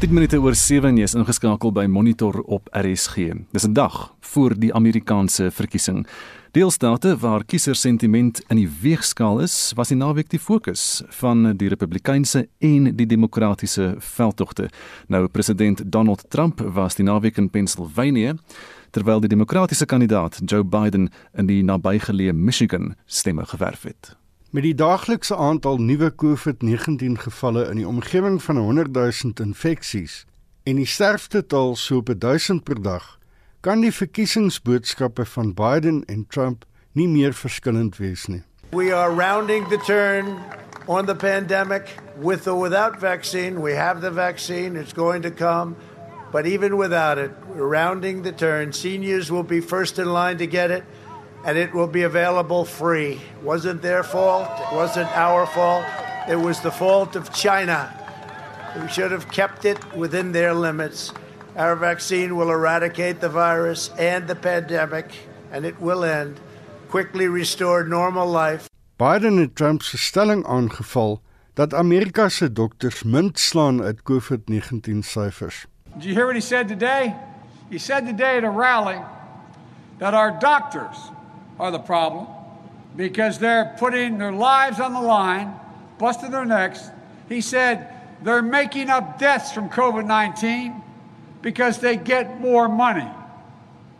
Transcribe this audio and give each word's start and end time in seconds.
10 0.00 0.14
minute 0.16 0.38
oor 0.40 0.54
7 0.56 0.96
jy 0.96 1.04
is 1.04 1.12
ingeskakel 1.12 1.74
by 1.76 1.82
Monitor 1.84 2.38
op 2.48 2.70
RSG. 2.72 3.34
Dis 3.52 3.66
'n 3.66 3.74
dag 3.76 4.14
voor 4.20 4.54
die 4.56 4.72
Amerikaanse 4.74 5.50
verkiesing. 5.50 6.06
Deelstate 6.52 7.16
waar 7.16 7.44
kiesersentiment 7.44 8.40
in 8.48 8.56
die 8.56 8.68
weegskaal 8.80 9.40
is, 9.40 9.72
was 9.76 9.88
die 9.88 9.96
naweek 9.96 10.30
die 10.30 10.38
fokus 10.38 11.02
van 11.08 11.56
die 11.56 11.68
Republikeinse 11.68 12.48
en 12.58 12.96
die 12.96 13.06
Demokratiese 13.06 13.94
veldtogte. 13.98 14.70
Nou 15.08 15.28
president 15.28 15.82
Donald 15.92 16.24
Trump 16.28 16.60
was 16.60 16.94
die 16.94 17.04
naweek 17.04 17.36
in 17.36 17.50
Pennsylvania 17.50 18.34
terwyl 18.90 19.20
die 19.20 19.28
Demokratiese 19.28 19.86
kandidaat 19.86 20.40
Joe 20.44 20.64
Biden 20.64 21.10
in 21.32 21.46
die 21.46 21.62
nabygeleë 21.62 22.32
Michigan 22.32 22.94
stemme 23.06 23.46
gewerf 23.46 23.82
het. 23.82 24.16
Met 24.50 24.62
die 24.62 24.74
daaglikse 24.74 25.36
aantal 25.36 25.76
nuwe 25.78 26.14
COVID-19 26.14 27.20
gevalle 27.22 27.68
in 27.70 27.78
die 27.78 27.86
omgewing 27.86 28.40
van 28.42 28.56
100 28.56 28.88
000 28.92 29.32
infeksies 29.44 30.24
en 30.66 30.80
die 30.80 30.86
sterftetal 30.86 31.76
so 31.78 32.00
op 32.02 32.10
1000 32.18 32.64
per 32.66 32.82
dag, 32.82 33.04
kan 33.62 33.78
die 33.80 33.92
verkiesingsboodskappe 33.94 35.24
van 35.24 35.54
Biden 35.54 36.02
en 36.10 36.26
Trump 36.26 36.64
nie 36.98 37.06
meer 37.08 37.30
verskillend 37.32 38.00
wees 38.02 38.26
nie. 38.26 38.42
We 38.74 38.90
are 38.90 39.14
rounding 39.14 39.68
the 39.68 39.78
turn 39.86 40.34
on 40.86 41.06
the 41.06 41.14
pandemic 41.14 41.94
with 42.18 42.48
or 42.48 42.58
without 42.58 42.98
vaccine. 42.98 43.62
We 43.62 43.78
have 43.78 44.00
the 44.00 44.10
vaccine, 44.10 44.80
it's 44.80 44.94
going 44.94 45.22
to 45.22 45.30
come. 45.30 45.76
But 46.32 46.46
even 46.46 46.76
without 46.76 47.18
it, 47.18 47.30
we're 47.54 47.70
rounding 47.70 48.22
the 48.22 48.32
turn. 48.32 48.72
Seniors 48.72 49.30
will 49.30 49.46
be 49.46 49.60
first 49.60 49.98
in 49.98 50.12
line 50.12 50.38
to 50.38 50.46
get 50.46 50.70
it. 50.70 50.82
And 51.44 51.56
it 51.56 51.72
will 51.72 51.86
be 51.86 52.02
available 52.02 52.64
free. 52.64 53.12
It 53.12 53.42
wasn't 53.42 53.82
their 53.82 54.02
fault, 54.02 54.48
it 54.60 54.74
wasn't 54.74 55.08
our 55.16 55.46
fault, 55.46 55.84
it 56.28 56.36
was 56.36 56.60
the 56.60 56.70
fault 56.70 57.16
of 57.16 57.32
China. 57.32 57.88
We 58.80 58.88
should 58.88 59.10
have 59.10 59.30
kept 59.30 59.64
it 59.64 59.78
within 59.96 60.32
their 60.32 60.54
limits. 60.54 61.12
Our 61.56 61.74
vaccine 61.76 62.36
will 62.36 62.50
eradicate 62.50 63.20
the 63.20 63.28
virus 63.28 63.90
and 63.98 64.28
the 64.28 64.36
pandemic, 64.36 65.06
and 65.50 65.64
it 65.64 65.80
will 65.80 66.04
end. 66.04 66.38
Quickly 66.88 67.26
restore 67.28 67.84
normal 67.84 68.28
life. 68.28 68.68
Biden 68.96 69.36
het 69.36 69.56
Trump 69.56 69.82
se 69.82 69.98
stelling 69.98 70.46
aangeval 70.46 71.22
dat 71.54 71.74
Amerika 71.74 72.28
se 72.28 72.52
dokters 72.52 73.02
munt 73.02 73.38
slaan 73.38 73.82
uit 73.82 74.02
COVID-19 74.02 74.98
syfers. 74.98 75.66
Did 75.94 76.04
you 76.04 76.14
hear 76.14 76.24
what 76.24 76.34
he 76.34 76.40
said 76.40 76.68
today? 76.68 77.14
He 77.70 77.78
said 77.78 78.06
today 78.06 78.36
at 78.36 78.44
a 78.44 78.50
rally 78.50 79.00
that 79.98 80.14
our 80.14 80.38
doctors 80.38 81.10
are 81.60 81.70
the 81.70 81.78
problem 81.78 82.26
because 82.96 83.38
they're 83.38 83.76
putting 83.78 84.16
their 84.16 84.32
lives 84.32 84.80
on 84.80 84.94
the 84.94 85.00
line, 85.00 85.54
busting 85.98 86.30
their 86.30 86.46
necks. 86.46 86.90
He 87.28 87.42
said 87.42 87.94
they're 88.22 88.42
making 88.42 88.88
up 88.88 89.18
deaths 89.18 89.52
from 89.52 89.68
COVID 89.68 90.06
19 90.06 90.82
because 91.42 91.78
they 91.78 91.96
get 91.96 92.40
more 92.40 92.66
money. 92.66 93.08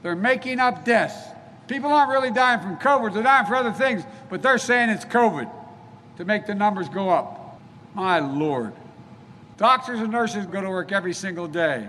They're 0.02 0.16
making 0.16 0.58
up 0.58 0.86
deaths. 0.86 1.16
People 1.68 1.92
aren't 1.92 2.10
really 2.10 2.30
dying 2.30 2.60
from 2.60 2.78
COVID, 2.78 3.12
they're 3.12 3.22
dying 3.22 3.46
for 3.46 3.54
other 3.54 3.72
things, 3.72 4.02
but 4.30 4.42
they're 4.42 4.58
saying 4.58 4.88
it's 4.88 5.04
COVID 5.04 5.48
to 6.16 6.24
make 6.24 6.46
the 6.46 6.54
numbers 6.54 6.88
go 6.88 7.10
up. 7.10 7.60
My 7.94 8.20
Lord. 8.20 8.72
Doctors 9.58 10.00
and 10.00 10.10
nurses 10.10 10.46
go 10.46 10.62
to 10.62 10.68
work 10.70 10.92
every 10.92 11.12
single 11.12 11.46
day. 11.46 11.88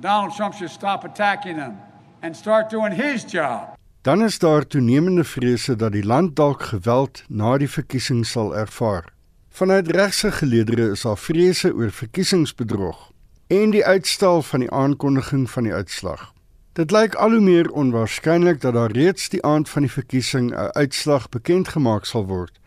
Donald 0.00 0.34
Trump 0.34 0.56
should 0.56 0.70
stop 0.70 1.04
attacking 1.04 1.56
them 1.56 1.78
and 2.20 2.36
start 2.36 2.68
doing 2.68 2.90
his 2.90 3.22
job. 3.22 3.73
Dan 4.04 4.22
is 4.22 4.38
daar 4.38 4.66
toenemende 4.66 5.24
vrese 5.24 5.76
dat 5.76 5.92
die 5.92 6.04
land 6.04 6.36
dalk 6.36 6.62
geweld 6.62 7.22
na 7.28 7.56
die 7.56 7.68
verkiesing 7.68 8.26
sal 8.26 8.56
ervaar. 8.56 9.04
Vanuit 9.48 9.88
regse 9.88 10.32
geleedere 10.32 10.90
is 10.90 11.02
daar 11.02 11.16
vrese 11.18 11.72
oor 11.74 11.90
verkiesingsbedrog 11.90 13.10
en 13.46 13.70
die 13.70 13.84
uitstel 13.84 14.42
van 14.42 14.60
die 14.60 14.70
aankondiging 14.70 15.50
van 15.50 15.62
die 15.62 15.72
uitslag. 15.72 16.32
Dit 16.72 16.90
lyk 16.90 17.14
al 17.14 17.30
hoe 17.30 17.40
meer 17.40 17.70
onwaarskynlik 17.70 18.60
dat 18.60 18.76
daar 18.76 18.92
reeds 18.92 19.28
die 19.28 19.40
aand 19.42 19.68
van 19.68 19.88
die 19.88 19.92
verkiesing 19.92 20.52
'n 20.52 20.76
uitslag 20.76 21.28
bekend 21.28 21.68
gemaak 21.68 22.04
sal 22.04 22.26
word 22.26 22.60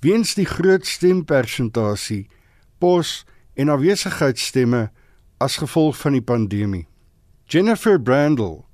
weens 0.00 0.34
die 0.34 0.46
groot 0.46 0.86
stempersentasie, 0.86 2.28
pos 2.78 3.24
en 3.54 3.68
afwesigheidstemme 3.68 4.90
as 5.38 5.56
gevolg 5.56 5.96
van 5.96 6.12
die 6.12 6.22
pandemie. 6.22 6.86
Jennifer 7.44 8.00
Brandle 8.00 8.65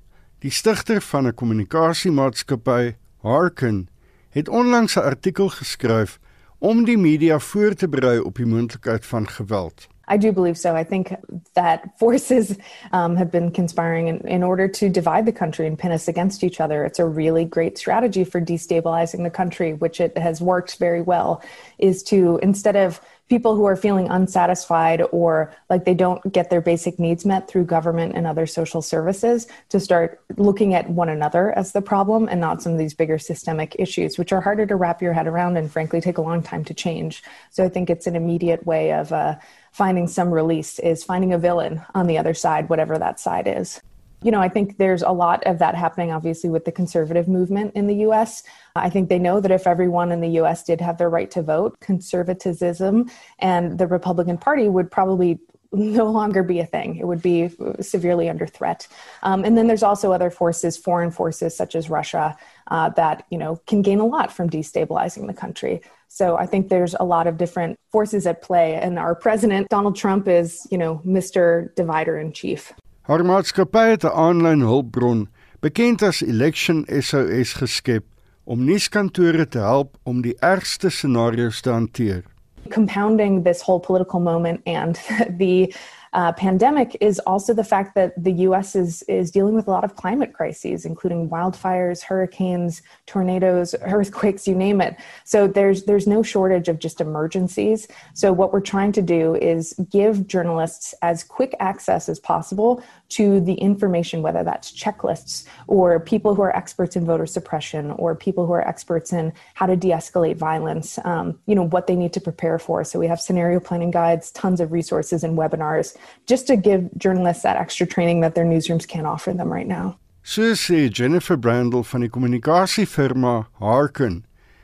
Die 0.43 0.51
stigter 0.51 1.01
van 1.01 1.27
'n 1.27 1.33
kommunikasiemaatskappy, 1.33 2.95
Harken, 3.17 3.87
het 4.29 4.49
onlangs 4.49 4.95
'n 4.95 4.99
artikel 4.99 5.49
geskryf 5.49 6.19
om 6.57 6.83
die 6.83 6.97
media 6.97 7.39
voor 7.39 7.73
te 7.73 7.87
berei 7.89 8.19
op 8.19 8.35
die 8.35 8.45
moontlikheid 8.45 9.05
van 9.05 9.29
geweld. 9.29 9.87
I 10.07 10.17
do 10.17 10.31
believe 10.31 10.57
so. 10.57 10.75
I 10.75 10.83
think 10.83 11.15
that 11.53 11.97
forces 11.97 12.57
um, 12.91 13.15
have 13.15 13.31
been 13.31 13.51
conspiring 13.51 14.07
in, 14.07 14.27
in 14.27 14.43
order 14.43 14.67
to 14.67 14.89
divide 14.89 15.25
the 15.25 15.31
country 15.31 15.65
and 15.65 15.79
pin 15.79 15.91
us 15.91 16.07
against 16.07 16.43
each 16.43 16.59
other. 16.59 16.83
It's 16.83 16.99
a 16.99 17.05
really 17.05 17.45
great 17.45 17.77
strategy 17.77 18.23
for 18.23 18.41
destabilizing 18.41 19.23
the 19.23 19.29
country, 19.29 19.73
which 19.73 20.01
it 20.01 20.17
has 20.17 20.41
worked 20.41 20.77
very 20.77 21.01
well, 21.01 21.41
is 21.77 22.03
to 22.03 22.39
instead 22.43 22.75
of 22.75 22.99
people 23.29 23.55
who 23.55 23.65
are 23.65 23.75
feeling 23.75 24.07
unsatisfied 24.09 25.01
or 25.11 25.51
like 25.69 25.85
they 25.85 25.93
don't 25.93 26.33
get 26.33 26.49
their 26.49 26.61
basic 26.61 26.99
needs 26.99 27.25
met 27.25 27.47
through 27.47 27.63
government 27.63 28.13
and 28.15 28.27
other 28.27 28.45
social 28.45 28.81
services 28.81 29.47
to 29.69 29.79
start 29.79 30.21
looking 30.37 30.73
at 30.73 30.89
one 30.89 31.09
another 31.09 31.57
as 31.57 31.71
the 31.71 31.81
problem 31.81 32.27
and 32.27 32.41
not 32.41 32.61
some 32.61 32.73
of 32.73 32.77
these 32.77 32.93
bigger 32.93 33.17
systemic 33.17 33.75
issues, 33.79 34.17
which 34.17 34.33
are 34.33 34.41
harder 34.41 34.65
to 34.65 34.75
wrap 34.75 35.01
your 35.01 35.13
head 35.13 35.25
around 35.25 35.55
and 35.57 35.71
frankly 35.71 36.01
take 36.01 36.17
a 36.17 36.21
long 36.21 36.43
time 36.43 36.65
to 36.65 36.73
change. 36.73 37.23
So 37.49 37.63
I 37.63 37.69
think 37.69 37.89
it's 37.89 38.07
an 38.07 38.15
immediate 38.15 38.65
way 38.65 38.91
of 38.91 39.11
uh, 39.11 39.35
finding 39.73 40.07
some 40.07 40.31
release 40.31 40.79
is 40.79 41.03
finding 41.03 41.33
a 41.33 41.37
villain 41.37 41.81
on 41.93 42.07
the 42.07 42.17
other 42.17 42.33
side, 42.33 42.69
whatever 42.69 42.97
that 42.97 43.19
side 43.19 43.47
is 43.47 43.81
you 44.23 44.31
know, 44.31 44.41
I 44.41 44.49
think 44.49 44.77
there's 44.77 45.03
a 45.03 45.11
lot 45.11 45.43
of 45.45 45.59
that 45.59 45.75
happening, 45.75 46.11
obviously, 46.11 46.49
with 46.49 46.65
the 46.65 46.71
conservative 46.71 47.27
movement 47.27 47.73
in 47.75 47.87
the 47.87 47.95
US. 48.07 48.43
I 48.75 48.89
think 48.89 49.09
they 49.09 49.19
know 49.19 49.39
that 49.39 49.51
if 49.51 49.67
everyone 49.67 50.11
in 50.11 50.21
the 50.21 50.39
US 50.41 50.63
did 50.63 50.81
have 50.81 50.97
their 50.97 51.09
right 51.09 51.29
to 51.31 51.41
vote, 51.41 51.79
conservatism 51.81 53.09
and 53.39 53.77
the 53.77 53.87
Republican 53.87 54.37
Party 54.37 54.69
would 54.69 54.89
probably 54.89 55.39
no 55.73 56.05
longer 56.09 56.43
be 56.43 56.59
a 56.59 56.65
thing. 56.65 56.97
It 56.97 57.05
would 57.05 57.21
be 57.21 57.49
severely 57.81 58.29
under 58.29 58.47
threat. 58.47 58.87
Um, 59.23 59.43
and 59.43 59.57
then 59.57 59.67
there's 59.67 59.83
also 59.83 60.11
other 60.13 60.29
forces, 60.29 60.77
foreign 60.77 61.11
forces 61.11 61.57
such 61.57 61.75
as 61.75 61.89
Russia, 61.89 62.37
uh, 62.67 62.89
that 62.89 63.25
you 63.29 63.37
know 63.37 63.57
can 63.67 63.81
gain 63.81 63.99
a 63.99 64.05
lot 64.05 64.31
from 64.31 64.49
destabilizing 64.49 65.27
the 65.27 65.33
country. 65.33 65.81
So 66.13 66.37
I 66.37 66.45
think 66.45 66.69
there's 66.69 66.93
a 66.99 67.03
lot 67.03 67.25
of 67.25 67.37
different 67.37 67.79
forces 67.91 68.27
at 68.27 68.43
play. 68.43 68.75
And 68.75 68.99
our 68.99 69.15
president, 69.15 69.67
Donald 69.69 69.95
Trump, 69.95 70.27
is 70.27 70.67
you 70.69 70.77
know 70.77 71.01
Mr. 71.03 71.73
Divider 71.75 72.19
in 72.19 72.31
Chief. 72.31 72.71
Haar 73.01 73.23
maatskappy 73.25 73.89
het 73.89 74.03
'n 74.03 74.13
aanlyn 74.13 74.61
hulpbron, 74.61 75.27
bekend 75.59 76.01
as 76.01 76.21
Election 76.21 76.85
SOS 76.87 77.53
geskep 77.53 78.05
om 78.43 78.63
nuuskantore 78.65 79.47
te 79.47 79.57
help 79.57 79.97
om 80.03 80.21
die 80.21 80.35
ergste 80.39 80.89
scenario's 80.89 81.61
te 81.61 81.69
hanteer. 81.69 82.23
Compounding 82.69 83.43
this 83.43 83.61
whole 83.61 83.79
political 83.79 84.19
moment 84.19 84.61
and 84.65 84.95
the 85.41 85.73
uh, 86.13 86.31
pandemic 86.33 86.95
is 87.01 87.19
also 87.19 87.53
the 87.53 87.63
fact 87.63 87.95
that 87.95 88.11
the 88.21 88.31
U.S. 88.47 88.75
is 88.75 89.01
is 89.03 89.31
dealing 89.31 89.55
with 89.55 89.67
a 89.67 89.71
lot 89.71 89.83
of 89.83 89.95
climate 89.95 90.33
crises, 90.33 90.85
including 90.85 91.29
wildfires, 91.29 92.03
hurricanes, 92.03 92.81
tornadoes, 93.05 93.75
earthquakes, 93.81 94.47
you 94.47 94.55
name 94.55 94.79
it. 94.81 94.95
So 95.23 95.47
there's 95.47 95.83
there's 95.85 96.07
no 96.07 96.21
shortage 96.21 96.67
of 96.67 96.79
just 96.79 97.01
emergencies. 97.01 97.87
So 98.13 98.31
what 98.31 98.53
we're 98.53 98.61
trying 98.61 98.91
to 98.93 99.01
do 99.01 99.35
is 99.35 99.73
give 99.89 100.27
journalists 100.27 100.93
as 101.01 101.23
quick 101.23 101.55
access 101.59 102.07
as 102.07 102.19
possible 102.19 102.83
to 103.15 103.39
the 103.39 103.53
information, 103.55 104.21
whether 104.21 104.43
that's 104.43 104.71
checklists 104.71 105.45
or 105.67 105.99
people 105.99 106.35
who 106.35 106.41
are 106.41 106.55
experts 106.55 106.95
in 106.95 107.05
voter 107.05 107.25
suppression 107.25 107.91
or 107.91 108.15
people 108.15 108.45
who 108.45 108.53
are 108.53 108.67
experts 108.67 109.13
in 109.13 109.31
how 109.53 109.65
to 109.65 109.75
de-escalate 109.75 110.35
violence. 110.35 110.99
Um, 111.03 111.39
you 111.45 111.55
know 111.55 111.67
what 111.67 111.87
they 111.87 111.95
need 111.95 112.13
to 112.13 112.21
prepare 112.21 112.59
for. 112.59 112.83
So 112.83 112.99
we 112.99 113.07
have 113.07 113.21
scenario 113.21 113.59
planning 113.59 113.91
guides, 113.91 114.31
tons 114.31 114.59
of 114.59 114.71
resources 114.71 115.23
and 115.23 115.37
webinars 115.37 115.95
just 116.27 116.47
to 116.47 116.55
give 116.55 116.89
journalists 116.97 117.43
that 117.43 117.57
extra 117.57 117.85
training 117.85 118.21
that 118.21 118.35
their 118.35 118.45
newsrooms 118.45 118.87
can't 118.87 119.07
offer 119.07 119.33
them 119.33 119.51
right 119.51 119.67
now. 119.67 119.97
So 120.23 120.53
Jennifer 120.53 121.35
Brandle 121.37 121.83
van 121.83 122.01
die 122.01 122.09
kommunikasiefirma 122.09 123.47
Harken 123.59 124.23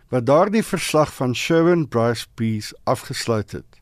wat 0.10 0.25
daardie 0.25 0.63
verslag 0.63 1.12
van 1.13 1.36
Sherwin 1.36 1.88
Bryce 1.88 2.25
Peace 2.34 2.74
afgesluit 2.84 3.51
het. 3.51 3.81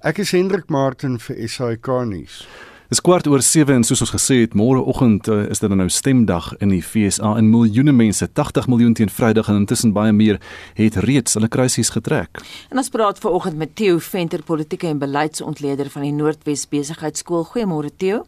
Ek 0.00 0.18
is 0.18 0.32
Hendrik 0.32 0.70
Martin 0.70 1.18
vir 1.18 1.48
SAK 1.48 1.90
nuus. 2.08 2.46
Dis 2.92 3.00
kwart 3.00 3.24
oor 3.24 3.40
7 3.40 3.72
en 3.72 3.84
soos 3.88 4.02
ons 4.04 4.10
gesê 4.12 4.34
het, 4.42 4.52
môreoggend 4.52 5.28
uh, 5.32 5.46
is 5.48 5.62
dit 5.62 5.72
nou 5.72 5.86
stemdag 5.88 6.50
in 6.60 6.74
die 6.74 6.82
FSA 6.84 7.30
en 7.40 7.48
miljoene 7.48 7.94
mense, 7.96 8.26
80 8.36 8.68
miljoen 8.68 8.92
teen 8.98 9.08
Vrydag 9.08 9.48
en 9.48 9.62
intussen 9.62 9.94
baie 9.96 10.12
meer, 10.12 10.36
het 10.76 10.98
reeds 11.06 11.38
hulle 11.38 11.48
kruisies 11.48 11.88
getrek. 11.94 12.42
En 12.68 12.82
ons 12.82 12.92
praat 12.92 13.16
veraloggend 13.16 13.56
met 13.56 13.72
Theo 13.80 13.96
Venter, 13.96 14.44
politieke 14.44 14.90
en 14.92 15.00
beleidsontleder 15.00 15.88
van 15.94 16.04
die 16.04 16.12
Noordwes 16.12 16.66
Besigheidsskool. 16.68 17.48
Goeiemôre 17.54 17.96
Theo. 17.96 18.26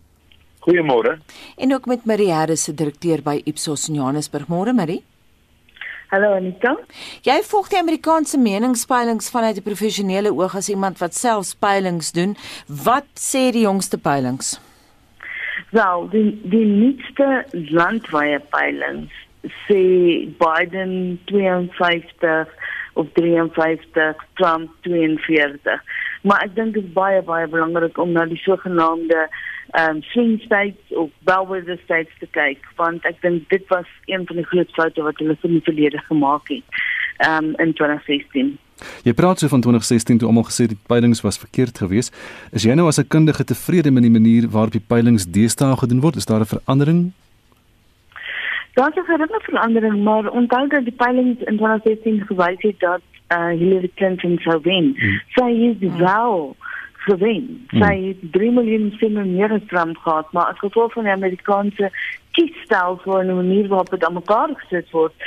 Goeiemôre. 0.65 1.19
En 1.61 1.77
ook 1.77 1.93
met 1.93 2.09
Marie 2.09 2.33
Harris, 2.33 2.65
se 2.65 2.73
direkteur 2.73 3.21
by 3.21 3.43
Ipsos 3.45 3.91
in 3.93 4.01
Johannesburg. 4.01 4.49
Môre 4.49 4.73
Marie. 4.73 5.03
Hallo 6.15 6.37
Anita. 6.37 6.77
Jy 7.27 7.35
volg 7.43 7.73
die 7.73 7.79
Amerikaanse 7.81 8.39
meningspeilings 8.39 9.33
vanuit 9.35 9.57
'n 9.59 9.67
professionele 9.67 10.31
oog 10.31 10.55
as 10.55 10.69
iemand 10.69 10.99
wat 11.03 11.15
self 11.15 11.59
peilings 11.59 12.13
doen. 12.13 12.37
Wat 12.85 13.09
sê 13.19 13.51
die 13.51 13.65
jongste 13.67 13.99
peilings? 13.99 14.61
Wel, 15.71 16.09
die 16.15 16.41
die 16.45 16.67
nuutste 16.67 17.45
landwyse 17.51 18.41
peilings 18.51 19.13
sê 19.67 19.83
Biden 20.45 21.19
52 21.25 22.49
of 22.93 23.07
53, 23.13 24.17
Trump 24.35 24.71
42. 24.81 25.83
Maar 26.23 26.43
ek 26.47 26.55
dink 26.55 26.75
dit 26.75 26.85
is 26.85 26.93
baie 26.93 27.23
baie 27.23 27.49
belangrik 27.49 27.99
om 27.99 28.13
na 28.13 28.25
die 28.25 28.43
sogenaamde 28.45 29.29
um 29.83 30.03
swing 30.03 30.41
states 30.41 30.95
of 30.95 31.11
bellwether 31.27 31.79
states 31.85 32.11
te 32.19 32.27
kyk 32.31 32.67
want 32.77 33.07
ek 33.11 33.23
dink 33.23 33.49
dit 33.49 33.65
was 33.69 33.89
een 34.07 34.27
van 34.27 34.37
die 34.37 34.47
groot 34.47 34.71
foute 34.77 35.03
wat 35.03 35.19
hulle 35.19 35.37
in 35.43 35.57
die 35.59 35.65
verlede 35.71 36.03
gemaak 36.11 36.49
het 36.49 36.83
um 37.29 37.55
in 37.63 37.75
2016. 37.75 38.55
Jy 39.07 39.15
praat 39.15 39.39
so 39.39 39.49
van 39.49 39.61
2016 39.61 40.19
toe 40.19 40.29
almal 40.29 40.47
gesê 40.47 40.67
die 40.71 40.79
peilings 40.91 41.23
was 41.23 41.39
verkeerd 41.39 41.79
geweest. 41.79 42.15
Is 42.53 42.67
jy 42.67 42.75
nou 42.75 42.87
as 42.89 42.99
'n 42.99 43.09
kundige 43.09 43.45
tevrede 43.45 43.91
met 43.91 44.03
die 44.03 44.17
manier 44.19 44.49
waarop 44.51 44.73
die 44.73 44.87
peilings 44.93 45.27
deesdae 45.27 45.77
gedoen 45.77 46.01
word? 46.01 46.17
Is 46.17 46.27
daar 46.27 46.41
'n 46.41 46.53
verandering? 46.55 47.13
Daar 48.75 48.91
is 48.91 49.07
'n 49.07 49.51
verandering, 49.51 50.03
maar 50.03 50.31
onthou 50.31 50.69
dat 50.69 50.85
die 50.85 50.93
peilings 50.97 51.41
in 51.41 51.57
2016 51.57 52.27
gewys 52.27 52.63
het 52.63 52.81
dat 52.81 53.03
uh, 53.29 53.49
Hillary 53.49 53.91
Clinton 53.95 54.39
sou 54.39 54.59
wen. 54.63 54.95
Hmm. 54.97 55.21
Sy 55.29 55.51
is 55.51 55.97
wel 55.99 56.57
gewen. 57.05 57.67
Sy 57.71 57.95
het 58.09 58.33
3 58.33 58.51
miljoen 58.51 58.93
stemme 58.97 59.25
meer 59.25 59.53
as 59.53 59.67
Trump 59.67 59.97
gehad, 59.97 60.33
maar 60.33 60.53
as 60.53 60.59
gevolg 60.59 60.93
van 60.93 61.09
die 61.09 61.13
Amerikaanse 61.13 61.91
kiesstelsel 62.37 63.21
en 63.21 63.31
die 63.31 63.39
manier 63.41 63.69
waarop 63.69 63.91
dit 63.95 64.05
aan 64.05 64.19
mekaar 64.19 64.55
gesit 64.61 64.91
word, 64.91 65.27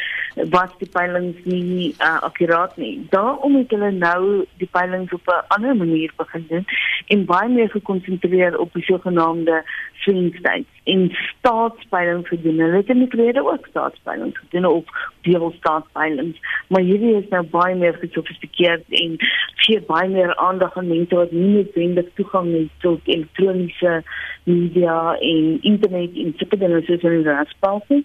was 0.54 0.74
die 0.77 0.89
peilings 0.94 1.39
nie 1.50 1.94
uh, 1.98 2.18
akkuraat 2.27 2.75
nie. 2.77 2.94
Daarom 3.09 3.56
het 3.57 3.71
hulle 3.74 3.92
nou 3.92 4.21
die 4.62 4.69
peilings 4.71 5.13
op 5.13 5.27
'n 5.27 5.45
ander 5.56 5.75
manier 5.75 6.13
begin 6.18 6.45
doen 6.50 6.65
en 7.07 7.25
baie 7.25 7.50
meer 7.50 7.69
gekonsentreer 7.69 8.59
op 8.59 8.74
die 8.74 8.83
sogenaamde 8.83 9.63
swing 9.94 10.36
states 10.36 10.71
in 10.83 11.09
staatspeilings 11.12 12.27
gedoen. 12.27 12.59
Hulle 12.59 12.75
het 12.75 12.89
in 12.89 13.00
die 13.00 13.10
verlede 13.10 13.44
ook 13.44 13.68
staatspeilings 13.68 14.38
gedoen 14.38 14.65
of 14.65 14.86
deelstaatspeilings, 15.21 16.38
maar 16.68 16.81
hierdie 16.81 17.15
is 17.15 17.30
nou 17.30 17.44
baie 17.44 17.75
meer 17.75 17.98
gesofistikeerd 18.00 18.83
en 18.89 19.18
gee 19.56 19.81
baie 19.81 20.10
meer 20.10 20.36
aandag 20.36 20.77
aan 20.77 20.88
mense 20.88 21.15
wat 21.15 21.31
nie 21.31 21.50
noodwendig 21.56 22.07
toegang 22.13 22.53
het 22.53 22.69
tot 22.86 23.00
elektroniese 23.03 24.03
media 24.44 25.18
en 25.19 25.57
internet 25.62 26.15
en 26.15 26.33
sulke 26.38 26.57
dinge 26.57 26.81
soos 27.02 27.16
in 27.18 27.24
die 27.24 27.36
raspalsie. 27.36 28.02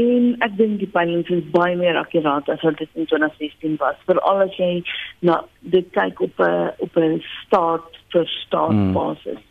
En 0.00 0.36
ek 0.44 0.56
dink 0.58 0.78
die 0.82 0.90
peilings 0.92 1.30
is 1.32 1.44
baie 1.54 1.76
meer 1.76 1.98
akkuraat 2.00 2.48
as 2.52 2.62
wat 2.66 2.78
dit 2.78 2.88
in 2.94 3.08
2016 3.10 3.76
was. 3.82 3.98
Veral 4.08 4.46
as 4.46 4.56
jy 4.60 4.82
na 5.20 5.42
dit 5.60 5.90
kyk 5.92 6.20
op 6.20 6.40
'n 6.40 6.72
op 6.78 6.96
'n 6.96 7.20
staat 7.44 8.00
vir 8.12 8.26
staat 8.26 8.76
hmm. 8.76 8.92
basis. 8.92 9.42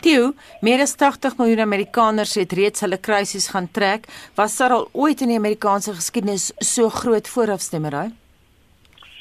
Toe, 0.00 0.34
meer 0.60 0.80
as 0.80 0.94
80 0.96 1.36
miljoen 1.36 1.60
Amerikaners 1.60 2.34
het 2.40 2.52
reeds 2.52 2.80
hulle 2.80 2.98
krisis 2.98 3.48
gaan 3.52 3.68
trek. 3.70 4.06
Was 4.34 4.56
daar 4.56 4.70
al 4.70 4.88
ooit 4.92 5.20
in 5.20 5.28
die 5.28 5.36
Amerikaanse 5.36 5.92
geskiedenis 5.94 6.52
so 6.58 6.88
groot 6.88 7.28
voorafstemmery? 7.28 8.10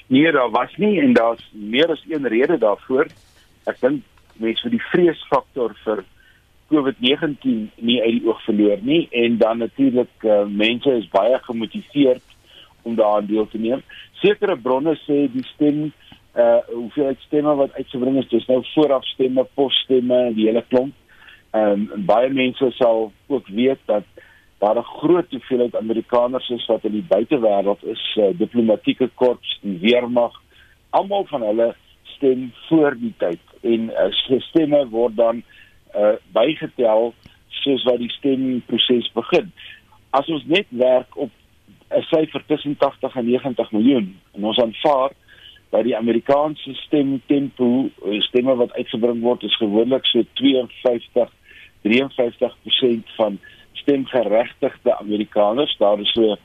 Nee, 0.07 0.31
daar 0.31 0.49
was 0.49 0.75
nie 0.77 1.01
en 1.01 1.13
daar's 1.13 1.49
meer 1.51 1.91
as 1.91 2.03
een 2.07 2.27
rede 2.27 2.57
daarvoor. 2.57 3.07
Ek 3.67 3.81
dink 3.81 4.03
mense 4.39 4.63
vir 4.63 4.75
die 4.77 4.85
vreesfaktor 4.91 5.75
vir 5.83 6.03
COVID-19 6.71 7.69
nie 7.75 8.01
uit 8.01 8.17
die 8.19 8.27
oog 8.27 8.41
verloor 8.43 8.81
nie 8.81 9.07
en 9.11 9.37
dan 9.37 9.57
natuurlik 9.63 10.23
uh, 10.23 10.43
mense 10.45 10.91
is 10.99 11.07
baie 11.13 11.39
gemotiveerd 11.45 12.23
om 12.83 12.95
daaraan 12.95 13.25
deel 13.25 13.47
te 13.47 13.57
neem. 13.57 13.81
Sekere 14.21 14.57
bronne 14.57 14.95
sê 15.05 15.25
die 15.31 15.45
stem 15.53 15.87
uh 16.37 16.59
hoeveel 16.69 17.15
stemme 17.23 17.55
wat 17.57 17.73
uitgebring 17.73 18.19
is, 18.21 18.27
dis 18.29 18.45
nou 18.45 18.59
voorafstemme, 18.75 19.43
posstemme, 19.57 20.19
die 20.37 20.45
hele 20.45 20.61
klomp. 20.69 20.93
Ehm 21.57 21.87
um, 21.87 22.05
baie 22.05 22.29
mense 22.29 22.69
sal 22.77 23.11
ook 23.27 23.47
weet 23.47 23.81
dat 23.89 24.05
daar 24.61 24.77
'n 24.77 24.91
groot 25.01 25.31
hoeveelheid 25.31 25.75
Amerikaners 25.75 26.49
is 26.49 26.65
wat 26.65 26.83
in 26.83 26.91
die 26.91 27.07
buitewêreld 27.07 27.83
is, 27.83 28.03
uh, 28.17 28.29
diplomatieke 28.37 29.09
korps, 29.13 29.59
die 29.61 29.77
weermag, 29.79 30.33
almal 30.89 31.25
van 31.25 31.41
hulle 31.41 31.75
stem 32.03 32.51
voor 32.67 32.95
die 32.97 33.13
tyd 33.17 33.39
en 33.61 33.89
uh, 33.89 34.39
stemme 34.49 34.87
word 34.89 35.15
dan 35.15 35.43
uh 35.97 36.15
bygetel 36.33 37.13
soos 37.63 37.83
wat 37.83 37.97
die 37.99 38.11
stemproses 38.11 39.11
begin. 39.13 39.51
As 40.09 40.29
ons 40.29 40.45
net 40.45 40.67
werk 40.69 41.17
op 41.17 41.31
'n 41.89 42.03
syfer 42.11 42.43
tussen 42.45 42.77
80 42.77 43.15
en 43.15 43.25
90 43.25 43.71
miljoen 43.71 44.19
en 44.33 44.43
ons 44.43 44.59
aanvaar 44.59 45.11
dat 45.69 45.83
die 45.83 45.97
Amerikaanse 45.97 46.73
stemtempo 46.73 47.89
eh, 48.05 48.21
stemme 48.21 48.55
wat 48.55 48.73
uitgebring 48.73 49.21
word 49.21 49.43
is 49.43 49.55
gewoonlik 49.55 50.05
so 50.05 50.23
52 50.33 51.31
53% 51.87 53.15
van 53.15 53.39
stemgeregtigde 53.73 54.97
Amerikaners. 54.97 55.77
Daar 55.77 55.99
is 55.99 56.11
so 56.11 56.35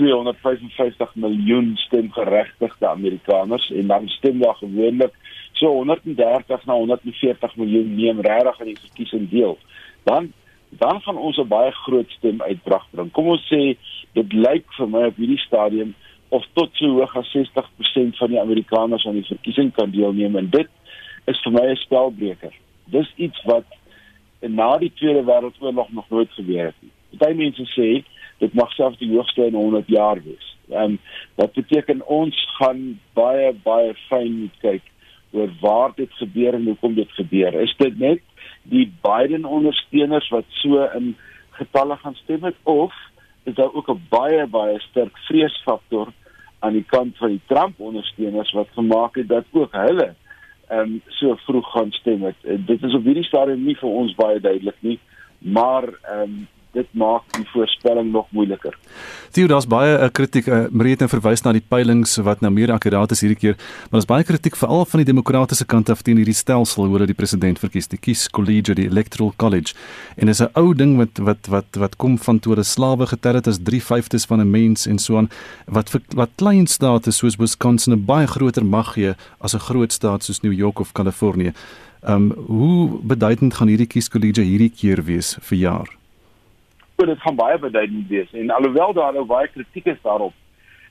255 0.00 1.14
miljoen 1.14 1.72
stemgeregtigde 1.76 2.88
Amerikaners 2.88 3.70
en 3.70 3.86
dan 3.86 4.08
stem 4.08 4.38
daar 4.38 4.54
gewoonlik 4.54 5.12
so 5.52 5.72
130 5.72 6.64
na 6.64 6.74
140 6.74 7.56
miljoen 7.56 7.94
neem 7.94 8.20
regtig 8.20 8.60
aan 8.60 8.66
die 8.66 8.80
verkiesing 8.80 9.28
deel. 9.30 9.58
Dan 10.02 10.32
dan 10.70 11.00
gaan 11.00 11.16
ons 11.16 11.36
'n 11.36 11.48
baie 11.48 11.72
groot 11.72 12.10
stem 12.10 12.42
uitbrag 12.42 12.86
bring. 12.90 13.10
Kom 13.10 13.26
ons 13.26 13.44
sê 13.52 13.76
dit 14.12 14.32
lyk 14.32 14.64
vir 14.78 14.88
my 14.88 15.04
op 15.06 15.16
hierdie 15.16 15.44
stadium 15.46 15.94
of 16.28 16.46
tot 16.52 16.70
so 16.72 16.86
hoog 16.86 17.16
as 17.16 17.30
60% 17.30 18.16
van 18.16 18.30
die 18.30 18.40
Amerikaners 18.40 19.06
aan 19.06 19.18
die 19.18 19.32
verkiesing 19.32 19.72
kan 19.72 19.90
deelneem 19.90 20.36
en 20.36 20.50
dit 20.50 20.68
is 21.26 21.40
vir 21.42 21.52
my 21.52 21.66
'n 21.70 21.76
spelbreker. 21.76 22.52
Dis 22.84 23.12
iets 23.16 23.42
wat 23.44 23.64
na 24.40 24.78
die 24.78 24.92
Tweede 24.94 25.24
Wêreldoorlog 25.24 25.92
nog 25.92 26.08
nooit 26.08 26.32
gebeur 26.32 26.64
het 26.64 26.74
nie. 26.80 26.90
Party 27.18 27.34
mense 27.34 27.64
sê 27.76 28.04
dit 28.40 28.54
mag 28.56 28.72
selfs 28.72 28.98
die 28.98 29.10
hoogste 29.12 29.46
in 29.46 29.58
100 29.58 29.88
jaar 29.88 30.22
wees. 30.24 30.46
Ehm 30.70 30.96
um, 30.96 30.98
wat 31.40 31.52
beteken 31.52 32.06
ons 32.06 32.36
gaan 32.58 33.00
baie 33.18 33.52
baie 33.64 33.94
fyn 34.08 34.50
kyk 34.60 34.86
oor 35.32 35.50
waar 35.60 35.92
dit 35.96 36.12
gebeur 36.18 36.54
en 36.54 36.66
hoekom 36.66 36.94
dit 36.94 37.12
gebeur. 37.18 37.54
Is 37.62 37.74
dit 37.78 37.98
net 37.98 38.22
die 38.62 38.86
Biden 39.02 39.44
ondersteuners 39.44 40.28
wat 40.34 40.48
so 40.62 40.84
in 40.96 41.14
getalle 41.58 41.96
gaan 41.96 42.16
stem 42.22 42.44
het 42.44 42.56
of 42.62 42.94
is 43.48 43.54
daar 43.54 43.72
ook 43.72 43.90
'n 43.90 44.06
baie 44.08 44.46
baie 44.46 44.80
sterk 44.80 45.16
vreesfaktor 45.28 46.12
aan 46.58 46.72
die 46.72 46.84
kant 46.86 47.16
van 47.16 47.28
die 47.28 47.40
Trump 47.46 47.80
ondersteuners 47.80 48.52
wat 48.52 48.68
gemaak 48.74 49.14
het 49.14 49.28
dat 49.28 49.44
ook 49.52 49.72
hulle 49.72 50.14
ehm 50.68 50.80
um, 50.80 51.02
so 51.06 51.34
vroeg 51.34 51.70
gaan 51.72 51.92
stem 51.92 52.22
het. 52.22 52.36
Dit 52.66 52.82
is 52.82 52.94
op 52.94 53.04
hierdie 53.04 53.24
stadium 53.24 53.64
nie 53.64 53.76
vir 53.76 53.88
ons 53.88 54.14
baie 54.14 54.40
duidelik 54.40 54.76
nie, 54.80 54.98
maar 55.38 55.84
ehm 56.02 56.20
um, 56.22 56.48
dit 56.72 56.86
maak 56.94 57.22
die 57.34 57.46
voorspelling 57.50 58.12
nog 58.12 58.26
moeiliker. 58.30 58.76
Theo, 59.34 59.46
daar's 59.50 59.66
baie 59.66 59.96
uh, 59.98 60.08
kritiek. 60.14 60.46
Uh, 60.46 60.66
Marie 60.70 60.94
het 60.94 61.02
nou 61.02 61.08
verwys 61.10 61.42
na 61.42 61.52
die 61.56 61.64
peilings 61.72 62.16
wat 62.26 62.44
nou 62.44 62.52
meer 62.54 62.72
akkuraat 62.74 63.10
is 63.14 63.22
hierdie 63.24 63.38
keer, 63.38 63.56
maar 63.88 63.98
daar's 63.98 64.08
baie 64.10 64.26
kritiek 64.26 64.58
veral 64.58 64.86
van 64.86 65.02
die 65.02 65.08
demokratiese 65.10 65.66
kant 65.66 65.90
af 65.90 66.04
teen 66.06 66.20
hierdie 66.20 66.36
stelsel 66.36 66.86
hoe 66.86 66.94
hulle 66.94 67.10
die 67.10 67.18
president 67.18 67.58
verkies, 67.62 67.90
die 67.90 67.98
kies 67.98 68.28
college, 68.30 68.76
die 68.78 68.86
electoral 68.86 69.32
college. 69.36 69.74
En 70.16 70.30
dis 70.30 70.42
'n 70.42 70.50
ou 70.54 70.74
ding 70.74 70.96
wat 70.96 71.18
wat 71.18 71.46
wat 71.50 71.76
wat 71.76 71.96
kom 71.96 72.18
van 72.18 72.38
toe 72.38 72.54
hulle 72.54 72.64
slawe 72.64 73.06
getel 73.06 73.34
het 73.34 73.46
as 73.46 73.58
3/5 73.58 74.26
van 74.26 74.40
'n 74.40 74.50
mens 74.50 74.86
en 74.86 74.98
so 74.98 75.16
aan 75.16 75.30
wat 75.66 75.90
vir, 75.90 76.00
wat 76.14 76.30
klein 76.36 76.66
state 76.66 77.10
soos 77.10 77.36
Wisconsin 77.36 77.92
'n 77.94 78.04
baie 78.04 78.26
groter 78.26 78.64
mag 78.64 78.94
gee 78.94 79.14
as 79.40 79.54
'n 79.54 79.58
groot 79.58 79.92
staat 79.92 80.24
soos 80.24 80.42
New 80.42 80.52
York 80.52 80.78
of 80.80 80.92
Kalifornië. 80.92 81.52
Ehm 82.02 82.14
um, 82.14 82.32
hoe 82.46 82.98
beduidend 83.02 83.54
gaan 83.54 83.68
hierdie 83.68 83.86
kies 83.86 84.08
college 84.08 84.40
hierdie 84.40 84.70
keer 84.70 85.04
wees 85.04 85.36
vir 85.40 85.58
jaar? 85.58 85.99
So 87.00 87.06
dit 87.08 87.20
gaan 87.20 87.36
baie 87.36 87.58
beduidend 87.58 88.08
wees. 88.08 88.32
En 88.32 88.50
alhoewel 88.50 88.92
daar 88.92 89.12
nou 89.12 89.24
baie 89.24 89.48
kritiek 89.48 89.86
is 89.86 90.00
daarop 90.02 90.36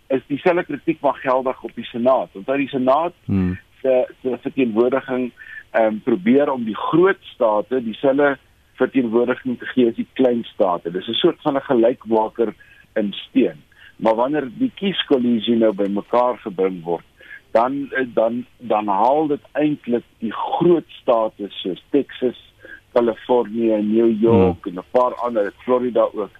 is 0.09 0.21
dieselfde 0.27 0.63
kritiek 0.65 1.01
wat 1.05 1.21
geldig 1.21 1.63
op 1.63 1.71
die 1.75 1.85
senaat. 1.85 2.29
Want 2.33 2.49
uit 2.49 2.63
die 2.63 2.71
senaat 2.71 3.13
hmm. 3.25 3.57
se 3.81 4.07
se 4.21 4.37
verteenwoordiging 4.41 5.31
ehm 5.71 5.85
um, 5.85 5.99
probeer 6.01 6.51
om 6.51 6.63
die 6.65 6.75
groot 6.75 7.21
state 7.33 7.83
dieselfde 7.83 8.37
verteenwoordiging 8.81 9.59
te 9.59 9.65
gee 9.65 9.89
as 9.89 9.95
die 9.95 10.07
klein 10.13 10.43
state. 10.53 10.91
Dis 10.91 11.07
'n 11.07 11.21
soort 11.21 11.41
van 11.41 11.55
'n 11.55 11.67
gelykwaker 11.69 12.53
in 12.93 13.13
steen. 13.13 13.61
Maar 13.95 14.15
wanneer 14.15 14.49
die 14.57 14.71
kieskollegie 14.75 15.55
nou 15.55 15.73
bymekaar 15.73 16.37
gebring 16.37 16.83
word 16.83 17.05
dan 17.51 17.89
dan 18.13 18.45
dan 18.57 18.87
haal 18.87 19.27
dit 19.27 19.41
eintlik 19.51 20.03
die 20.17 20.33
groot 20.33 20.89
state 21.01 21.47
soos 21.49 21.83
Texas 21.89 22.48
Kalifornië 22.93 23.71
en 23.73 23.93
New 23.93 24.21
York 24.21 24.63
hmm. 24.63 24.77
en 24.77 24.83
'n 24.83 24.91
paar 24.91 25.13
ander, 25.15 25.53
Florida 25.63 26.07
ook. 26.13 26.31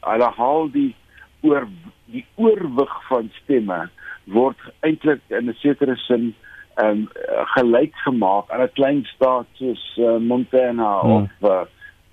Hulle 0.00 0.30
haal 0.36 0.70
die 0.70 0.94
oor 1.40 1.68
die 2.04 2.24
oorwig 2.34 2.94
van 3.08 3.30
stemme 3.42 3.88
word 4.24 4.58
eintlik 4.80 5.20
in 5.28 5.48
'n 5.48 5.56
sekere 5.58 5.96
sin 5.96 6.34
ehm 6.74 6.88
um, 6.88 7.08
gelyk 7.54 7.94
gemaak 7.94 8.50
aan 8.50 8.62
'n 8.62 8.72
klein 8.72 9.04
staat 9.04 9.46
soos 9.52 9.96
uh, 9.96 10.16
Montana 10.16 11.00
hmm. 11.00 11.12
of 11.12 11.30
uh, 11.40 11.64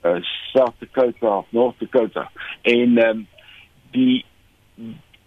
uh, 0.05 0.21
South 0.53 0.75
Dakota 0.79 1.37
of 1.37 1.45
North 1.49 1.79
Dakota. 1.79 2.31
En 2.61 2.97
ehm 2.97 3.09
um, 3.09 3.27
die 3.91 4.25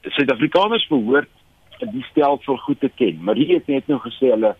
Suid-Afrikaners 0.02 0.86
behoort 0.86 1.28
die 1.78 2.04
stelsel 2.10 2.56
goed 2.56 2.80
te 2.80 2.90
ken. 2.94 3.18
Marie 3.24 3.54
het 3.54 3.66
net 3.66 3.86
nou 3.86 3.98
gesê 4.00 4.30
hulle 4.32 4.54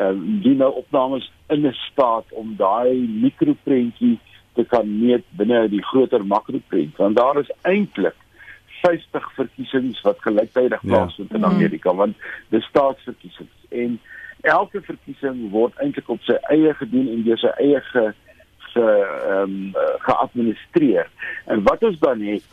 um, 0.00 0.40
doen 0.42 0.56
nou 0.56 0.72
opnames 0.82 1.32
in 1.48 1.66
'n 1.66 1.76
staat 1.90 2.24
om 2.30 2.54
daai 2.56 3.08
mikroprentjie 3.22 4.18
te 4.54 4.64
kan 4.64 4.98
meet 4.98 5.24
binne 5.30 5.68
die 5.68 5.82
groter 5.82 6.26
makroprent. 6.26 6.96
Want 6.96 7.16
daar 7.16 7.38
is 7.38 7.50
eintlik 7.62 8.16
50 8.82 9.32
verkiesings 9.34 10.00
wat 10.00 10.20
gelyktydig 10.20 10.82
ja. 10.82 10.88
plaasvind 10.88 11.30
ja. 11.30 11.36
in 11.36 11.44
Amerika, 11.44 11.94
want 11.94 12.16
dis 12.48 12.64
staatsverkiesings 12.64 13.68
en 13.68 14.00
elke 14.40 14.80
verkiesing 14.80 15.50
word 15.50 15.76
eintlik 15.84 16.08
op 16.08 16.22
sy 16.24 16.36
eie 16.52 16.72
gedoen 16.74 17.08
en 17.12 17.24
deur 17.26 17.40
sy 17.40 17.52
eie 17.60 17.80
ge 17.92 18.10
ge 18.70 18.86
ehm 18.86 19.42
um, 19.42 19.86
geadministreer. 20.06 21.08
En 21.50 21.62
wat 21.66 21.82
ons 21.82 21.98
dan 21.98 22.20
het 22.22 22.44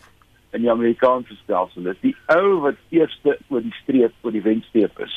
in 0.52 0.64
die 0.64 0.72
Amerikaanse 0.72 1.36
stelsel 1.44 1.92
is 1.92 2.00
die 2.02 2.16
ou 2.34 2.60
wat 2.66 2.80
eerste 2.90 3.38
oor 3.48 3.62
die 3.62 3.76
streep 3.84 4.14
oor 4.26 4.34
die 4.34 4.42
wenstreep 4.42 5.00
is, 5.06 5.16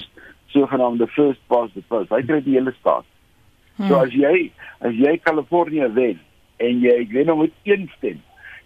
sogenaamde 0.52 1.06
first 1.06 1.40
past 1.48 1.74
the 1.74 1.82
post. 1.88 2.10
Hy 2.10 2.22
kry 2.26 2.40
die 2.44 2.58
hele 2.58 2.72
staat. 2.78 3.04
Hmm. 3.76 3.88
So 3.88 3.94
as 4.00 4.12
jy 4.14 4.52
as 4.86 4.94
jy 4.98 5.20
Kalifornië 5.24 5.88
wen 5.96 6.18
en 6.60 6.74
jy 6.84 7.08
wen 7.12 7.38
met 7.38 7.52
een 7.68 7.90
stem, 7.96 8.18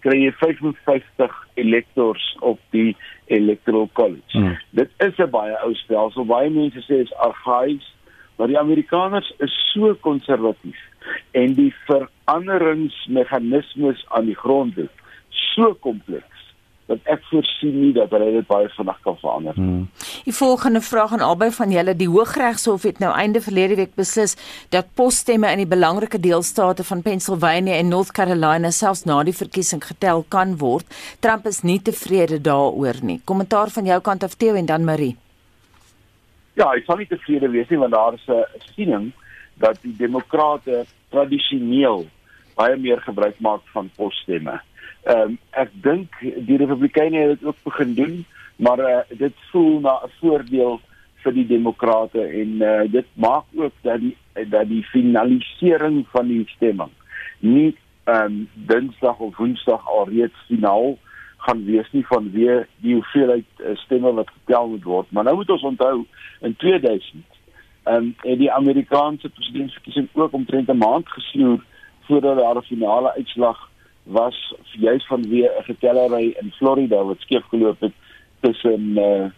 kry 0.05 0.17
jy 0.25 0.33
55 0.41 1.33
electors 1.61 2.25
op 2.41 2.59
die 2.77 2.97
electoral 3.33 3.89
college. 3.93 4.33
Hmm. 4.33 4.57
Dit 4.71 4.91
is 4.99 5.19
'n 5.19 5.31
baie 5.31 5.57
ou 5.65 5.75
stelsel. 5.75 6.25
Baie 6.25 6.51
mense 6.51 6.81
sê 6.83 6.95
dit 7.03 7.07
is 7.07 7.15
argaïs, 7.15 7.95
maar 8.37 8.49
die 8.49 8.59
Amerikaners 8.59 9.33
is 9.39 9.73
so 9.73 9.95
konservatief 9.95 10.79
en 11.31 11.55
die 11.55 11.75
veranderingsmeganismes 11.87 14.05
aan 14.09 14.27
die 14.27 14.37
grond 14.37 14.79
is 14.79 14.89
so 15.55 15.75
kompleks 15.75 16.34
dat 16.87 17.01
ek 17.09 17.23
voorsien 17.31 17.77
nie 17.81 17.93
dat 17.97 18.13
hulle 18.13 18.31
dit 18.35 18.47
baie 18.47 18.69
vinnig 18.77 18.99
kan 19.07 19.17
verander. 19.21 19.57
Hmm. 19.57 19.87
Die 20.27 20.35
volgende 20.37 20.81
vraag 20.85 21.15
aan 21.17 21.25
albei 21.25 21.51
van 21.57 21.73
julle, 21.73 21.97
die 21.97 22.09
Hooggeregshof 22.09 22.85
het 22.85 23.01
nou 23.01 23.13
einde 23.17 23.41
verlede 23.41 23.79
week 23.81 23.95
beslis 23.97 24.37
dat 24.75 24.93
posstemme 24.95 25.51
in 25.53 25.63
die 25.63 25.71
belangrike 25.71 26.21
deelstate 26.21 26.85
van 26.85 27.03
Pennsylvania 27.03 27.79
en 27.81 27.89
North 27.89 28.13
Carolina 28.13 28.71
selfs 28.71 29.05
na 29.09 29.23
die 29.25 29.37
verkiesing 29.37 29.85
getel 29.85 30.25
kan 30.29 30.59
word. 30.61 30.85
Trump 31.25 31.47
is 31.49 31.63
nie 31.63 31.81
tevrede 31.83 32.41
daaroor 32.41 33.01
nie. 33.03 33.21
Kommentaar 33.25 33.73
van 33.73 33.89
jou 33.89 34.01
kant 34.01 34.25
af 34.25 34.37
Theo 34.37 34.55
en 34.55 34.69
dan 34.69 34.85
Marie. 34.85 35.17
Ja, 36.55 36.69
ek 36.71 36.85
sal 36.87 37.01
nie 37.01 37.09
tevrede 37.11 37.49
wees 37.51 37.71
nie 37.73 37.81
want 37.81 37.97
daar 37.97 38.15
is 38.15 38.29
'n 38.29 38.45
siening 38.75 39.13
dat 39.59 39.79
die 39.83 39.97
demokrate 39.97 40.85
tradisioneel 41.11 42.07
baie 42.55 42.77
meer 42.77 43.01
gebruik 43.01 43.41
maak 43.41 43.63
van 43.73 43.91
posstemme. 43.97 44.61
Ehm 45.05 45.21
um, 45.21 45.39
ek 45.51 45.71
dink 45.85 46.19
die 46.21 46.57
Republikeine 46.57 47.19
het 47.19 47.39
dit 47.39 47.49
ook 47.49 47.57
begin 47.63 47.95
doen, 47.95 48.25
maar 48.57 48.79
uh, 48.79 49.01
dit 49.09 49.33
voel 49.51 49.81
na 49.81 50.01
'n 50.05 50.11
voordeel 50.21 50.81
vir 51.23 51.33
die 51.33 51.47
demokrate 51.47 52.21
en 52.21 52.63
uh, 52.63 52.81
dit 52.93 53.07
maak 53.15 53.45
ook 53.55 53.73
dat 53.83 54.01
die 54.01 54.17
dat 54.51 54.69
die 54.69 54.83
finalisering 54.83 56.07
van 56.13 56.29
die 56.29 56.45
stemming 56.57 56.91
nie 57.39 57.77
ehm 58.05 58.25
um, 58.25 58.49
Dinsdag 58.55 59.19
of 59.19 59.37
Woensdag 59.37 59.89
alreeds 59.89 60.47
finaal 60.47 60.99
gaan 61.37 61.65
wees 61.65 61.89
nie 61.93 62.07
van 62.07 62.31
wie 62.33 62.65
die 62.77 62.95
hoeveelheid 62.95 63.45
uh, 63.61 63.77
stemme 63.77 64.13
wat 64.13 64.31
getel 64.31 64.69
moet 64.69 64.85
word. 64.85 65.11
Maar 65.11 65.25
nou 65.25 65.37
moet 65.37 65.51
ons 65.51 65.63
onthou 65.63 66.07
in 66.41 66.57
2000 66.57 67.25
ehm 67.85 67.97
um, 67.97 68.15
het 68.25 68.39
die 68.39 68.53
Amerikaanse 68.53 69.29
presidentsverkiesing 69.29 70.09
ook 70.13 70.33
omtrent 70.33 70.69
'n 70.69 70.77
maand 70.77 71.09
gesnoer 71.09 71.65
voordat 72.01 72.39
daar 72.39 72.57
'n 72.57 72.73
finale 72.73 73.15
uitslag 73.15 73.71
was 74.05 74.55
juis 74.73 75.07
vanweë 75.07 75.49
'n 75.59 75.65
getellery 75.65 76.37
in 76.41 76.53
Florida 76.59 77.05
wat 77.05 77.21
skeef 77.21 77.45
geloop 77.49 77.81
het 77.81 77.93
tussen 78.41 78.99
uh, 78.99 79.31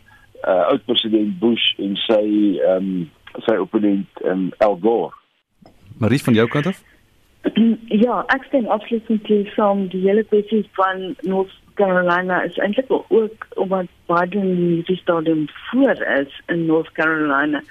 uh 0.45 0.67
oud 0.71 0.85
president 0.85 1.39
Bush 1.39 1.75
en 1.79 1.97
sy 1.97 2.59
ehm 2.59 2.77
um, 2.77 3.11
sy 3.45 3.57
opponent 3.57 4.07
um, 4.25 4.53
Al 4.59 4.79
Gore. 4.81 5.13
Marie 5.99 6.23
van 6.23 6.35
jou 6.35 6.49
kant 6.49 6.67
af? 6.67 6.83
Ja, 8.05 8.25
ek 8.35 8.45
stem 8.49 8.67
absoluut 8.67 9.09
mee 9.09 9.53
van 9.55 9.87
die 9.93 10.03
hele 10.03 10.25
kwessie 10.25 10.65
van 10.73 11.15
North 11.21 11.55
Carolina 11.77 12.43
is 12.43 12.59
eintlik 12.59 12.91
ook 12.91 13.47
omdat 13.55 13.87
Biden 14.07 14.83
die 14.83 14.97
stadium 14.97 15.47
voor 15.71 16.03
is 16.21 16.41
in 16.47 16.67
North 16.67 16.93
Carolina. 16.93 17.63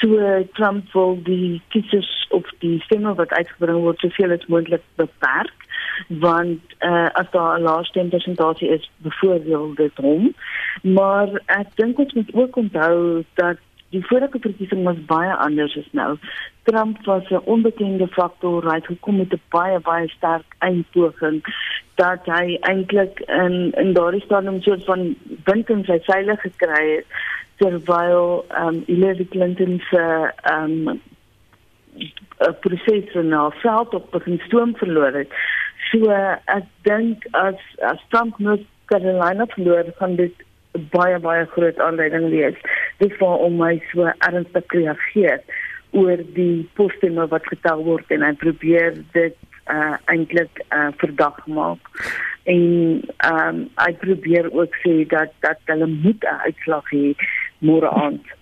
So 0.00 0.44
Trump 0.52 0.92
wil 0.92 1.18
die 1.22 1.60
kiesers 1.68 2.26
of 2.30 2.48
die 2.58 2.80
stemme 2.80 3.14
wat 3.14 3.30
uitgebring 3.30 3.82
word 3.84 4.00
soveel 4.00 4.32
as 4.36 4.46
moontlik 4.46 4.82
beperk 4.94 5.66
want 6.08 6.60
uh, 6.80 7.08
as 7.12 7.30
daar 7.30 7.58
'n 7.58 7.62
laaste 7.62 8.06
persentasie 8.10 8.68
is 8.68 8.90
byvoorbeeld 8.96 9.76
dit 9.76 9.96
hom. 9.96 10.34
Maar 10.82 11.28
ek 11.46 11.68
dink 11.74 11.98
ons 11.98 12.12
moet 12.12 12.34
ook 12.34 12.56
onthou 12.56 13.24
dat 13.34 13.56
die 13.90 14.06
vorige 14.06 14.38
verkiesing 14.40 14.84
was 14.84 15.04
baie 15.06 15.34
anders 15.34 15.76
as 15.76 15.88
nou. 15.90 16.16
Trump 16.62 17.04
was 17.04 17.30
'n 17.30 17.44
onbekende 17.44 18.08
faktor 18.08 18.68
hy 18.68 18.74
het 18.74 18.86
gekom 18.86 19.16
met 19.16 19.32
'n 19.32 19.40
baie 19.48 19.80
baie 19.80 20.08
sterk 20.08 20.56
eindpoging 20.58 21.40
dat 21.96 22.28
hy 22.28 22.58
eintlik 22.68 23.20
in 23.26 23.72
in 23.80 23.92
daardie 23.96 24.24
stadium 24.24 24.60
soort 24.62 24.84
van 24.84 25.08
wind 25.48 25.70
in 25.72 25.84
sy 25.88 25.98
seile 26.08 26.36
gekry 26.42 26.84
het 26.96 27.20
terwyl 27.62 28.44
um 28.62 28.82
Hillary 28.86 29.26
Clinton 29.32 29.78
se 29.90 30.04
um 30.52 31.00
'n 32.46 32.56
proses 32.60 33.14
na 33.14 33.50
veld 33.50 33.94
op 33.94 34.10
begin 34.10 34.40
stoom 34.46 34.76
verloor 34.76 35.12
het. 35.12 35.30
So 35.90 36.10
ek 36.44 36.66
dink 36.82 37.24
as 37.32 37.60
as 37.78 38.00
Trump 38.08 38.38
North 38.38 38.66
Carolina 38.84 39.46
verloor, 39.46 39.84
gaan 39.96 40.16
dit 40.16 40.34
baie 40.92 41.18
baie 41.18 41.46
groot 41.46 41.78
aanleiding 41.78 42.28
wees. 42.30 42.58
Dit 42.98 43.16
vir 43.18 43.38
om 43.46 43.56
my 43.56 43.82
so 43.92 44.10
ernstig 44.28 44.76
reageer 44.78 45.40
oor 45.96 46.20
die 46.36 46.68
postemme 46.74 47.26
wat 47.32 47.46
getel 47.48 47.82
word 47.86 48.10
en 48.12 48.24
hy 48.26 48.32
probeer 48.40 48.98
dit 49.14 49.36
uh 49.70 49.96
eintlik 50.04 50.62
uh 50.70 50.88
verdag 50.96 51.46
maak. 51.46 51.82
En 52.44 53.02
ehm 53.16 53.48
um, 53.48 53.68
hy 53.74 53.92
probeer 54.02 54.52
ook 54.52 54.74
sê 54.84 55.06
dat 55.10 55.32
dat 55.40 55.58
hulle 55.64 55.86
moet 55.86 56.22
'n 56.24 56.40
uitslag 56.46 56.90
hê 56.90 57.14
môre 57.58 57.90
aand. 57.90 58.35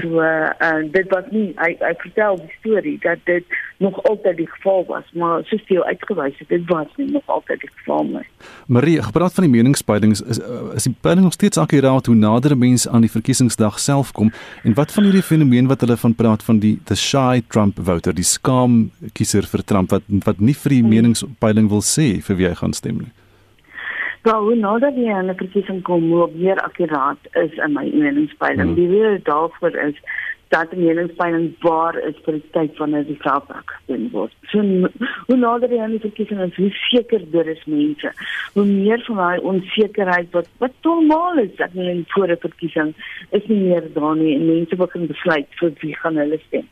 So 0.00 0.22
uh, 0.22 0.82
dit 0.92 1.08
was 1.12 1.24
nie 1.30 1.48
hy 1.60 1.72
hy 1.80 1.92
vertel 2.02 2.38
die 2.42 2.54
storie 2.58 2.96
dat 3.02 3.22
dit 3.28 3.56
nog 3.82 3.98
altyd 4.08 4.36
die 4.36 4.48
geval 4.48 4.84
was, 4.88 5.04
maar 5.12 5.44
soos 5.50 5.64
jy 5.68 5.82
uitgewys 5.84 6.38
het, 6.40 6.48
dit 6.48 6.62
was 6.70 6.88
nie 6.96 7.10
nog 7.10 7.26
altyd 7.26 7.60
die 7.60 7.70
geval 7.74 8.04
nie. 8.04 8.24
Marie, 8.66 8.96
gepraat 9.02 9.36
van 9.36 9.46
die 9.46 9.52
meningspeilings 9.52 10.22
is 10.22 10.40
is 10.74 10.88
die 10.88 10.94
peiling 11.00 11.26
nog 11.28 11.36
steeds 11.36 11.60
akkuraat 11.60 12.06
hoe 12.06 12.16
nader 12.16 12.56
mense 12.56 12.90
aan 12.90 13.04
die 13.04 13.12
verkiesingsdag 13.12 13.80
self 13.82 14.12
kom 14.16 14.32
en 14.62 14.78
wat 14.78 14.92
van 14.92 15.08
hierdie 15.08 15.26
fenomeen 15.26 15.68
wat 15.72 15.84
hulle 15.84 15.98
van 16.00 16.14
praat 16.14 16.42
van 16.46 16.62
die 16.62 16.76
the 16.84 16.96
shy 16.96 17.42
Trump 17.48 17.78
voter, 17.82 18.14
die 18.14 18.26
skaam 18.26 18.90
kiezer 19.12 19.46
vir 19.52 19.64
Trump 19.64 19.92
wat 19.92 20.08
wat 20.24 20.40
nie 20.40 20.56
vir 20.56 20.78
die 20.78 20.82
hmm. 20.82 20.96
meningspeiling 20.96 21.70
wil 21.72 21.84
sê 21.84 22.16
vir 22.24 22.40
wie 22.40 22.48
hy 22.48 22.56
gaan 22.56 22.76
stem 22.76 23.04
nie. 23.04 23.12
Nou, 24.26 24.40
hoe 24.42 24.54
nader 24.58 24.96
jy 24.98 25.12
aan 25.14 25.28
'n 25.30 25.38
verkiesing 25.38 25.82
kom, 25.82 26.10
hoe 26.10 26.30
meer 26.34 26.58
akkuraat 26.58 27.18
is 27.32 27.52
in 27.64 27.72
my 27.72 27.90
meningspeiling. 27.94 28.74
Hmm. 28.74 28.74
Die 28.74 28.88
rede 28.88 29.22
daarvoor 29.22 29.76
is 29.76 30.00
dat 30.48 30.70
die 30.70 30.80
meningspeiling 30.80 31.54
waar 31.60 31.98
is 31.98 32.18
vir 32.24 32.32
die 32.32 32.50
tyd 32.50 32.78
wanneer 32.78 33.06
die 33.06 33.18
veldwerk 33.22 33.70
gedoen 33.76 34.08
word. 34.10 34.34
So 34.50 34.58
hoe 35.26 35.36
nader 35.36 35.70
jy 35.70 35.78
aan 35.82 35.94
die 35.94 36.02
verkiesing 36.02 36.40
is, 36.40 36.56
hoe 36.56 36.70
sekerder 36.70 37.46
is 37.46 37.62
mense. 37.66 38.12
Hoe 38.54 38.64
meer 38.64 39.02
van 39.06 39.16
daai 39.22 39.38
onsekerheid 39.52 40.34
wat 40.34 40.50
wat 40.58 40.74
normaal 40.82 41.38
is 41.44 41.54
dat 41.56 41.70
in 41.74 41.86
'n 41.90 42.04
vorige 42.08 42.48
verkiesing 42.48 42.94
is 43.30 43.46
nie 43.46 43.60
meer 43.60 43.86
daar 43.94 44.16
nie 44.16 44.34
en 44.34 44.46
mense 44.46 44.76
begin 44.76 45.06
besluit 45.06 45.46
vir 45.60 45.72
wie 45.80 45.94
gaan 45.96 46.16
hulle 46.16 46.40
stem. 46.46 46.66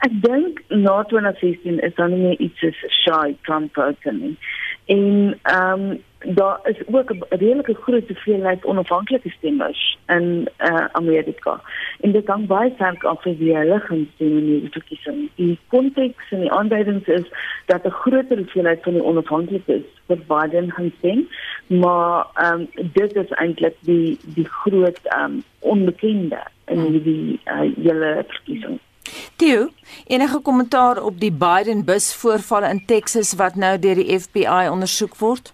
Ek 0.00 0.12
dink 0.20 0.62
na 0.68 1.02
2016 1.02 1.80
is 1.80 1.94
dan 1.94 2.12
nie 2.12 2.36
iets 2.36 2.60
so 2.60 2.70
shy 2.88 3.36
Trump 3.42 3.74
voter 3.74 4.12
nie. 4.12 4.36
En 4.86 5.38
ehm 5.42 5.90
um, 5.90 5.98
daar 6.26 6.60
is 6.62 6.76
ook 6.86 7.10
'n 7.10 7.24
redelike 7.28 7.74
groot 7.74 8.08
hoeveelheid 8.08 8.64
onafhanklike 8.64 9.30
stemmers 9.30 9.98
in 10.06 10.48
uh, 10.58 10.84
Amerika. 10.92 11.60
En 12.00 12.12
dit 12.12 12.26
hang 12.26 12.46
baie 12.46 12.72
sterk 12.74 13.04
af 13.04 13.22
van 13.22 13.36
wie 13.36 13.56
hulle 13.56 13.80
gaan 13.80 14.08
stem 14.14 14.38
in 14.38 14.46
die 14.46 14.68
verkiesing. 14.70 15.30
Die 15.34 15.58
konteks 15.68 16.30
en 16.30 16.40
die 16.40 16.52
aanduidings 16.52 17.06
is 17.06 17.32
dat 17.66 17.84
'n 17.84 17.90
groter 17.90 18.36
hoeveelheid 18.36 18.82
van 18.82 18.92
die 18.92 19.04
onafhanklikes 19.04 19.82
vir 20.06 20.18
Biden 20.26 20.70
gaan 20.70 20.92
stem, 20.98 21.28
maar 21.66 22.26
ehm 22.34 22.60
um, 22.60 22.68
dit 22.92 23.14
is 23.16 23.30
eintlik 23.30 23.74
die 23.80 24.18
die 24.34 24.48
groot 24.48 25.00
ehm 25.02 25.24
um, 25.24 25.42
onbekende 25.58 26.42
in 26.64 27.02
die 27.02 27.40
uh, 27.44 27.60
hele 27.76 28.24
verkiesing. 28.28 28.78
Theo, 29.36 29.68
enige 30.06 30.40
kommentaar 30.40 31.02
op 31.02 31.20
die 31.20 31.32
Biden 31.32 31.84
bus 31.84 32.14
voorvalle 32.14 32.68
in 32.68 32.82
Texas 32.86 33.34
wat 33.34 33.54
nou 33.54 33.78
deur 33.78 33.94
die 33.94 34.18
FBI 34.18 34.68
ondersoek 34.70 35.16
word? 35.16 35.52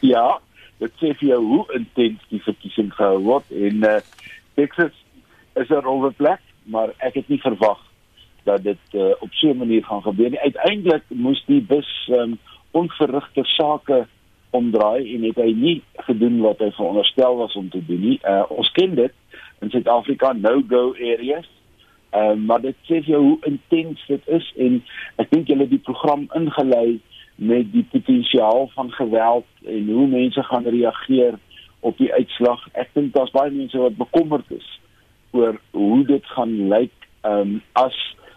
Ja, 0.00 0.38
dit 0.78 0.92
sê 1.00 1.12
vir 1.18 1.28
jou 1.28 1.40
hoe 1.44 1.64
intens 1.74 2.22
die 2.30 2.42
verkiesing 2.42 2.92
gehou 2.94 3.18
word 3.26 3.50
en 3.50 3.84
uh, 3.86 3.98
Texas 4.54 4.94
is 5.58 5.70
'n 5.70 5.82
rowwe 5.82 6.10
plek, 6.10 6.40
maar 6.64 6.94
ek 6.98 7.14
het 7.14 7.28
nie 7.28 7.40
verwag 7.40 7.80
dat 8.44 8.62
dit 8.62 8.84
uh, 8.94 9.10
op 9.20 9.32
so 9.32 9.50
'n 9.50 9.56
manier 9.56 9.84
gaan 9.84 10.02
gebeur 10.02 10.30
nie. 10.30 10.40
Uiteindelik 10.40 11.02
moes 11.08 11.42
die 11.46 11.60
bus 11.60 11.90
um, 12.08 12.38
onverrigte 12.70 13.44
sake 13.44 14.06
omdraai 14.50 15.14
en 15.14 15.22
het 15.22 15.36
hy 15.36 15.52
nie 15.52 15.82
gedoen 16.08 16.40
wat 16.40 16.58
hy 16.58 16.70
veronderstel 16.70 17.36
was 17.36 17.54
om 17.54 17.68
te 17.70 17.82
doen 17.86 18.00
nie. 18.00 18.18
Uh 18.24 18.44
ons 18.48 18.70
ken 18.70 18.94
dit 18.94 19.12
in 19.60 19.70
Suid-Afrika 19.70 20.32
no-go 20.32 20.94
areas. 20.94 21.48
Ehm 22.10 22.30
uh, 22.30 22.46
maar 22.46 22.60
dit 22.60 22.76
sê 22.88 23.02
jou 23.04 23.22
hoe 23.22 23.38
intens 23.50 24.04
dit 24.06 24.28
is 24.38 24.52
en 24.56 24.80
ek 25.16 25.30
dink 25.30 25.50
julle 25.52 25.68
die 25.68 25.82
program 25.90 26.28
ingelei 26.34 27.00
met 27.38 27.72
die 27.72 27.86
potensiaal 27.90 28.70
van 28.74 28.90
geweld 28.90 29.46
en 29.64 29.90
hoe 29.90 30.06
mense 30.06 30.42
gaan 30.42 30.66
reageer 30.66 31.38
op 31.80 31.98
die 31.98 32.12
uitslag. 32.12 32.64
Ek 32.72 32.90
dink 32.92 33.12
daar's 33.14 33.30
baie 33.30 33.50
mense 33.54 33.78
wat 33.78 33.96
bekommerd 33.96 34.50
is 34.50 34.66
oor 35.30 35.60
hoe 35.70 36.02
dit 36.06 36.26
gaan 36.34 36.54
lyk 36.72 36.94
um, 37.22 37.60
as 37.78 37.94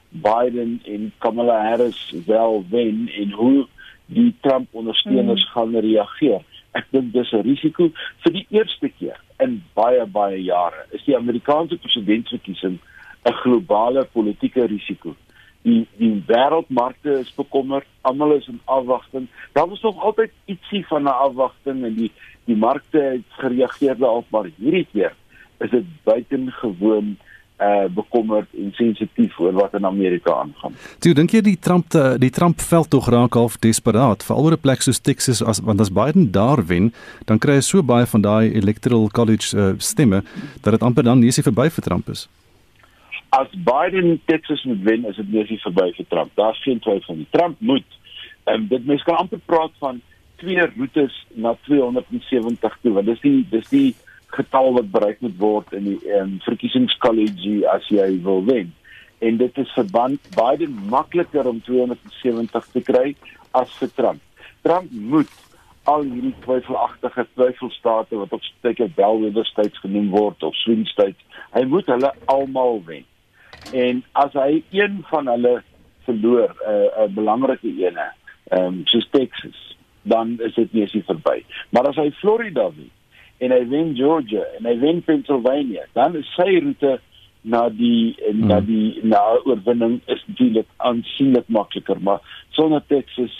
Biden 0.09 0.79
en 0.85 1.09
Kamala 1.17 1.57
Harris 1.65 2.13
wel 2.27 2.65
wen 2.69 3.09
en 3.17 3.31
hoe 3.31 3.65
die 4.05 4.35
Trump 4.41 4.67
ondersteuners 4.71 5.45
mm. 5.47 5.51
gaan 5.55 5.75
reageer. 5.75 6.45
Ek 6.77 6.85
dink 6.91 7.09
dis 7.15 7.31
'n 7.33 7.41
risiko 7.47 7.89
vir 8.23 8.33
die 8.37 8.45
eerste 8.49 8.89
keer 8.99 9.17
in 9.39 9.63
baie 9.73 10.05
baie 10.05 10.37
jare. 10.43 10.85
Is 10.91 11.03
die 11.09 11.17
Amerikaanse 11.17 11.81
presidentsverkiesing 11.81 12.77
'n 13.25 13.37
globale 13.41 14.05
politieke 14.13 14.67
risiko? 14.67 15.15
Die 15.61 15.87
die 15.97 16.13
wêreldmarkte 16.27 17.19
is 17.21 17.31
bekommerd, 17.37 17.87
almal 18.01 18.35
is 18.37 18.47
in 18.47 18.59
afwagting. 18.65 19.27
Daar 19.53 19.69
was 19.69 19.81
nog 19.81 19.99
altyd 20.01 20.31
ietsie 20.45 20.85
van 20.87 21.03
'n 21.03 21.17
afwagting 21.27 21.83
en 21.83 21.95
die 21.95 22.11
die 22.45 22.55
markte 22.55 22.99
het 22.99 23.27
gereageer 23.29 23.97
daarop, 23.97 24.25
maar 24.29 24.49
hierdie 24.57 24.87
keer 24.91 25.13
is 25.59 25.69
dit 25.69 25.85
buitengewoon 26.03 27.17
uh 27.61 27.85
bekommerd 27.93 28.47
en 28.57 28.71
sensitief 28.73 29.39
oor 29.39 29.53
wat 29.53 29.73
in 29.73 29.85
Amerika 29.85 30.33
aangaan. 30.33 30.73
Toe 30.99 31.13
dink 31.13 31.29
jy 31.31 31.41
die 31.41 31.59
Trump 31.59 31.89
te, 31.93 32.15
die 32.17 32.29
Trump 32.33 32.61
veld 32.61 32.89
tog 32.89 33.09
raak 33.13 33.37
half 33.37 33.59
desperaat 33.61 34.23
vir 34.23 34.35
alre 34.35 34.57
plekke 34.57 34.81
soos 34.81 34.99
Texas 34.99 35.43
as 35.43 35.59
want 35.59 35.81
as 35.81 35.93
Biden 35.93 36.31
daar 36.31 36.65
wen, 36.65 36.93
dan 37.25 37.37
kry 37.37 37.59
hy 37.59 37.61
so 37.61 37.83
baie 37.83 38.05
van 38.05 38.21
daai 38.21 38.53
electoral 38.57 39.09
college 39.09 39.57
uh, 39.57 39.73
stemme 39.77 40.23
dat 40.61 40.73
dit 40.73 40.81
amper 40.81 41.03
dan 41.03 41.19
nie 41.19 41.31
se 41.31 41.45
verby 41.45 41.69
vir 41.69 41.83
Trump 41.83 42.09
is 42.09 42.27
as 43.31 43.47
Biden 43.55 44.19
Texas 44.25 44.63
moet 44.63 44.81
wen, 44.83 45.05
is 45.05 45.15
dit 45.15 45.27
nie 45.31 45.45
eens 45.45 45.63
verby 45.63 45.87
vir 45.95 46.07
Trump. 46.11 46.31
Daar's 46.35 46.59
geen 46.65 46.79
twyfel 46.83 47.15
nie. 47.15 47.27
Trump 47.31 47.59
moet 47.63 47.99
en 48.43 48.63
um, 48.63 48.63
dit 48.67 48.85
mens 48.85 49.03
kan 49.07 49.21
amper 49.21 49.39
praat 49.45 49.71
van 49.79 50.01
twee 50.41 50.65
roetes 50.75 51.15
na 51.39 51.53
270 51.67 52.77
toe, 52.81 52.91
want 52.97 53.07
dis 53.07 53.21
die 53.23 53.45
dis 53.51 53.69
die 53.71 53.91
getal 54.35 54.73
wat 54.75 54.89
bereik 54.91 55.21
moet 55.23 55.37
word 55.39 55.71
in 55.77 55.85
die 55.91 55.99
um, 56.17 56.33
verkiesingskollege 56.43 57.61
as 57.71 57.87
jy 57.93 58.07
wil 58.25 58.43
wen. 58.49 58.73
En 59.21 59.37
dit 59.39 59.61
is 59.63 59.71
vir 59.77 59.87
Biden 59.93 60.73
makliker 60.91 61.47
om 61.47 61.61
270 61.63 62.67
te 62.73 62.83
kry 62.89 63.13
as 63.55 63.71
vir 63.79 63.93
Trump. 63.95 64.47
Trump 64.65 64.91
moet 64.91 65.31
al 65.89 66.03
hierdie 66.09 66.33
twyfelagtige 66.43 67.25
twyfelstate 67.37 68.19
wat 68.19 68.35
op 68.35 68.43
steek 68.49 68.83
Bellwether 68.97 69.47
states 69.47 69.79
genoem 69.85 70.11
word 70.11 70.43
of 70.43 70.57
swing 70.65 70.83
states, 70.89 71.39
hy 71.55 71.63
moet 71.69 71.87
hulle 71.89 72.11
almal 72.33 72.83
wen. 72.89 73.07
En 73.69 74.03
as 74.11 74.33
hy 74.33 74.63
een 74.71 75.03
van 75.09 75.27
hulle 75.27 75.61
verloor, 76.07 76.55
'n 76.65 76.71
uh, 76.71 77.05
'n 77.05 77.13
belangrike 77.13 77.67
ene, 77.67 78.07
ehm 78.49 78.65
um, 78.65 78.81
soos 78.85 79.07
Texas, 79.09 79.77
dan 80.01 80.39
is 80.39 80.53
dit 80.53 80.73
nie 80.73 80.87
se 80.87 81.03
verby. 81.03 81.43
Maar 81.69 81.87
as 81.87 81.95
hy 81.95 82.11
Florida 82.11 82.69
wen 82.75 82.89
en 83.37 83.51
hy 83.51 83.67
wen 83.67 83.95
Georgia 83.95 84.43
en 84.57 84.65
hy 84.65 84.77
wen 84.79 85.03
Pennsylvania, 85.03 85.85
dan 85.93 86.15
is 86.15 86.33
sy 86.35 86.59
roete 86.59 86.99
na 87.41 87.69
die 87.69 88.15
hmm. 88.19 88.47
na 88.47 88.59
die 88.59 88.99
na 89.03 89.21
oorwinning 89.45 90.01
is 90.05 90.23
natuurlik 90.27 90.67
aansienlik 90.77 91.47
makliker, 91.47 92.01
maar 92.01 92.21
sonder 92.49 92.83
Texas 92.87 93.33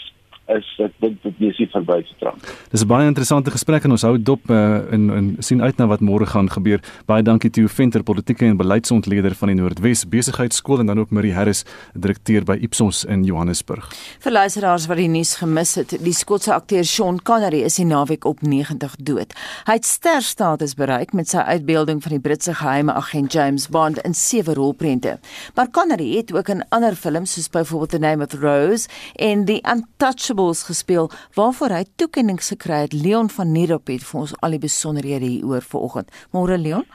is 0.58 0.68
ek 0.84 0.94
dink 1.04 1.22
dit 1.24 1.42
is 1.50 1.60
nie 1.62 1.68
verby 1.72 1.98
te 2.08 2.16
trap. 2.20 2.40
Dis 2.72 2.84
'n 2.84 2.88
baie 2.88 3.08
interessante 3.08 3.52
gesprek 3.52 3.86
en 3.86 3.92
ons 3.92 4.06
hou 4.08 4.18
dop 4.18 4.50
uh, 4.50 4.94
en 4.94 5.10
en 5.12 5.36
sien 5.40 5.62
uit 5.62 5.78
na 5.78 5.88
wat 5.88 6.02
môre 6.02 6.26
gaan 6.26 6.50
gebeur. 6.50 6.80
Baie 7.06 7.24
dankie 7.24 7.50
Theo 7.50 7.68
Venter, 7.68 8.04
politieke 8.04 8.46
en 8.46 8.58
beleidsontleder 8.58 9.36
van 9.36 9.48
die 9.48 9.56
Noordwes 9.56 10.06
Besigheidsskool 10.10 10.80
en 10.80 10.86
dan 10.86 11.00
ook 11.00 11.12
Marie 11.12 11.34
Harris, 11.34 11.64
direkteur 11.94 12.44
by 12.44 12.58
Ipsos 12.62 13.06
in 13.06 13.24
Johannesburg. 13.24 13.90
Vir 14.20 14.32
luisteraars 14.32 14.88
wat 14.88 14.98
die 14.98 15.08
nuus 15.08 15.36
gemis 15.36 15.76
het, 15.76 15.96
die 16.04 16.14
Skotse 16.14 16.54
akteur 16.54 16.84
Sean 16.84 17.22
Connery 17.22 17.62
is 17.62 17.76
die 17.76 17.86
naweek 17.86 18.26
op 18.26 18.42
90 18.42 18.96
dood. 19.00 19.34
Hy 19.66 19.78
het 19.80 19.86
sterstatus 19.86 20.76
bereik 20.76 21.14
met 21.14 21.30
sy 21.30 21.38
uitbeelding 21.38 22.02
van 22.04 22.12
die 22.12 22.20
Britse 22.20 22.54
geheime 22.54 22.94
agent 22.94 23.34
James 23.34 23.70
Bond 23.70 24.02
in 24.06 24.14
sewe 24.14 24.54
rolprente. 24.54 25.20
Maar 25.56 25.70
Connery 25.72 26.16
het 26.18 26.34
ook 26.34 26.50
in 26.50 26.66
ander 26.70 26.96
films 26.96 27.34
soos 27.34 27.50
byvoorbeeld 27.50 27.90
The 27.90 28.00
Name 28.00 28.24
of 28.24 28.34
Rose 28.42 28.90
en 29.16 29.46
The 29.46 29.62
Untouchable 29.72 30.41
Bulls 30.42 30.64
gespeel 30.66 31.10
waarvoor 31.38 31.74
hy 31.78 31.84
toekenning 32.02 32.40
gekry 32.42 32.80
het. 32.86 32.94
Leon 32.98 33.28
van 33.30 33.52
Nierop 33.54 33.92
het 33.94 34.06
vir 34.10 34.22
ons 34.24 34.32
al 34.42 34.56
die 34.56 34.64
besonderhede 34.64 35.28
hieroor 35.30 35.66
vanoggend. 35.74 36.10
Môre 36.34 36.58
Leon. 36.58 36.88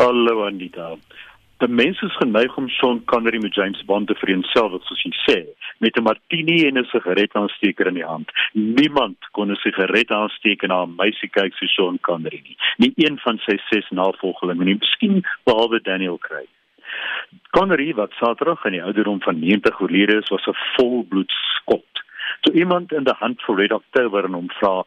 Hallo 0.00 0.46
Anita. 0.46 0.94
Die 1.60 1.68
mense 1.68 2.06
is 2.08 2.16
geneig 2.18 2.56
om 2.56 2.70
Sean 2.72 3.02
Connery 3.12 3.42
met 3.42 3.54
James 3.58 3.82
Bond 3.90 4.08
te 4.08 4.16
vereenselwig 4.22 4.86
soos 4.88 5.02
jy 5.04 5.12
sê, 5.26 5.36
met 5.84 5.98
'n 6.00 6.06
martini 6.08 6.56
en 6.68 6.78
'n 6.78 6.88
sigaretaansteker 6.94 7.86
in 7.92 8.00
die 8.00 8.08
hand. 8.12 8.32
Niemand 8.54 9.18
kon 9.32 9.52
'n 9.52 9.60
sigaret 9.66 10.10
aansteek 10.10 10.62
na 10.62 10.82
'n 10.82 10.96
meisie 10.96 11.28
kyk 11.28 11.52
so 11.54 11.66
Sean 11.66 11.98
Connery 12.00 12.40
nie. 12.42 12.56
Nie 12.78 12.92
een 12.96 13.18
van 13.18 13.38
sy 13.46 13.58
ses 13.70 13.90
navolgelinge 13.90 14.64
nie, 14.64 14.80
miskien 14.80 15.22
behalwe 15.44 15.80
Daniel 15.82 16.18
Craig. 16.18 16.48
Connery 17.50 17.94
wat 17.94 18.12
Saterdag 18.12 18.64
in 18.64 18.72
die 18.72 18.82
ouderdom 18.82 19.20
van 19.22 19.38
90 19.38 19.80
oorlede 19.80 20.16
is, 20.16 20.28
was 20.28 20.46
'n 20.46 20.56
volbloed 20.76 21.32
skot 21.56 22.01
so 22.44 22.52
iemand 22.52 22.92
in 22.92 23.04
die 23.04 23.18
hand 23.20 23.42
vir 23.46 23.56
Red 23.56 23.72
October 23.72 24.24
en 24.24 24.34
hom 24.40 24.50
vra 24.58 24.82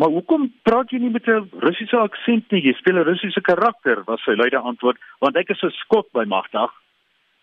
maar 0.00 0.08
hoekom 0.08 0.48
praat 0.64 0.90
jy 0.90 0.98
nie 0.98 1.10
met 1.10 1.28
'n 1.28 1.50
Russiese 1.64 1.98
aksent 1.98 2.52
nie 2.52 2.62
jy 2.62 2.74
speel 2.78 2.98
'n 2.98 3.08
Russiese 3.10 3.40
karakter 3.40 4.04
was 4.06 4.24
sy 4.24 4.36
luide 4.36 4.58
antwoord 4.58 4.98
want 5.20 5.36
ek 5.36 5.50
is 5.50 5.62
'n 5.62 5.70
skot 5.82 6.08
by 6.12 6.24
magtig 6.24 6.70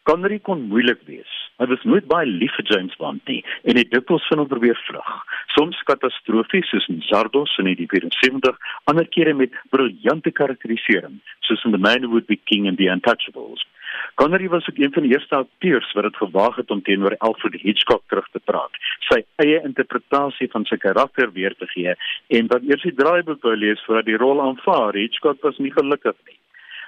Connery 0.09 0.39
kon 0.41 0.63
moeilik 0.71 1.01
wees. 1.05 1.29
Hy 1.59 1.67
was 1.69 1.83
nooit 1.85 2.07
baie 2.09 2.25
lief 2.25 2.53
vir 2.57 2.65
James 2.71 2.95
Bond 2.97 3.27
nie 3.29 3.43
en 3.69 3.77
het 3.77 3.91
dikwels 3.91 4.25
van 4.31 4.41
hom 4.41 4.47
probeer 4.49 4.79
vlug. 4.87 5.09
Soms 5.53 5.81
katastrofies 5.89 6.69
soos 6.71 6.87
in 6.89 7.03
Zardos 7.05 7.53
in 7.61 7.69
die 7.69 7.85
74, 7.85 8.57
ander 8.89 9.05
kere 9.13 9.35
met 9.37 9.53
briljante 9.69 10.31
karakterisering, 10.31 11.19
soos 11.45 11.65
in 11.67 11.75
The 11.75 11.81
Man 11.83 12.07
Who 12.07 12.15
Would 12.15 12.25
Be 12.31 12.39
King 12.49 12.65
and 12.71 12.81
The 12.81 12.89
Untouchables. 12.89 13.61
Connery 14.19 14.49
was 14.49 14.67
ook 14.69 14.77
een 14.77 14.93
van 14.93 15.01
die 15.01 15.11
eerste 15.11 15.35
akteurs 15.35 15.91
wat 15.93 16.03
dit 16.03 16.15
gewaag 16.15 16.55
het 16.55 16.71
om 16.71 16.81
teenoor 16.81 17.17
Alfred 17.17 17.61
Hitchcock 17.61 18.03
terug 18.07 18.27
te 18.31 18.41
praat, 18.43 18.73
sy 19.07 19.21
eie 19.35 19.61
interpretasie 19.63 20.49
van 20.51 20.65
sy 20.67 20.75
karakter 20.77 21.31
weer 21.31 21.55
te 21.55 21.67
gee 21.71 21.93
en 22.39 22.49
dan 22.51 22.67
eers 22.67 22.83
die 22.83 22.93
draaiboek 22.97 23.47
wou 23.47 23.55
lees 23.55 23.83
voordat 23.85 24.09
die 24.09 24.17
rol 24.19 24.41
aanvaar. 24.43 24.99
Hitchcock 24.99 25.39
was 25.47 25.61
nie 25.63 25.71
gelukkig 25.71 26.17
nie. 26.27 26.35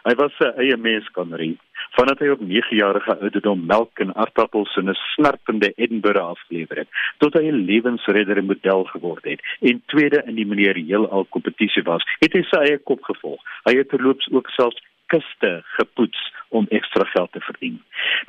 Hy 0.09 0.15
was 0.19 0.35
sy 0.41 0.49
eie 0.65 0.75
mens 0.87 1.07
Connery. 1.15 1.53
Vandat 1.95 2.19
hy 2.19 2.33
op 2.35 2.43
9 2.51 2.75
jarige 2.81 3.15
ouderdom 3.15 3.63
melk 3.71 4.03
en 4.03 4.11
aardappels 4.25 4.75
in 4.83 4.91
'n 4.91 4.99
snerpende 5.13 5.71
Edinburgh 5.77 6.35
afgelewer 6.35 6.83
het, 6.83 6.91
tot 7.23 7.39
hy 7.39 7.47
'n 7.47 7.63
lewensredder 7.71 8.43
en 8.43 8.51
model 8.51 8.83
geword 8.91 9.23
het 9.23 9.39
en 9.61 9.83
tweede 9.85 10.23
in 10.27 10.35
die 10.35 10.49
meneer 10.51 10.75
heelal 10.75 11.25
kompetisie 11.29 11.83
was, 11.83 12.03
het 12.19 12.33
hy 12.33 12.43
sy 12.43 12.59
eie 12.67 12.77
kop 12.77 13.03
gevolg. 13.03 13.39
Hy 13.63 13.77
het 13.77 13.89
terloops 13.89 14.27
ook 14.31 14.49
selfs 14.49 14.83
kuste 15.07 15.63
gepoets 15.77 16.31
om 16.51 16.67
ekstra 16.69 17.05
geld 17.13 17.31
te 17.31 17.39
verdien. 17.39 17.79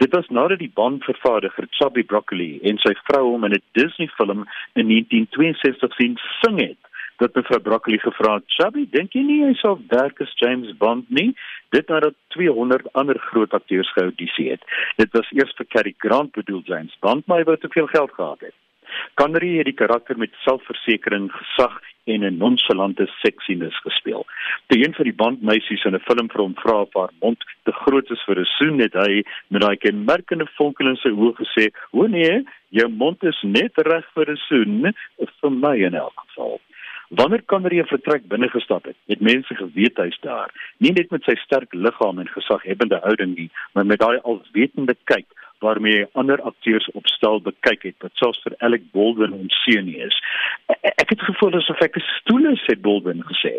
Dit 0.02 0.14
was 0.14 0.28
nadat 0.28 0.58
die 0.62 0.70
bandvervaardiger 0.74 1.66
Chubby 1.70 2.04
Broccoli 2.04 2.58
en 2.62 2.78
sy 2.78 2.94
vrou 3.08 3.24
hom 3.32 3.44
in 3.44 3.54
'n 3.58 3.62
Disney 3.78 4.08
film 4.16 4.46
in 4.74 4.86
1962 4.86 5.94
sien 5.94 6.18
sing 6.40 6.60
het. 6.60 6.80
Dat 7.22 7.34
mevrou 7.34 7.60
Broccoli 7.60 7.98
gevra 7.98 8.34
het, 8.34 8.44
"Chubby, 8.46 8.86
dink 8.90 9.12
jy 9.12 9.22
nie 9.22 9.44
hy 9.44 9.54
sou 9.54 9.78
werk 9.88 10.20
as 10.20 10.32
James 10.34 10.76
Bond 10.76 11.10
nie?" 11.10 11.34
Dit 11.70 11.88
nadat 11.88 12.14
200 12.28 12.92
ander 12.92 13.18
groot 13.18 13.52
akteurs 13.52 13.92
geaudisie 13.92 14.50
het. 14.50 14.62
Dit 14.96 15.12
was 15.12 15.30
eers 15.30 15.54
vir 15.56 15.66
Cary 15.66 15.94
Grant 15.98 16.32
bedoel 16.32 16.62
James 16.64 16.96
Bond, 17.00 17.26
maar 17.26 17.38
hy 17.38 17.44
wou 17.44 17.56
te 17.56 17.68
veel 17.68 17.86
geld 17.86 18.10
gehad 18.12 18.40
het. 18.40 18.54
Connery 19.14 19.56
het 19.56 19.68
die 19.68 19.78
karakter 19.78 20.18
met 20.18 20.34
selfversekering, 20.44 21.30
gesag 21.32 21.80
en 22.04 22.24
'n 22.24 22.36
nonchalante 22.36 23.06
seksiness 23.22 23.80
gespeel. 23.80 24.26
Toe 24.66 24.78
een 24.84 24.94
van 24.94 25.04
die 25.04 25.14
bandmeisies 25.14 25.84
in 25.84 25.94
'n 25.94 26.06
film 26.08 26.30
vir 26.30 26.40
hom 26.40 26.54
vra 26.54 26.80
of 26.80 26.94
haar 26.94 27.12
mond 27.20 27.44
te 27.62 27.72
groot 27.72 28.10
is 28.10 28.22
vir 28.26 28.38
'n 28.40 28.44
soen, 28.44 28.78
het 28.78 28.92
hy 28.92 29.24
met 29.48 29.60
daai 29.60 29.76
kenmerkende 29.76 30.46
vonkel 30.56 30.88
in 30.88 30.96
sy 30.96 31.08
oë 31.08 31.34
gesê: 31.34 31.70
"O 31.90 32.06
nee, 32.06 32.44
jou 32.68 32.88
mond 32.88 33.22
is 33.24 33.42
net 33.42 33.72
reg 33.76 34.06
vir 34.14 34.30
'n 34.30 34.36
soen, 34.36 34.94
vir 35.40 35.50
my 35.50 35.76
in 35.76 35.94
elk 35.94 36.24
geval." 36.26 36.60
Wanneer 37.08 37.44
Connery 37.44 37.78
'n 37.78 37.86
vertrek 37.86 38.28
binne 38.28 38.48
gestap 38.48 38.84
het, 38.84 38.96
het 39.06 39.20
mense 39.20 39.54
geweet 39.54 39.96
hy's 39.96 40.18
daar, 40.20 40.50
nie 40.78 40.92
net 40.92 41.10
met 41.10 41.22
sy 41.24 41.34
sterk 41.34 41.74
liggaam 41.74 42.18
en 42.18 42.28
gesaghebende 42.28 42.98
houding 43.02 43.36
nie, 43.36 43.50
maar 43.72 43.86
met 43.86 43.98
daai 43.98 44.18
alwetende 44.18 44.96
kyk 45.04 45.26
waarmee 45.62 46.06
ander 46.12 46.42
akteurs 46.42 46.88
op 46.98 47.06
stel 47.06 47.40
bekyk 47.40 47.82
het 47.88 47.98
wat 48.04 48.14
selfs 48.20 48.42
vir 48.44 48.56
Alec 48.66 48.88
Baldwin 48.92 49.36
onseën 49.38 49.88
is. 50.06 50.16
E-, 50.66 50.78
e-, 50.80 50.96
ek 51.02 51.14
het 51.14 51.22
gevoel 51.28 51.58
asof 51.60 51.80
ek 51.86 51.96
'n 51.96 52.08
stoel 52.18 52.50
is 52.52 52.64
het 52.66 52.82
Baldwin 52.82 53.22
gesê. 53.30 53.54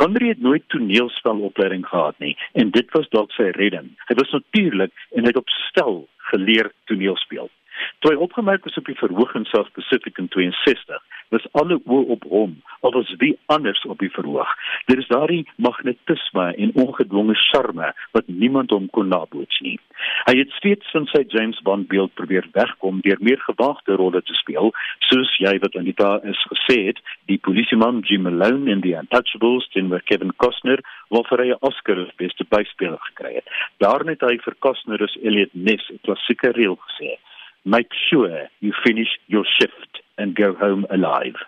Connery 0.00 0.28
het 0.28 0.40
nooit 0.40 0.64
toneelspelopleiding 0.68 1.86
gehad 1.86 2.18
nie 2.18 2.36
en 2.52 2.70
dit 2.70 2.88
was 2.96 3.08
dalk 3.08 3.32
sy 3.32 3.50
redding. 3.58 3.90
Hy 4.08 4.14
was 4.20 4.30
natuurlik 4.30 4.94
en 5.16 5.26
het 5.26 5.36
op 5.36 5.48
stel 5.48 6.08
geleer 6.30 6.72
toneelspel. 6.84 7.50
Toe 7.98 8.12
hy 8.12 8.18
opgemerk 8.26 8.66
is 8.66 8.78
op 8.78 8.86
die 8.86 8.98
verhoog 8.98 9.34
in 9.34 9.46
South 9.50 9.72
Pacific 9.72 10.18
in 10.18 10.28
62, 10.28 11.02
was 11.34 11.46
alle 11.60 11.80
oë 11.84 12.06
op 12.14 12.24
hom 12.30 12.54
of 12.86 12.94
was 12.94 13.14
wie 13.22 13.32
anders 13.46 13.82
op 13.88 13.98
die 13.98 14.10
verhoog. 14.12 14.50
Dit 14.90 15.00
is 15.02 15.08
daardie 15.08 15.44
magnetisme 15.56 16.46
en 16.54 16.74
ongedwonge 16.84 17.34
charme 17.48 17.92
wat 18.16 18.26
niemand 18.26 18.70
hom 18.74 18.90
kon 18.96 19.08
naboots 19.08 19.60
nie. 19.64 19.78
Hy 20.28 20.34
het 20.38 20.52
steeds 20.58 20.90
van 20.92 21.06
sy 21.12 21.22
James 21.32 21.60
Bond 21.66 21.88
beeld 21.88 22.14
probeer 22.20 22.46
wegkom 22.56 23.00
deur 23.06 23.20
meer 23.20 23.40
gewaagde 23.46 23.96
rolle 24.00 24.22
te 24.22 24.36
speel, 24.40 24.72
soos 25.08 25.32
jy 25.40 25.54
wat 25.64 25.78
Anita 25.80 26.16
is 26.30 26.40
gesê 26.52 26.78
het, 26.90 27.00
die 27.30 27.40
polisieman 27.46 28.02
Jim 28.08 28.26
Malone 28.28 28.70
in 28.72 28.84
The 28.84 28.96
Untouchables 29.00 29.68
teen 29.72 29.92
Kevin 30.04 30.34
Costner, 30.36 30.82
waarvoor 31.08 31.44
hy 31.44 31.50
'n 31.52 31.62
Oscar 31.70 31.98
as 32.04 32.16
beste 32.16 32.44
byspeler 32.44 33.00
gekry 33.10 33.34
het. 33.34 33.48
Daarna 33.78 34.12
het 34.12 34.22
hy 34.22 34.38
vir 34.44 34.54
Costner 34.58 35.02
as 35.02 35.16
Elliot 35.22 35.54
Ness 35.54 35.90
'n 35.90 36.00
klassieke 36.02 36.52
rol 36.52 36.78
gesê. 36.86 37.16
Make 37.64 37.94
sure 38.10 38.50
you 38.60 38.72
finish 38.84 39.16
your 39.26 39.46
shift 39.46 39.93
and 40.16 40.36
go 40.36 40.54
home 40.54 40.86
alive. 40.90 41.38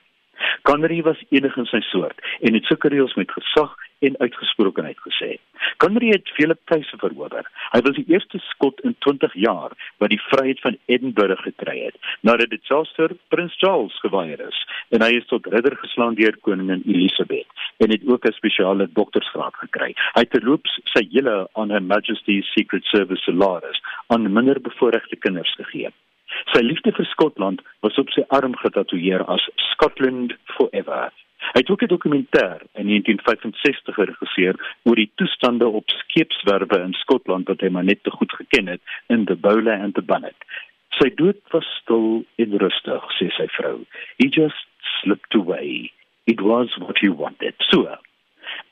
Connery 0.62 1.02
was 1.02 1.24
enig 1.30 1.56
in 1.56 1.68
sy 1.70 1.80
soort 1.88 2.20
en 2.44 2.56
het 2.56 2.68
sulke 2.68 2.90
reëls 2.92 3.14
met 3.16 3.32
gesag 3.32 3.74
en 4.04 4.18
uitgesprokenheid 4.20 4.98
gesê. 5.00 5.36
Connery 5.82 6.10
het 6.12 6.28
vele 6.36 6.56
pryse 6.68 6.98
verower. 7.00 7.46
Hy 7.72 7.80
was 7.86 7.96
die 7.96 8.04
eerste 8.12 8.40
skot 8.50 8.80
in 8.84 8.96
20 9.06 9.32
jaar 9.40 9.72
wat 10.02 10.12
die 10.12 10.20
vryheid 10.28 10.60
van 10.64 10.76
Edinburgh 10.92 11.40
gekry 11.46 11.78
het, 11.86 11.96
nadat 12.20 12.52
dit 12.52 12.62
selfs 12.68 12.92
vir 12.98 13.16
Prins 13.32 13.56
Charles 13.62 13.96
gewaier 14.04 14.42
is 14.48 14.58
en 14.92 15.04
hy 15.04 15.14
is 15.20 15.28
tot 15.32 15.48
ridder 15.54 15.78
geslaan 15.80 16.18
deur 16.20 16.36
koningin 16.48 16.84
Elizabeth 16.84 17.48
en 17.80 17.92
het 17.94 18.04
ook 18.04 18.28
'n 18.28 18.36
spesiale 18.36 18.88
doktorsgraad 18.92 19.56
gekry. 19.64 19.94
Hy 20.14 20.24
het 20.26 20.30
terloops 20.30 20.80
sy 20.92 21.06
hele 21.12 21.48
on 21.54 21.70
her 21.70 21.82
majesty's 21.82 22.52
secret 22.52 22.84
service 22.84 23.22
salaris 23.24 23.80
aan 24.06 24.32
minder 24.32 24.60
bevoorregte 24.60 25.16
kinders 25.16 25.54
gegee. 25.56 25.90
Sy 26.52 26.62
liefde 26.62 26.92
vir 26.92 27.08
Skotland 27.12 27.62
was 27.80 27.98
op 27.98 28.10
sy 28.14 28.24
arm 28.28 28.56
getatoeëer 28.56 29.24
as 29.32 29.44
Scotland 29.72 30.36
Forever. 30.56 31.12
Hy 31.54 31.60
het 31.60 31.70
ook 31.70 31.82
'n 31.82 31.92
dokumentêr 31.92 32.60
in 32.74 32.86
1965 32.86 33.94
geregisseer 33.94 34.54
oor 34.82 34.96
die 34.96 35.10
toestande 35.14 35.66
op 35.68 35.90
skeepswerwe 35.90 36.80
in 36.80 36.92
Skotland 36.92 37.48
wat 37.48 37.60
hy 37.60 37.68
maar 37.68 37.84
net 37.84 38.02
te 38.02 38.10
goed 38.10 38.32
geken 38.32 38.66
het 38.66 38.80
in 39.06 39.24
the 39.24 39.36
Bowler 39.36 39.80
and 39.80 39.94
the 39.94 40.02
Bunnet. 40.02 40.36
Sy 40.98 41.10
dood 41.14 41.40
was 41.50 41.66
stil 41.82 42.24
en 42.36 42.58
rustig, 42.58 43.02
sê 43.18 43.30
sy 43.36 43.46
vrou. 43.58 43.84
He 44.16 44.28
just 44.28 44.66
slipped 45.00 45.34
away. 45.34 45.92
It 46.26 46.40
was 46.40 46.76
what 46.78 46.98
he 46.98 47.08
wanted. 47.08 47.54
So. 47.58 47.96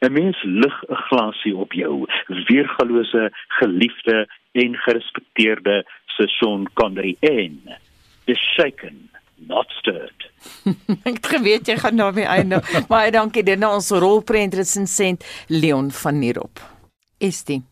'n 0.05 0.12
Mens 0.12 0.43
lig 0.43 0.77
'n 0.88 1.01
glasie 1.09 1.57
op 1.57 1.73
jou, 1.73 2.07
weergalose, 2.49 3.33
geliefde 3.49 4.29
en 4.53 4.77
gerespekteerde 4.77 5.85
se 6.07 6.29
Sean 6.29 6.69
Connery 6.73 7.17
en 7.21 7.61
is 8.25 8.40
shaken 8.55 9.11
not 9.37 9.67
stirred. 9.79 10.31
Ek 11.09 11.17
het 11.19 11.27
geweet 11.27 11.67
jy 11.67 11.77
gaan 11.77 11.97
daarmee 11.97 12.25
eindig. 12.25 12.71
Baie 12.93 13.11
dankie 13.11 13.43
dit 13.43 13.59
na 13.59 13.75
ons 13.75 13.90
rolprent 13.90 14.55
resensent 14.55 15.25
Leon 15.49 15.90
van 15.90 16.19
Nierop. 16.19 16.61
Estie 17.19 17.62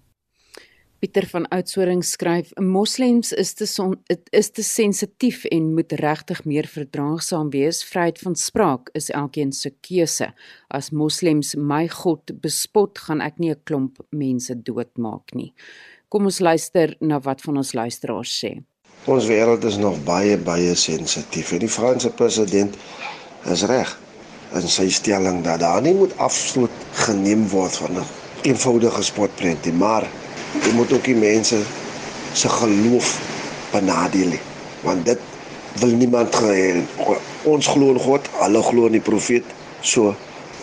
Pieter 1.03 1.27
van 1.27 1.49
Oudtshoorn 1.49 2.03
skryf: 2.03 2.53
"Moslems 2.55 3.33
is 3.33 3.53
te 3.53 3.67
son, 3.67 3.97
is 4.31 4.51
te 4.51 4.63
sensitief 4.63 5.45
en 5.45 5.75
moet 5.75 5.93
regtig 5.93 6.45
meer 6.45 6.67
verdraagsaam 6.67 7.51
wees. 7.51 7.81
Vryheid 7.85 8.19
van 8.19 8.37
spraak 8.37 8.91
is 8.93 9.11
elkeen 9.11 9.53
se 9.53 9.73
keuse. 9.81 10.29
As 10.69 10.91
moslems 10.91 11.55
my 11.55 11.89
God 11.89 12.41
bespot, 12.41 12.99
gaan 12.99 13.21
ek 13.21 13.39
nie 13.39 13.51
'n 13.51 13.61
klomp 13.65 13.99
mense 14.11 14.63
doodmaak 14.63 15.35
nie." 15.35 15.53
Kom 16.09 16.25
ons 16.25 16.39
luister 16.39 16.95
na 17.01 17.21
wat 17.21 17.41
van 17.41 17.57
ons 17.57 17.73
luisteraars 17.73 18.45
sê. 18.45 18.63
Ons 19.07 19.27
wêreld 19.27 19.65
is 19.65 19.77
nog 19.77 20.05
baie 20.05 20.37
baie 20.39 20.75
sensitief 20.75 21.53
en 21.53 21.59
die 21.59 21.69
Franse 21.79 22.11
president 22.11 22.77
is 23.51 23.63
reg 23.65 23.99
in 24.55 24.69
sy 24.69 24.89
stelling 24.89 25.43
dat 25.43 25.61
daar 25.61 25.83
nie 25.83 25.95
moet 25.95 26.17
afsluit 26.17 26.71
geneem 26.93 27.49
word 27.49 27.77
van 27.77 27.93
'n 27.99 28.07
eenvoudige 28.43 29.03
sportprent 29.03 29.65
nie, 29.65 29.73
maar 29.75 30.22
jy 30.61 30.73
moet 30.77 30.93
ook 30.93 31.05
die 31.05 31.17
mense 31.17 31.63
se 32.33 32.49
geloof 32.49 33.15
benadeel 33.73 34.37
want 34.83 35.07
dit 35.07 35.19
wil 35.81 35.95
niemand 35.97 36.35
hê. 36.43 36.83
Ons 37.49 37.69
glo 37.73 37.95
in 37.95 38.01
God, 38.03 38.29
alle 38.45 38.63
glo 38.63 38.87
in 38.91 38.99
die 38.99 39.05
profeet, 39.05 39.47
so 39.81 40.15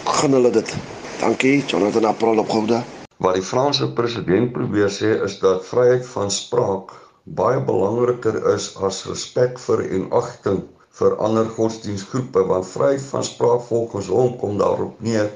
gaan 0.05 0.35
hulle 0.37 0.51
dit. 0.53 0.73
Dankie, 1.19 1.63
Jonathan 1.65 2.05
April 2.11 2.41
opgehou. 2.43 2.81
Wat 3.19 3.35
die 3.35 3.43
Franse 3.43 3.89
president 3.95 4.53
probeer 4.55 4.91
sê 4.93 5.15
is 5.25 5.39
dat 5.41 5.65
vryheid 5.67 6.05
van 6.07 6.29
spraak 6.31 6.93
baie 7.39 7.59
belangriker 7.61 8.37
is 8.53 8.69
as 8.87 9.03
respek 9.09 9.59
vir 9.65 9.83
en 9.87 10.07
agting 10.21 10.61
vir 10.99 11.15
ander 11.25 11.49
godsdienstgroepe 11.57 12.45
want 12.51 12.67
vryheid 12.67 13.03
van 13.11 13.25
spraak 13.27 13.65
volgens 13.67 14.07
hom 14.13 14.31
kom 14.39 14.57
daarop 14.61 15.03
neer 15.05 15.29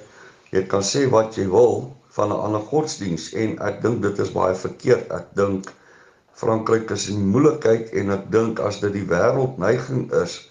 jy 0.56 0.63
kan 0.72 0.86
sê 0.88 1.04
wat 1.12 1.38
jy 1.38 1.46
wil 1.52 1.92
van 2.15 2.30
'n 2.30 2.43
ander 2.47 2.62
godsdienst. 2.71 3.34
En 3.34 3.58
ek 3.60 3.82
dink 3.82 4.02
dit 4.02 4.19
is 4.19 4.32
baie 4.32 4.56
verkeerd. 4.56 5.12
Ek 5.12 5.28
dink 5.34 5.71
Frankryk 6.34 6.89
is 6.91 7.10
in 7.10 7.30
moeilikheid 7.30 7.93
en 7.99 8.12
ek 8.12 8.32
dink 8.32 8.60
as 8.60 8.80
dit 8.80 8.93
die 8.93 9.08
wêreld 9.10 9.58
neiging 9.58 10.12
is 10.23 10.41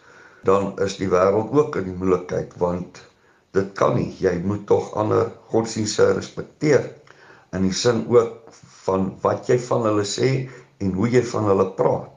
dan 0.42 0.72
is 0.83 0.96
die 0.98 1.09
wêreld 1.11 1.53
ook 1.55 1.77
in 1.77 1.96
moeilikheid 1.98 2.55
want 2.59 3.03
dit 3.55 3.72
kan 3.79 3.94
nie. 3.98 4.11
Jy 4.18 4.35
moet 4.44 4.66
tog 4.66 4.92
ander 4.98 5.31
godsdienste 5.53 6.12
respekteer 6.16 6.88
in 7.53 7.66
die 7.68 7.77
sin 7.77 8.07
ook 8.11 8.38
van 8.87 9.12
wat 9.22 9.51
jy 9.51 9.59
van 9.68 9.87
hulle 9.90 10.07
sê 10.09 10.31
en 10.83 10.94
hoe 10.96 11.11
jy 11.12 11.22
van 11.35 11.46
hulle 11.51 11.68
praat. 11.79 12.12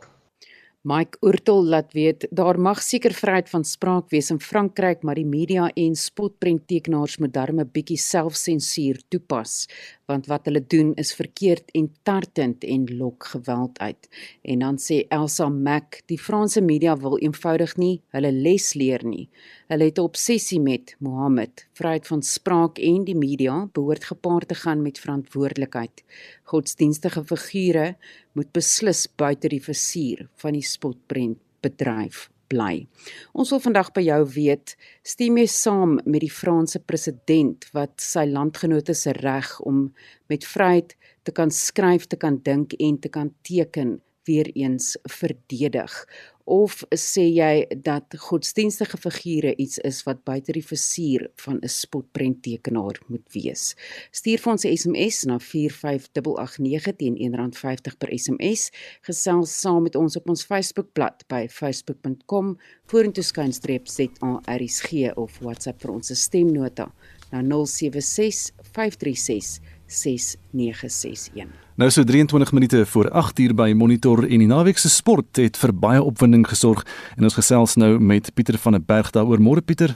Mike 0.86 1.18
Oortel 1.26 1.64
laat 1.66 1.94
weet 1.98 2.28
daar 2.30 2.60
mag 2.62 2.78
seker 2.86 3.14
vryheid 3.18 3.48
van 3.50 3.64
spraak 3.66 4.12
wees 4.14 4.28
in 4.30 4.38
Frankryk, 4.38 5.02
maar 5.02 5.18
die 5.18 5.26
media 5.26 5.72
en 5.74 5.96
spotprenttekenaars 5.98 7.18
moet 7.18 7.34
darm 7.34 7.60
'n 7.60 7.72
bietjie 7.74 7.98
selfsensuur 7.98 9.00
toepas, 9.10 9.66
want 10.06 10.28
wat 10.28 10.46
hulle 10.46 10.62
doen 10.62 10.94
is 10.94 11.16
verkeerd 11.16 11.72
en 11.74 11.90
tartend 12.04 12.64
en 12.64 12.86
lok 12.98 13.26
geweld 13.34 13.80
uit. 13.80 14.10
En 14.44 14.60
dan 14.60 14.78
sê 14.78 15.08
Elsa 15.10 15.50
Mac, 15.50 16.04
die 16.06 16.20
Franse 16.20 16.62
media 16.62 16.98
wil 16.98 17.18
eenvoudig 17.18 17.78
nie 17.78 18.02
hulle 18.12 18.32
les 18.32 18.74
leer 18.74 19.06
nie. 19.06 19.30
Hulle 19.66 19.86
het 19.90 19.98
'n 19.98 20.02
obsessie 20.02 20.60
met 20.60 20.96
Mohammed. 21.00 21.68
Vryheid 21.74 22.08
van 22.08 22.22
spraak 22.22 22.78
en 22.78 23.04
die 23.04 23.16
media 23.16 23.70
behoort 23.74 24.04
gepaard 24.04 24.48
te 24.48 24.56
gaan 24.56 24.82
met 24.82 25.00
verantwoordelikheid. 25.00 26.04
Godsdienstige 26.44 27.24
figure 27.24 27.96
moet 28.32 28.52
beslis 28.52 29.08
buite 29.16 29.48
die 29.48 29.64
vizier 29.64 30.30
van 30.36 30.54
die 30.54 30.62
spotprent 30.62 31.38
bedryf 31.62 32.30
bly. 32.48 32.88
Ons 33.34 33.50
wil 33.50 33.60
vandag 33.60 33.92
by 33.92 34.02
jou 34.02 34.30
weet, 34.36 34.78
stem 35.02 35.38
jy 35.38 35.48
saam 35.48 36.00
met 36.06 36.22
die 36.22 36.32
Franse 36.32 36.80
president 36.80 37.66
wat 37.74 38.02
sy 38.02 38.26
landgenote 38.26 38.94
se 38.94 39.12
reg 39.12 39.60
om 39.62 39.94
met 40.28 40.46
vryheid 40.46 40.96
te 41.24 41.32
kan 41.32 41.52
skryf, 41.52 42.06
te 42.06 42.16
kan 42.16 42.40
dink 42.44 42.74
en 42.74 43.00
te 43.00 43.10
kan 43.10 43.34
teken 43.42 44.02
weer 44.26 44.50
eens 44.54 44.98
verdedig 45.04 46.06
of 46.46 46.84
sê 46.94 47.26
jy 47.34 47.66
dat 47.82 48.14
godsdienstige 48.22 48.98
figure 49.02 49.56
iets 49.58 49.80
is 49.88 50.04
wat 50.06 50.22
buite 50.28 50.54
die 50.54 50.64
vizier 50.64 51.26
van 51.42 51.58
'n 51.62 51.68
spotprenttekenaar 51.68 53.02
moet 53.08 53.28
wees? 53.34 53.76
Stuur 54.12 54.40
vir 54.40 54.52
ons 54.52 54.66
'n 54.66 54.78
SMS 54.78 55.26
na 55.26 55.40
45889 55.40 56.96
teen 56.96 57.16
R1.50 57.18 57.98
per 57.98 58.10
SMS 58.18 58.72
gesels 59.02 59.60
saam 59.62 59.84
met 59.84 59.96
ons 59.96 60.16
op 60.16 60.30
ons 60.30 60.46
Facebookblad 60.46 61.24
by 61.28 61.48
facebook.com 61.48 62.58
vorentoe 62.86 63.24
skynstreep 63.24 63.88
ZARSG 63.88 65.16
of 65.16 65.40
WhatsApp 65.40 65.82
vir 65.82 65.92
ons 65.92 66.12
stemnota 66.14 66.92
na 67.32 67.42
076 67.42 68.52
536 68.62 69.60
6961 69.88 71.66
Nou 71.76 71.90
so 71.92 72.04
23 72.04 72.52
minute 72.52 72.86
voor 72.86 73.10
8 73.10 73.40
uur 73.40 73.54
by 73.56 73.74
Monitor 73.76 74.24
en 74.24 74.40
die 74.40 74.48
naweek 74.48 74.78
se 74.80 74.90
sport 74.90 75.36
het 75.36 75.58
vir 75.60 75.74
baie 75.76 76.04
opwinding 76.04 76.46
gesorg 76.48 76.86
en 77.18 77.28
ons 77.28 77.36
gesels 77.36 77.76
nou 77.76 77.98
met 78.00 78.30
Pieter 78.34 78.56
van 78.58 78.78
der 78.78 78.86
Berg 78.86 79.12
daaroor. 79.12 79.44
Môre 79.44 79.60
Pieter. 79.62 79.92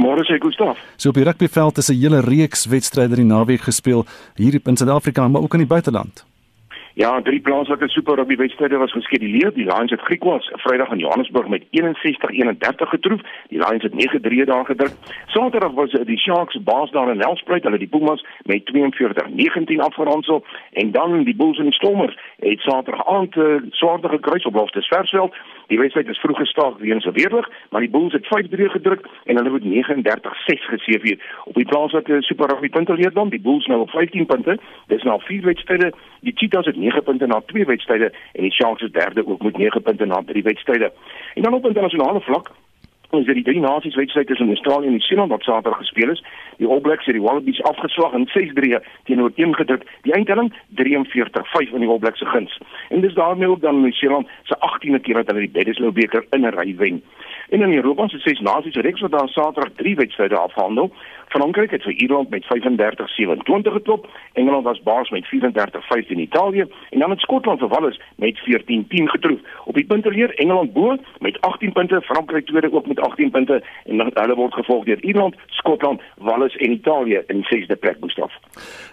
Môre 0.00 0.24
sê 0.24 0.40
Gustaf. 0.40 0.80
So 0.96 1.12
op 1.12 1.20
die 1.20 1.26
rugbyveld 1.28 1.78
is 1.78 1.90
'n 1.90 2.00
hele 2.00 2.20
reeks 2.20 2.64
wedstryde 2.64 3.20
in 3.20 3.28
die 3.28 3.34
naweek 3.34 3.60
gespeel 3.60 4.06
hier 4.34 4.60
in 4.64 4.76
Suid-Afrika 4.76 5.28
maar 5.28 5.42
ook 5.42 5.52
in 5.52 5.60
die 5.60 5.68
buiteland. 5.68 6.24
Ja, 6.96 7.20
drie 7.22 7.40
plaaslike 7.40 7.88
Super 7.88 8.14
Rugby 8.14 8.36
wedstryde 8.36 8.76
was 8.76 8.92
geskeduleer. 8.92 9.52
Die 9.54 9.64
Lions 9.64 9.90
het 9.90 10.00
Griekwas 10.00 10.50
Vrydag 10.52 10.90
in 10.90 10.98
Johannesburg 10.98 11.48
met 11.48 11.62
61-31 11.70 12.88
getroof. 12.88 13.20
Die 13.48 13.58
Lions 13.58 13.82
het 13.82 13.92
9-3 13.92 14.44
daar 14.44 14.64
gedruk. 14.64 14.92
Saterdag 15.26 15.72
was 15.72 15.90
die 15.90 16.18
Sharks 16.18 16.62
baas 16.62 16.90
daar 16.90 17.10
in 17.10 17.16
Nelspruit. 17.16 17.62
Hulle 17.62 17.78
die 17.78 17.88
Pumas 17.88 18.24
met 18.42 18.70
42-19 18.74 19.76
afgeronsel 19.76 20.44
en 20.72 20.90
dan 20.90 21.24
die 21.24 21.36
Bulls 21.36 21.58
en 21.58 21.64
die 21.64 21.74
Stormers 21.74 22.18
het 22.38 22.60
Saterdag 22.60 23.06
aand 23.06 23.36
uh, 23.36 23.54
swaarder 23.70 24.10
gekruis 24.10 24.44
op 24.44 24.54
Loftus 24.54 24.86
Versveld. 24.86 25.34
Die 25.66 25.78
wedstryd 25.78 26.08
is 26.08 26.18
vroeg 26.18 26.38
gestaak 26.38 26.78
weens 26.78 27.04
weerlig, 27.04 27.50
maar 27.70 27.80
die 27.80 27.90
Bulls 27.90 28.12
het 28.12 28.26
5-3 28.26 28.64
gedruk 28.76 29.06
en 29.24 29.36
hulle 29.36 29.52
het 29.52 29.64
39-6 29.64 30.64
geseëvier. 30.70 31.18
Op 31.44 31.54
die 31.54 31.66
plaaslike 31.66 32.22
Super 32.22 32.48
Rugby 32.48 32.68
punte 32.68 32.94
leer 32.94 33.12
dan 33.12 33.28
die 33.28 33.40
Bulls 33.40 33.66
nou 33.66 33.80
op 33.80 33.90
15 33.90 34.26
punte. 34.26 34.58
Dis 34.86 35.02
nou 35.02 35.20
vier 35.22 35.42
wedstryde. 35.42 35.92
Die 36.20 36.32
Cheetahs 36.36 36.66
het 36.66 36.76
9 36.84 37.02
punte 37.02 37.26
na 37.26 37.40
2 37.46 37.64
wedstryde 37.64 38.12
en 38.32 38.42
die 38.42 38.52
Sharks 38.52 38.82
is 38.82 38.92
derde 38.92 39.26
ook 39.26 39.42
met 39.42 39.56
9 39.56 39.82
punte 39.82 40.06
na 40.06 40.22
3 40.26 40.42
wedstryde. 40.42 40.92
En 41.34 41.42
dan 41.42 41.54
op 41.54 41.66
internasionale 41.66 42.20
vlak 42.20 42.50
is 43.20 43.26
dit 43.26 43.34
die 43.34 43.44
drie 43.44 43.60
nasies 43.60 43.94
wedstryd 43.94 44.26
tussen 44.26 44.48
Australië 44.48 44.86
en 44.86 44.90
Nieu-Seeland 44.90 45.30
wat 45.30 45.42
Saterdag 45.42 45.78
gespeel 45.78 46.10
is. 46.10 46.24
Die 46.56 46.68
All 46.68 46.80
Blacks 46.80 47.06
het 47.06 47.14
die 47.14 47.22
Wallabies 47.22 47.62
afgeslag 47.62 48.12
in 48.12 48.28
6-3 48.28 48.80
teenoor 49.04 49.32
1 49.34 49.54
gedruk. 49.54 49.82
Die 50.02 50.12
eindtelling 50.12 50.52
43-5 50.74 51.72
in 51.72 51.84
die 51.84 51.88
All 51.88 51.98
Blacks 51.98 52.18
se 52.18 52.26
guns. 52.26 52.58
En 52.88 53.00
dis 53.00 53.14
daarmee 53.14 53.48
ook 53.48 53.60
dan 53.60 53.80
Nieu-Seeland 53.80 54.28
se 54.42 54.56
18de 54.56 55.00
keer 55.00 55.14
dat 55.14 55.26
hulle 55.26 55.46
die 55.46 55.50
Bledisloe 55.50 55.92
beker 55.92 56.26
in 56.30 56.46
'n 56.46 56.54
ry 56.58 56.76
wen. 56.76 57.02
En 57.48 57.62
in 57.62 57.74
Europa 57.74 58.08
se 58.08 58.18
ses 58.18 58.40
nasies 58.40 58.74
reeks 58.74 59.00
wat 59.00 59.10
daar 59.10 59.28
Saterdag 59.28 59.72
3 59.76 59.94
wedstryde 59.96 60.36
afhandel. 60.36 60.92
Frankryk 61.34 61.70
het 61.70 61.82
vir 61.82 61.92
Ierland 61.92 62.30
met 62.30 62.44
35-27 62.44 63.72
geklop. 63.72 64.08
Engeland 64.32 64.64
was 64.64 64.82
baas 64.82 65.10
met 65.10 65.24
34-5 65.26 66.06
in 66.06 66.18
Italië 66.18 66.66
en 66.90 66.98
dan 66.98 67.10
het 67.10 67.20
Skotland 67.20 67.58
vir 67.58 67.68
Wales 67.68 68.00
met 68.16 68.38
14-10 68.38 68.42
getroof. 69.14 69.40
Op 69.64 69.74
die 69.74 69.84
punteleer 69.84 70.34
Engeland 70.34 70.72
bo 70.72 70.96
met 71.18 71.40
18 71.40 71.72
punte, 71.72 72.00
Frankryk 72.00 72.46
tweede 72.46 72.72
ook 72.72 72.86
met 72.86 73.00
18 73.00 73.30
punte 73.30 73.64
en 73.84 73.96
dan 73.96 74.10
hulle 74.14 74.34
word 74.34 74.54
gevolg 74.54 74.84
deur 74.84 75.02
Ierland, 75.04 75.34
Skotland, 75.46 76.00
Wales 76.18 76.56
en 76.56 76.70
Italië 76.72 77.22
in 77.26 77.36
die 77.36 77.44
sesde 77.44 77.76
plek 77.76 77.96
Gustaf. 78.00 78.32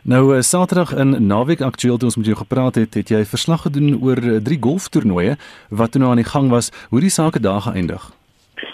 Nou 0.03 0.35
uh, 0.35 0.41
Saterdag 0.41 0.95
in 0.95 1.27
naweek 1.27 1.61
aktueel 1.61 1.97
toe 1.97 2.07
ons 2.07 2.17
met 2.17 2.25
jou 2.25 2.37
gepraat 2.37 2.75
het, 2.75 2.93
het 2.93 3.09
jy 3.09 3.25
verslag 3.25 3.61
gedoen 3.61 3.99
oor 4.01 4.17
uh, 4.17 4.37
drie 4.37 4.57
golftoernooie 4.61 5.37
wat 5.69 5.91
toe 5.91 6.01
nou 6.01 6.11
aan 6.11 6.23
die 6.23 6.31
gang 6.33 6.49
was. 6.49 6.71
Hoe 6.89 6.99
die 6.99 7.13
sake 7.13 7.39
daar 7.39 7.61
geëindig? 7.61 8.20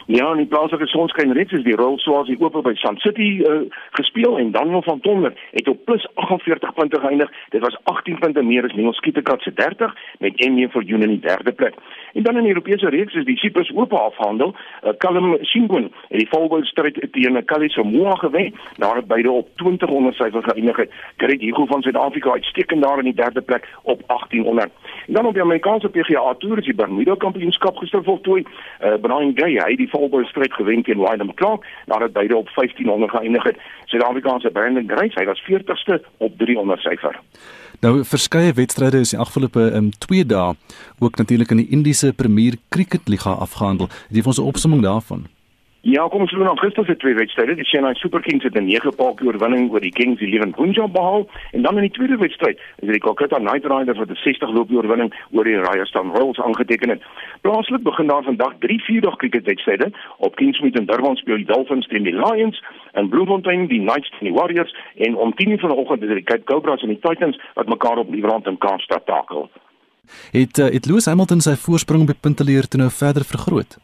Ja, 0.07 0.29
in 0.31 0.37
die 0.39 0.47
plaaslike 0.47 0.85
sonskyn 0.87 1.33
reeds 1.35 1.51
is 1.51 1.65
die 1.65 1.75
Royal 1.75 1.97
Swans 1.99 2.29
die 2.31 2.37
oop 2.39 2.53
by 2.63 2.71
Sun 2.79 2.95
City 3.03 3.41
uh, 3.43 3.65
gespeel 3.97 4.37
en 4.39 4.53
Daniel 4.55 4.79
van 4.85 5.01
Tonder 5.03 5.33
het 5.51 5.67
op 5.67 5.81
plus 5.83 6.05
48 6.15 6.73
punte 6.77 6.99
geëindig. 7.03 7.33
Dit 7.51 7.61
was 7.61 7.75
18 7.91 8.19
punte 8.21 8.43
meer 8.47 8.63
as 8.63 8.75
Neil 8.77 8.93
Skietekat 8.95 9.43
se 9.43 9.51
30 9.53 9.91
met 10.23 10.39
MJ 10.39 10.69
vir 10.71 10.85
Union 10.85 11.03
in 11.09 11.17
die 11.17 11.25
derde 11.25 11.51
plek. 11.51 11.75
En 12.13 12.23
dan 12.23 12.37
in 12.39 12.47
die 12.47 12.53
Europese 12.53 12.89
reeks 12.89 13.17
is 13.19 13.25
die 13.27 13.35
Cyprus 13.37 13.71
oop 13.75 13.91
afhandel. 13.99 14.53
Uh, 14.55 14.93
Callum 15.03 15.35
Shingun 15.43 15.91
het 16.07 16.23
die 16.23 16.29
volgende 16.31 16.71
stryd 16.71 17.01
teen 17.11 17.41
Calais 17.45 17.75
Samoa 17.75 18.15
gewen 18.23 18.55
nadat 18.77 19.11
beide 19.11 19.31
op 19.31 19.51
20 19.59 19.89
onder 19.89 20.15
syfer 20.15 20.43
geëindig 20.47 20.79
het. 20.85 20.95
Greg 21.17 21.43
Hugo 21.43 21.65
van 21.65 21.81
Suid-Afrika 21.81 22.31
uitstekend 22.31 22.83
daar 22.83 23.03
in 23.03 23.11
die 23.11 23.17
derde 23.19 23.41
plek 23.41 23.67
op 23.83 24.07
1800. 24.07 24.71
En 25.07 25.13
dan 25.13 25.25
op 25.25 25.33
die 25.33 25.43
Amerikaanse 25.43 25.89
PGA 25.89 26.33
Tour 26.39 26.57
is 26.57 26.65
die 26.65 26.75
Bermuda 26.75 27.15
Kampioenskap 27.15 27.77
gister 27.77 28.03
voltooi. 28.03 28.45
Uh, 28.83 28.95
Brian 29.01 29.35
Gay, 29.35 29.59
hy 29.59 29.75
volgende 29.97 30.27
stryd 30.27 30.53
gewen 30.53 30.83
teen 30.83 31.01
Wyndham 31.03 31.33
Clark 31.33 31.65
nadat 31.85 32.13
beide 32.13 32.35
op 32.35 32.49
1500 32.55 33.11
geëindig 33.11 33.43
het. 33.43 33.57
Suid-Afrikaanse 33.85 34.49
Brandon 34.49 34.89
Grace, 34.89 35.19
hy 35.19 35.25
was 35.25 35.43
40ste 35.49 36.01
op 36.17 36.37
300 36.37 36.81
syfer. 36.81 37.19
Nou 37.85 38.03
verskeie 38.03 38.53
wedstryde 38.57 38.99
is 39.05 39.13
die 39.13 39.19
afgelope 39.21 39.69
um, 39.77 39.91
2 40.05 40.25
dae 40.25 40.53
ook 40.99 41.17
natuurlik 41.21 41.51
in 41.53 41.63
die 41.63 41.69
Indiese 41.69 42.13
Premier 42.13 42.57
Cricket 42.69 43.07
Liga 43.07 43.37
afgehandel. 43.37 43.91
Het 44.07 44.17
jy 44.17 44.23
vir 44.25 44.33
ons 44.33 44.41
'n 44.41 44.49
opsomming 44.53 44.81
daarvan? 44.81 45.27
Ja, 45.87 46.03
kom 46.11 46.25
ons 46.25 46.31
doen 46.35 46.49
Augustus 46.51 46.85
se 46.85 46.97
twee 46.99 47.15
wedstryde. 47.15 47.53
Die 47.55 47.63
Chennai 47.63 47.93
Super 47.95 48.19
Kings 48.21 48.43
het 48.43 48.57
'n 48.59 48.65
9 48.65 48.95
paak 48.95 49.21
oorwinning 49.23 49.71
oor 49.71 49.79
die 49.79 49.91
Kings 49.91 50.21
11 50.21 50.55
Punjab 50.55 50.91
behaal 50.91 51.27
en 51.51 51.61
dan 51.61 51.75
in 51.75 51.81
die 51.81 51.91
tweede 51.97 52.17
wedstryd 52.17 52.59
is 52.79 52.89
die 52.91 52.99
Kolkata 52.99 53.37
Knight 53.37 53.65
Riders 53.65 53.97
wat 53.97 54.09
'n 54.09 54.15
60 54.15 54.49
loop 54.51 54.71
oorwinning 54.71 55.13
oor 55.31 55.43
die 55.43 55.55
Rajasthan 55.55 56.11
Royals 56.11 56.39
aangeteken 56.39 56.89
het. 56.89 57.01
Plaaslik 57.41 57.83
begin 57.83 58.07
daar 58.07 58.23
vandag 58.23 58.53
3 58.59 58.83
vierdag 58.83 59.15
cricketwedstryde. 59.15 59.91
Op 60.17 60.35
Kingsmead 60.35 60.79
in 60.79 60.85
Durban 60.85 61.15
speel 61.15 61.35
die 61.35 61.45
Dolphins 61.45 61.87
teen 61.87 62.03
die 62.03 62.15
Lions 62.15 62.63
en 62.91 63.09
Bloemfontein 63.09 63.67
die 63.67 63.79
Knights 63.79 64.09
teen 64.09 64.31
die 64.31 64.39
Warriors 64.39 64.75
en 64.95 65.15
om 65.15 65.33
10:00 65.35 65.59
vanoggend 65.59 66.01
is 66.01 66.07
dit 66.07 66.17
die 66.17 66.23
Cape 66.23 66.43
Cobras 66.43 66.81
en 66.81 66.87
die 66.87 66.99
Titans 66.99 67.39
wat 67.53 67.67
mekaar 67.67 67.97
op 67.97 68.09
Liebrand 68.11 68.45
en 68.45 68.57
Kaapstad 68.57 69.05
takel. 69.05 69.49
Het 70.31 70.57
uh, 70.57 70.65
het 70.65 70.85
Lewis 70.85 71.05
Hamilton 71.05 71.41
sy 71.41 71.55
voorsprong 71.55 72.01
op 72.01 72.07
die 72.07 72.21
punteleer 72.21 72.67
toe 72.67 72.79
nou 72.79 72.91
verder 72.91 73.23
vergroot? 73.23 73.77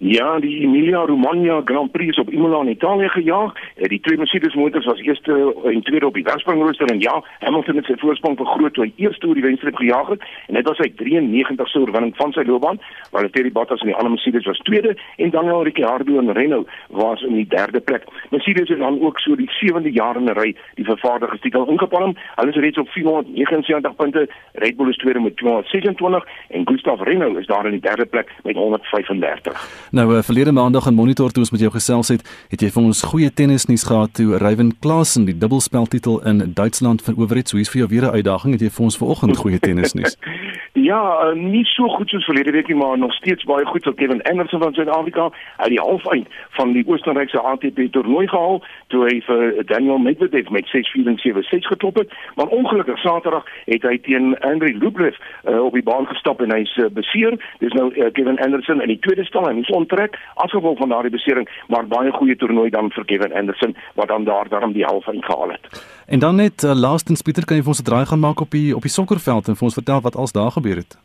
Ja, 0.00 0.38
die 0.38 0.62
Emilia 0.62 1.00
Romagna 1.06 1.60
Grand 1.64 1.90
Prix 1.90 2.10
is 2.10 2.18
op 2.18 2.30
Imola 2.30 2.60
in 2.60 2.68
Italië 2.68 3.08
gejaag. 3.08 3.52
Eh, 3.76 3.88
die 3.88 4.00
twee 4.00 4.16
Mercedes 4.16 4.54
motors 4.54 4.84
was 4.84 5.00
eerste 5.00 5.54
en 5.64 5.82
tweede 5.82 6.06
op 6.06 6.14
die 6.14 6.22
wegspringrooster 6.22 6.86
en 6.86 7.00
ja, 7.00 7.24
Hamilton 7.38 7.76
het 7.76 7.84
sy 7.84 7.96
voorsprong 7.98 8.36
vergroot 8.36 8.74
toe 8.74 8.84
hy 8.84 8.92
eerste 8.96 9.26
oor 9.26 9.34
die 9.34 9.42
wenstreep 9.42 9.74
gejaag 9.76 10.12
het 10.14 10.22
en 10.46 10.54
dit 10.54 10.68
was 10.70 10.78
sy 10.78 10.86
93ste 11.02 11.82
oorwinning 11.82 12.14
van 12.16 12.32
sy 12.32 12.44
loopbaan, 12.46 12.78
Valtteri 13.10 13.50
Bottas 13.50 13.82
in 13.82 13.90
die 13.90 13.96
ander 13.96 14.14
Mercedes 14.14 14.46
was 14.46 14.60
tweede 14.68 14.94
en 15.16 15.34
Daniel 15.34 15.64
Ricciardo 15.66 16.18
en 16.22 16.30
Renault 16.38 16.70
was 16.94 17.26
in 17.26 17.34
die 17.34 17.48
derde 17.50 17.80
plek. 17.80 18.06
Mercedes 18.30 18.70
het 18.70 18.78
dan 18.78 19.00
ook 19.02 19.18
so 19.18 19.34
die 19.34 19.50
sewende 19.58 19.90
jaar 19.90 20.16
in 20.16 20.30
'n 20.30 20.38
ry 20.38 20.54
die 20.78 20.86
vervaardigerstitel 20.86 21.66
ingepalm. 21.66 22.14
Hulle 22.36 22.54
is 22.54 22.62
reeds 22.62 22.78
op 22.78 22.88
479 22.88 23.96
punte. 23.96 24.28
Red 24.52 24.76
Bull 24.76 24.88
is 24.88 24.96
tweede 24.96 25.20
met 25.20 25.36
226 25.36 26.24
en 26.48 26.68
Gustav 26.68 27.00
Renault 27.00 27.38
is 27.38 27.46
daar 27.46 27.66
in 27.66 27.72
die 27.72 27.80
derde 27.80 28.06
plek 28.06 28.30
met 28.42 28.54
135. 28.54 29.87
Nou 29.90 30.16
uh, 30.16 30.22
verlede 30.22 30.52
maandag 30.52 30.86
in 30.86 30.94
Monitor 30.94 31.30
toe 31.30 31.42
ons 31.42 31.50
met 31.50 31.60
jou 31.60 31.70
gesels 31.72 32.08
het, 32.08 32.24
het 32.52 32.60
jy 32.60 32.68
vir 32.74 32.82
ons 32.82 33.02
goeie 33.02 33.30
tennisnuus 33.32 33.86
gehad 33.88 34.12
toe 34.18 34.36
Ryan 34.36 34.74
Klaasen 34.84 35.24
die 35.24 35.38
dubbelspeltitel 35.38 36.20
in 36.28 36.52
Duitsland 36.54 37.02
verower 37.02 37.40
het. 37.40 37.48
So 37.48 37.56
hier's 37.56 37.72
vir 37.72 37.86
jou 37.86 37.88
weer 37.88 38.04
'n 38.04 38.14
uitdaging. 38.20 38.52
Het 38.52 38.60
jy 38.60 38.70
vir 38.70 38.84
ons 38.84 38.96
vanoggend 38.96 39.36
goeie 39.36 39.58
tennisnuus? 39.58 40.16
ja, 40.82 41.30
uh, 41.30 41.34
nie 41.34 41.64
so 41.64 41.88
goed 41.88 42.08
soos 42.08 42.24
verlede 42.24 42.50
week 42.50 42.68
nie, 42.68 42.76
maar 42.76 42.98
nog 42.98 43.12
steeds 43.14 43.44
baie 43.44 43.66
goed 43.66 43.84
vir 43.84 43.94
Kevin 43.94 44.22
Anderson 44.22 44.62
van 44.62 44.74
Suid-Afrika. 44.74 45.28
Hy 45.56 45.66
het 45.66 45.74
die 45.74 45.80
halfeind 45.80 46.28
van 46.56 46.72
die 46.72 46.84
Oostenrykse 46.86 47.40
ATP 47.40 47.80
toernooi 47.92 48.26
gehaal 48.28 48.62
toe 48.92 49.04
hy 49.06 49.20
vir 49.26 49.64
Daniel 49.70 49.98
Medvedev 49.98 50.50
met 50.54 50.70
6-4 50.72 51.10
en 51.12 51.20
7-6 51.24 51.70
geklop 51.72 52.00
het. 52.02 52.12
Maar 52.36 52.46
ongelukkig 52.46 52.98
Saterdag 52.98 53.46
het 53.64 53.82
hy 53.82 53.98
teen 54.06 54.38
Andrei 54.38 54.74
Rublev 54.78 55.16
uh, 55.18 55.60
op 55.64 55.72
die 55.76 55.82
baan 55.82 56.06
gestap 56.06 56.42
en 56.44 56.54
hy's 56.54 56.74
uh, 56.76 56.88
beseer. 56.92 57.38
Dis 57.58 57.76
nou 57.78 57.90
uh, 57.94 58.10
Kevin 58.12 58.40
Anderson 58.44 58.82
in 58.82 58.94
die 58.94 59.00
tweede 59.04 59.24
stel 59.28 59.48
en 59.48 59.62
hy's 59.62 59.74
onttrek 59.74 60.18
as 60.34 60.54
gevolg 60.54 60.78
van 60.78 60.94
daardie 60.94 61.14
besering, 61.14 61.48
maar 61.68 61.86
baie 61.86 62.12
goeie 62.12 62.36
toernooi 62.36 62.70
dan 62.70 62.92
vir 62.94 63.04
Kevin 63.04 63.36
Anderson 63.36 63.76
wat 63.94 64.08
dan 64.08 64.24
daar 64.24 64.48
daarom 64.48 64.72
die 64.72 64.84
half 64.84 65.06
ingehaal 65.06 65.56
het. 65.56 65.97
En 66.08 66.18
dan 66.18 66.34
net 66.34 66.62
uh, 66.62 66.74
laastens 66.74 67.22
Pieter, 67.22 67.44
kan 67.44 67.56
jy 67.56 67.62
vir 67.62 67.74
ons 67.74 67.80
'n 67.80 67.84
draai 67.84 68.06
gaan 68.06 68.24
maak 68.24 68.40
op 68.40 68.50
die 68.50 68.76
op 68.76 68.82
die 68.82 68.90
sokkerveld 68.90 69.48
en 69.48 69.56
vir 69.56 69.66
ons 69.68 69.78
vertel 69.80 70.00
wat 70.00 70.16
als 70.16 70.32
daar 70.32 70.50
gebeur 70.50 70.76
het? 70.76 70.96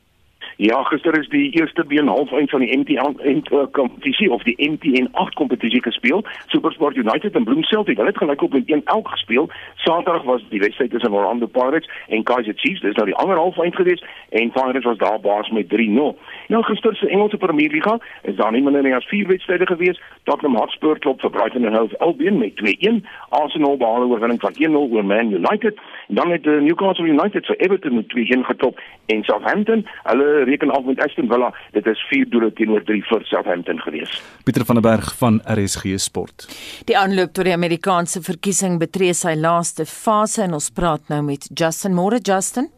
Ja, 0.57 0.83
gister 0.83 1.17
is 1.19 1.29
die 1.29 1.51
eerste 1.51 1.85
been 1.85 2.07
halfeind 2.07 2.49
van 2.49 2.59
die 2.59 2.77
MTN 2.77 3.43
kompetisie 3.71 4.31
of 4.31 4.43
die 4.43 4.55
MTN 4.71 5.07
8 5.11 5.33
kompetisie 5.33 5.81
gespeel. 5.81 6.25
SuperSport 6.47 6.95
United 6.95 7.35
en 7.35 7.43
Bloemfontein, 7.43 7.97
hulle 7.97 8.07
het 8.07 8.17
gelyk 8.17 8.41
op 8.41 8.53
met 8.53 8.71
1-1 8.75 8.81
gespeel. 9.03 9.49
Saterdag 9.75 10.23
was 10.23 10.45
die 10.49 10.59
wedstryd 10.59 10.89
tussen 10.89 11.11
Orlando 11.11 11.45
Pirates 11.45 11.89
en 12.07 12.23
Kaizer 12.23 12.53
Chiefs. 12.55 12.81
Dis 12.81 12.95
nou 12.95 13.05
die 13.05 13.15
ander 13.15 13.37
halfeind 13.37 13.75
gewees 13.75 14.03
en 14.29 14.51
Pirates 14.51 14.83
was 14.83 14.97
daar 14.97 15.19
baas 15.19 15.49
met 15.49 15.67
3-0. 15.73 16.15
Nou 16.53 16.61
gister 16.63 16.95
se 16.95 17.07
Engelse 17.09 17.37
Premier 17.37 17.71
Liga 17.71 17.97
is 18.21 18.35
daar 18.35 18.51
nie 18.53 18.61
minder 18.61 18.85
as 18.95 19.07
vier 19.09 19.27
wedstryde 19.27 19.65
gewees. 19.65 19.97
Tottenham 20.29 20.57
Hotspur 20.59 20.99
klop 21.01 21.21
vir 21.23 21.31
Brighton 21.33 21.65
and 21.65 21.77
Hove 21.77 21.97
Albion 21.97 22.37
met 22.37 22.53
2-1. 22.61 22.99
Arsenal 23.29 23.77
behaal 23.77 24.05
'n 24.05 24.11
oorwinning 24.13 24.41
van 24.41 24.53
1-0 24.53 24.91
oor 24.93 25.05
Man 25.05 25.31
United. 25.33 25.79
En 26.07 26.15
dan 26.15 26.31
het 26.31 26.45
uh, 26.45 26.61
Newcastle 26.61 27.07
United 27.07 27.45
vir 27.45 27.55
Everton 27.55 27.95
met 27.95 28.05
2-1 28.05 28.45
geklop 28.45 28.79
en 29.05 29.23
Southampton, 29.23 29.87
hulle 30.03 30.43
reken 30.43 30.69
af 30.71 30.83
met 30.83 30.99
Aston 31.05 31.27
Villa. 31.27 31.53
Dit 31.71 31.85
is 31.85 31.99
4 32.09 32.29
doele 32.29 32.53
teenoor 32.53 32.83
3 32.83 33.03
vir 33.03 33.25
Southampton 33.25 33.79
gewees. 33.79 34.21
Pieter 34.43 34.65
van 34.65 34.75
der 34.75 34.89
Berg 34.91 35.17
van 35.17 35.41
RSG 35.45 35.83
Sport. 35.95 36.47
Die 36.85 36.97
aanloop 36.97 37.33
tot 37.33 37.45
die 37.45 37.53
Amerikaanse 37.53 38.21
verkiesing 38.21 38.79
betree 38.79 39.13
sy 39.13 39.33
laaste 39.35 39.85
fase 39.85 40.43
en 40.43 40.53
ons 40.53 40.69
praat 40.69 41.01
nou 41.07 41.23
met 41.23 41.49
Justin 41.53 41.93
Moore. 41.93 42.19
Justin. 42.21 42.69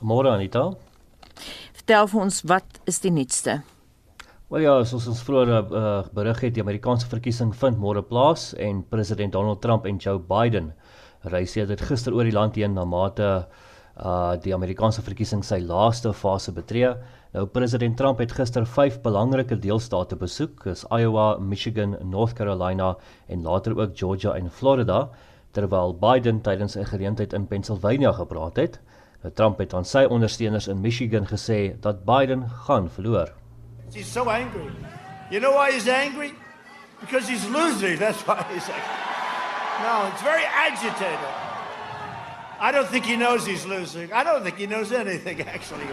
Môre 0.00 0.28
Anita. 0.28 0.87
Vertel 1.88 2.08
vir 2.12 2.20
ons 2.20 2.38
wat 2.44 2.78
is 2.84 2.98
die 3.00 3.08
nuutste? 3.08 3.52
Wel 4.52 4.66
ja, 4.66 4.74
soos 4.84 5.06
ons 5.08 5.22
vroeër 5.24 5.52
uh, 5.56 5.84
berig 6.12 6.42
het, 6.44 6.52
die 6.58 6.60
Amerikaanse 6.60 7.06
verkiesing 7.08 7.54
vind 7.56 7.78
môre 7.80 8.02
plaas 8.04 8.50
en 8.60 8.82
president 8.90 9.32
Donald 9.32 9.62
Trump 9.64 9.86
en 9.88 9.96
Joe 9.96 10.18
Biden 10.20 10.66
reis 11.32 11.54
sedert 11.56 11.86
gister 11.88 12.12
oor 12.12 12.28
die 12.28 12.34
land 12.36 12.58
heen 12.60 12.76
na 12.76 12.84
mate 12.84 13.30
uh 13.96 14.34
die 14.44 14.52
Amerikaanse 14.52 15.00
verkiesing 15.06 15.40
sy 15.40 15.62
laaste 15.64 16.12
fase 16.12 16.52
betree. 16.52 16.92
Nou 17.32 17.46
president 17.56 17.96
Trump 17.96 18.20
het 18.20 18.36
gister 18.36 18.68
vyf 18.68 19.00
belangrike 19.00 19.56
deelstate 19.56 20.20
besoek, 20.20 20.66
is 20.68 20.84
Iowa, 20.92 21.38
Michigan, 21.40 21.96
North 22.04 22.36
Carolina 22.36 22.98
en 23.32 23.48
later 23.48 23.80
ook 23.80 23.96
Georgia 23.96 24.36
en 24.36 24.52
Florida, 24.52 25.06
terwyl 25.56 25.96
Biden 25.96 26.44
tydens 26.44 26.76
'n 26.76 26.84
geleentheid 26.84 27.32
in 27.32 27.48
Pennsylvania 27.48 28.12
gepraat 28.12 28.60
het. 28.60 28.78
Nou 29.22 29.34
Trump 29.34 29.58
het 29.58 29.74
aan 29.74 29.84
sy 29.84 30.04
ondersteuners 30.06 30.68
in 30.70 30.80
Michigan 30.80 31.26
gesê 31.26 31.74
dat 31.80 32.04
Biden 32.04 32.48
gaan 32.66 32.90
verloor. 32.90 33.32
He's 33.92 34.12
so 34.12 34.28
angry. 34.30 34.70
You 35.30 35.40
know 35.40 35.52
why 35.52 35.72
he's 35.72 35.88
angry? 35.88 36.34
Because 37.00 37.26
he's 37.30 37.48
losing. 37.48 37.98
That's 37.98 38.22
why 38.24 38.44
he's 38.52 38.68
angry. 38.68 38.96
No, 39.82 40.06
it's 40.12 40.22
very 40.22 40.44
agitated. 40.44 41.32
I 42.60 42.72
don't 42.72 42.88
think 42.88 43.04
he 43.04 43.16
knows 43.16 43.46
he's 43.46 43.64
losing. 43.64 44.12
I 44.12 44.24
don't 44.24 44.42
think 44.42 44.58
he 44.58 44.66
knows 44.66 44.92
anything 44.92 45.40
actually. 45.42 45.86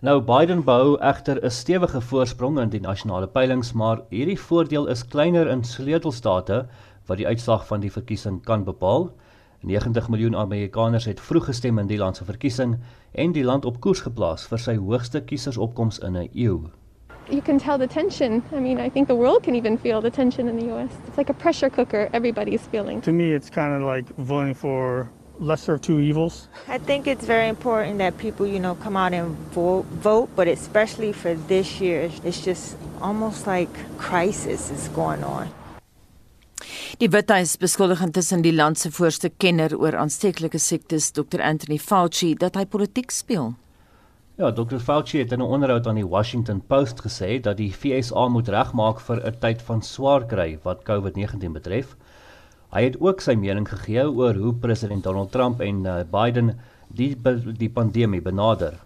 Nou 0.00 0.20
Biden 0.22 0.64
bou 0.64 0.96
egter 0.98 1.38
'n 1.44 1.50
stewige 1.50 2.00
voorsprong 2.00 2.58
in 2.60 2.68
die 2.68 2.80
nasionale 2.80 3.28
peilings, 3.28 3.72
maar 3.72 3.98
hierdie 4.08 4.40
voordeel 4.40 4.86
is 4.86 5.06
kleiner 5.06 5.46
in 5.46 5.64
sleutelstate 5.64 6.68
wat 7.06 7.16
die 7.16 7.26
uitslag 7.26 7.66
van 7.66 7.80
die 7.80 7.92
verkiesing 7.92 8.44
kan 8.44 8.64
bepaal. 8.64 9.10
90 9.60 10.08
miljoen 10.08 10.36
Amerikaners 10.36 11.04
het 11.04 11.20
vroeg 11.20 11.44
gestem 11.44 11.78
in 11.78 11.86
die 11.86 11.98
land 11.98 12.16
se 12.16 12.24
verkiesing 12.24 12.78
en 13.12 13.32
die 13.32 13.44
land 13.44 13.64
op 13.64 13.80
koers 13.80 14.00
geplaas 14.00 14.46
vir 14.48 14.58
sy 14.58 14.76
hoogste 14.76 15.20
kiesersopkoms 15.20 15.98
in 15.98 16.16
'n 16.16 16.28
eeu. 16.32 16.70
you 17.30 17.42
can 17.42 17.58
tell 17.58 17.78
the 17.78 17.86
tension. 17.86 18.42
I 18.52 18.60
mean, 18.60 18.80
I 18.80 18.88
think 18.88 19.08
the 19.08 19.14
world 19.14 19.42
can 19.42 19.54
even 19.54 19.78
feel 19.78 20.00
the 20.00 20.10
tension 20.10 20.48
in 20.48 20.56
the 20.56 20.74
US. 20.74 20.90
It's 21.06 21.16
like 21.16 21.30
a 21.30 21.34
pressure 21.34 21.70
cooker 21.70 22.08
everybody's 22.12 22.62
feeling. 22.62 23.00
To 23.02 23.12
me, 23.12 23.32
it's 23.32 23.50
kind 23.50 23.72
of 23.74 23.82
like 23.82 24.08
voting 24.16 24.54
for 24.54 25.08
lesser 25.38 25.74
of 25.74 25.80
two 25.80 26.00
evils. 26.00 26.48
I 26.68 26.78
think 26.78 27.06
it's 27.06 27.24
very 27.24 27.48
important 27.48 27.98
that 27.98 28.18
people, 28.18 28.46
you 28.46 28.60
know, 28.60 28.74
come 28.74 28.96
out 28.96 29.12
and 29.12 29.36
vote, 29.52 29.84
vote, 29.86 30.28
but 30.36 30.48
especially 30.48 31.12
for 31.12 31.34
this 31.34 31.80
year, 31.80 32.10
it's 32.24 32.44
just 32.44 32.76
almost 33.00 33.46
like 33.46 33.70
crisis 33.98 34.70
is 34.70 34.88
going 34.88 35.24
on. 35.24 35.48
Die 36.98 37.08
Withuis 37.08 37.56
beskuldig 37.56 38.02
intussen 38.04 38.42
die 38.42 38.54
land 38.54 38.78
se 38.78 38.90
voorste 38.90 39.30
kenner 39.36 39.76
oor 39.78 39.96
aansteeklike 39.96 40.58
siektes, 40.58 41.12
Dr 41.12 41.42
Anthony 41.42 41.78
Fauci, 41.78 42.34
dat 42.34 42.54
hy 42.54 42.64
politiek 42.64 43.10
speel. 43.10 43.54
Ja, 44.40 44.50
Dr 44.50 44.78
Fauci 44.78 45.18
het 45.18 45.32
in 45.32 45.40
'n 45.40 45.52
onderhoud 45.54 45.86
aan 45.86 46.00
die 46.00 46.06
Washington 46.08 46.62
Post 46.66 47.00
gesê 47.00 47.40
dat 47.40 47.56
die 47.56 47.72
FSA 47.72 48.28
moet 48.28 48.48
regmaak 48.48 49.00
vir 49.00 49.26
'n 49.26 49.38
tyd 49.38 49.62
van 49.62 49.82
swaar 49.82 50.26
kry 50.26 50.58
wat 50.62 50.84
COVID-19 50.84 51.52
betref. 51.52 51.96
Hy 52.72 52.82
het 52.84 53.00
ook 53.00 53.20
sy 53.20 53.34
mening 53.34 53.68
gegee 53.68 54.06
oor 54.10 54.34
hoe 54.34 54.54
president 54.54 55.02
Donald 55.02 55.32
Trump 55.32 55.60
en 55.60 55.84
uh, 55.84 56.02
Biden 56.10 56.58
die 56.88 57.16
die 57.58 57.70
pandemie 57.70 58.22
benader. 58.22 58.78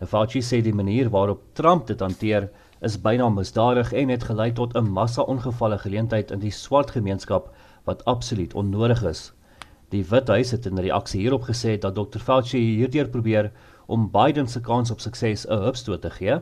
Nou 0.00 0.08
Fauci 0.10 0.40
sê 0.40 0.62
die 0.62 0.74
manier 0.74 1.10
waarop 1.10 1.40
Trump 1.52 1.86
dit 1.86 2.00
hanteer 2.00 2.48
is 2.82 3.00
byna 3.00 3.28
misdadig 3.30 3.92
en 3.92 4.08
het 4.10 4.24
gelei 4.24 4.52
tot 4.52 4.74
'n 4.74 4.90
massa-ongevalle 4.90 5.78
geleentheid 5.78 6.30
in 6.30 6.38
die 6.38 6.50
swart 6.50 6.90
gemeenskap 6.90 7.54
wat 7.84 8.04
absoluut 8.04 8.54
onnodig 8.54 9.02
is. 9.02 9.32
Die 9.88 10.04
Withuis 10.04 10.50
het 10.50 10.66
in 10.66 10.78
reaksie 10.78 11.20
hierop 11.20 11.42
gesê 11.42 11.78
dat 11.78 11.94
Dr 11.94 12.18
Fauci 12.18 12.58
hierdeur 12.58 13.08
probeer 13.08 13.52
om 13.86 14.10
Biden 14.10 14.48
se 14.48 14.60
kans 14.60 14.90
op 14.90 15.00
sukses 15.00 15.46
'n 15.46 15.62
hupstoot 15.62 16.00
te 16.00 16.10
gee. 16.10 16.40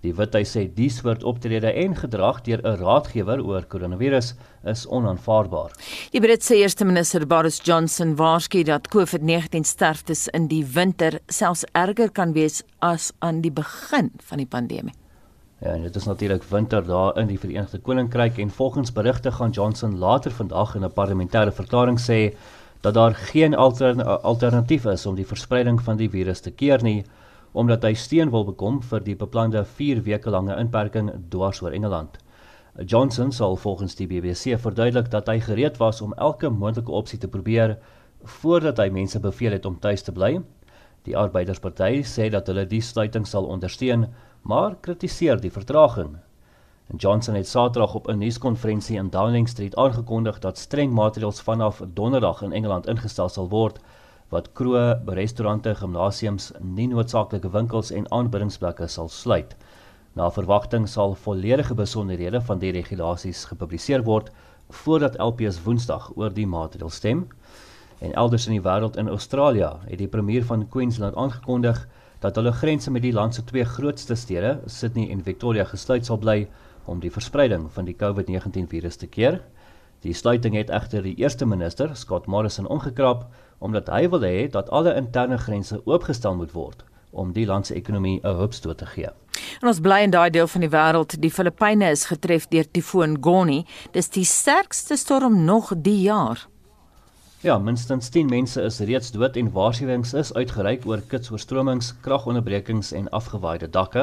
Die 0.00 0.14
Withuis 0.14 0.56
sê 0.56 0.62
die 0.74 0.88
soort 0.88 1.24
optrede 1.24 1.72
en 1.72 1.96
gedrag 1.96 2.40
deur 2.40 2.60
'n 2.64 2.76
raadgewer 2.80 3.44
oor 3.44 3.64
koronavirus 3.64 4.34
is 4.64 4.86
onaanvaarbaar. 4.86 5.70
Die 6.10 6.20
Britse 6.20 6.56
eerste 6.56 6.84
minister 6.84 7.26
Boris 7.26 7.60
Johnson 7.62 8.16
waarsku 8.16 8.62
dat 8.62 8.88
COVID-19 8.88 9.60
sterftes 9.64 10.28
in 10.28 10.46
die 10.46 10.64
winter 10.64 11.20
selfs 11.26 11.64
erger 11.72 12.10
kan 12.10 12.32
wees 12.32 12.62
as 12.78 13.12
aan 13.18 13.40
die 13.40 13.52
begin 13.52 14.10
van 14.16 14.38
die 14.38 14.46
pandemie. 14.46 14.99
Ja, 15.60 15.74
en 15.74 15.82
dit 15.82 15.96
is 15.96 16.04
natuurlik 16.04 16.42
winter 16.42 16.86
daar 16.86 17.18
in 17.18 17.26
die 17.26 17.38
Verenigde 17.38 17.78
Koninkryk 17.78 18.38
en 18.38 18.50
volgens 18.50 18.92
berigte 18.92 19.32
gaan 19.32 19.50
Johnson 19.50 19.98
later 19.98 20.30
vandag 20.30 20.74
in 20.74 20.84
'n 20.84 20.92
parlementêre 20.92 21.52
verklaring 21.52 22.00
sê 22.00 22.36
dat 22.80 22.94
daar 22.94 23.14
geen 23.14 23.54
altern 23.54 24.00
alternatief 24.22 24.84
is 24.84 25.06
om 25.06 25.14
die 25.14 25.26
verspreiding 25.26 25.82
van 25.82 25.96
die 25.96 26.10
virus 26.10 26.40
te 26.40 26.50
keer 26.50 26.82
nie 26.82 27.04
omdat 27.52 27.82
hy 27.82 27.94
steun 27.94 28.30
wil 28.30 28.44
bekom 28.44 28.82
vir 28.82 29.00
die 29.00 29.16
beplande 29.16 29.64
4 29.64 30.02
weke 30.02 30.30
lange 30.30 30.56
inperking 30.56 31.10
dwars 31.28 31.62
oor 31.62 31.72
Engeland. 31.72 32.18
Johnson 32.86 33.32
sal 33.32 33.56
volgens 33.56 33.94
die 33.94 34.06
BBC 34.06 34.58
verduidelik 34.60 35.10
dat 35.10 35.26
hy 35.26 35.40
gereed 35.40 35.76
was 35.76 36.00
om 36.00 36.14
elke 36.14 36.48
moontlike 36.48 36.92
opsie 36.92 37.18
te 37.18 37.28
probeer 37.28 37.78
voordat 38.22 38.78
hy 38.78 38.88
mense 38.88 39.20
beveel 39.20 39.52
het 39.52 39.66
om 39.66 39.78
tuis 39.80 40.02
te 40.02 40.12
bly. 40.12 40.40
Die 41.02 41.16
Arbeidersparty 41.16 42.02
sê 42.02 42.30
dat 42.30 42.46
hulle 42.46 42.66
die 42.66 42.80
sluiting 42.80 43.26
sal 43.26 43.44
ondersteun 43.44 44.06
maar 44.42 44.76
kritiseer 44.80 45.40
die 45.40 45.52
vertraging. 45.52 46.16
Johnson 46.96 47.34
het 47.34 47.48
Saterdag 47.48 47.94
op 47.94 48.08
'n 48.08 48.18
nuuskonferensie 48.18 48.96
in 48.96 49.10
Downing 49.10 49.48
Street 49.48 49.76
aangekondig 49.76 50.38
dat 50.38 50.58
streng 50.58 50.92
maatreëls 50.92 51.40
vanaf 51.40 51.82
Donderdag 51.94 52.42
in 52.42 52.52
Engeland 52.52 52.86
ingestel 52.86 53.28
sal 53.28 53.48
word 53.48 53.78
wat 54.28 54.52
kroë, 54.52 55.00
restaurante, 55.04 55.74
gimnasiums, 55.74 56.52
nie 56.60 56.88
noodsaaklike 56.88 57.50
winkels 57.50 57.90
en 57.90 58.10
aanbiddingsplekke 58.10 58.86
sal 58.86 59.08
sluit. 59.08 59.56
Na 60.12 60.30
verwagting 60.30 60.88
sal 60.88 61.14
volledige 61.14 61.74
besonderhede 61.74 62.40
van 62.40 62.58
die 62.58 62.72
regulasies 62.72 63.44
gepubliseer 63.44 64.02
word 64.02 64.30
voordat 64.68 65.18
LPS 65.18 65.62
Woensdag 65.62 66.10
oor 66.16 66.32
die 66.34 66.46
maatreëls 66.46 66.94
stem. 66.94 67.28
En 67.98 68.12
elders 68.12 68.46
in 68.46 68.52
die 68.52 68.64
wêreld 68.64 68.96
in 68.96 69.08
Australië 69.08 69.70
het 69.86 69.98
die 69.98 70.08
premier 70.08 70.44
van 70.44 70.68
Queensland 70.68 71.14
aangekondig 71.14 71.88
dat 72.20 72.36
hulle 72.36 72.52
grense 72.52 72.90
met 72.90 73.02
die 73.02 73.12
land 73.12 73.34
se 73.34 73.44
twee 73.44 73.64
grootste 73.64 74.14
stede, 74.14 74.60
Sydney 74.66 75.10
en 75.10 75.22
Victoria, 75.24 75.64
gesluit 75.64 76.06
sal 76.06 76.18
bly 76.18 76.48
om 76.84 77.00
die 77.00 77.12
verspreiding 77.12 77.68
van 77.72 77.88
die 77.88 77.96
COVID-19 77.96 78.68
virus 78.68 78.96
te 78.96 79.06
keer. 79.06 79.40
Die 80.00 80.14
sluiting 80.16 80.56
het 80.56 80.70
egter 80.72 81.02
die 81.04 81.16
eerste 81.20 81.46
minister, 81.46 81.96
Scott 81.96 82.26
Morrison, 82.26 82.68
omgekrap 82.68 83.26
omdat 83.58 83.88
hy 83.92 84.06
wil 84.08 84.24
hê 84.24 84.46
dat 84.48 84.70
alle 84.70 84.94
interne 84.96 85.38
grense 85.38 85.80
oopgestel 85.84 86.36
moet 86.36 86.52
word 86.56 86.84
om 87.10 87.32
die 87.34 87.46
land 87.46 87.66
se 87.66 87.74
ekonomie 87.74 88.20
'n 88.22 88.36
hupstoot 88.38 88.78
te 88.78 88.86
gee. 88.86 89.08
En 89.60 89.68
ons 89.68 89.80
bly 89.80 90.00
in 90.02 90.10
daai 90.10 90.30
deel 90.30 90.46
van 90.46 90.60
die 90.60 90.70
wêreld, 90.70 91.20
die 91.20 91.30
Filippyne 91.30 91.90
is 91.90 92.04
getref 92.04 92.48
deur 92.48 92.70
tifoon 92.70 93.16
Goni. 93.20 93.64
Dis 93.92 94.08
die 94.08 94.24
sterkste 94.24 94.96
storm 94.96 95.44
nog 95.44 95.72
die 95.76 96.00
jaar. 96.00 96.46
Ja, 97.40 97.54
minstens 97.58 98.10
10 98.12 98.26
mense 98.28 98.60
is 98.68 98.78
reeds 98.84 99.14
dood 99.14 99.36
en 99.40 99.46
waarskuwings 99.54 100.10
is 100.12 100.30
uitgereik 100.36 100.82
oor 100.84 101.00
kitsoorstromings, 101.08 101.94
kragonderbrekings 102.04 102.90
en 102.92 103.08
afgewaaide 103.16 103.70
dakke. 103.72 104.02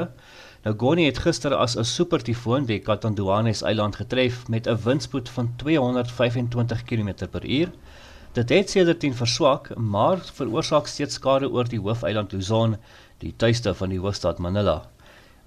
Nou 0.63 0.73
Goni 0.81 1.05
het 1.05 1.21
gister 1.21 1.53
as 1.53 1.75
'n 1.77 1.85
supertifoon 1.85 2.65
die 2.65 2.79
Catanduanes 2.79 3.61
eiland 3.61 3.95
getref 3.95 4.47
met 4.47 4.65
'n 4.65 4.79
windspoed 4.83 5.29
van 5.29 5.53
225 5.55 6.83
km/h. 6.83 7.69
Dit 8.33 8.49
het 8.49 8.69
sedertdien 8.69 9.13
verswak, 9.13 9.75
maar 9.75 10.17
veroorsaak 10.33 10.87
steeds 10.87 11.13
skade 11.13 11.49
oor 11.49 11.69
die 11.69 11.79
hoofeiland 11.79 12.31
Luzon, 12.31 12.75
die 13.17 13.33
tuiste 13.37 13.73
van 13.73 13.89
die 13.89 13.99
hoofstad 13.99 14.39
Manila. 14.39 14.89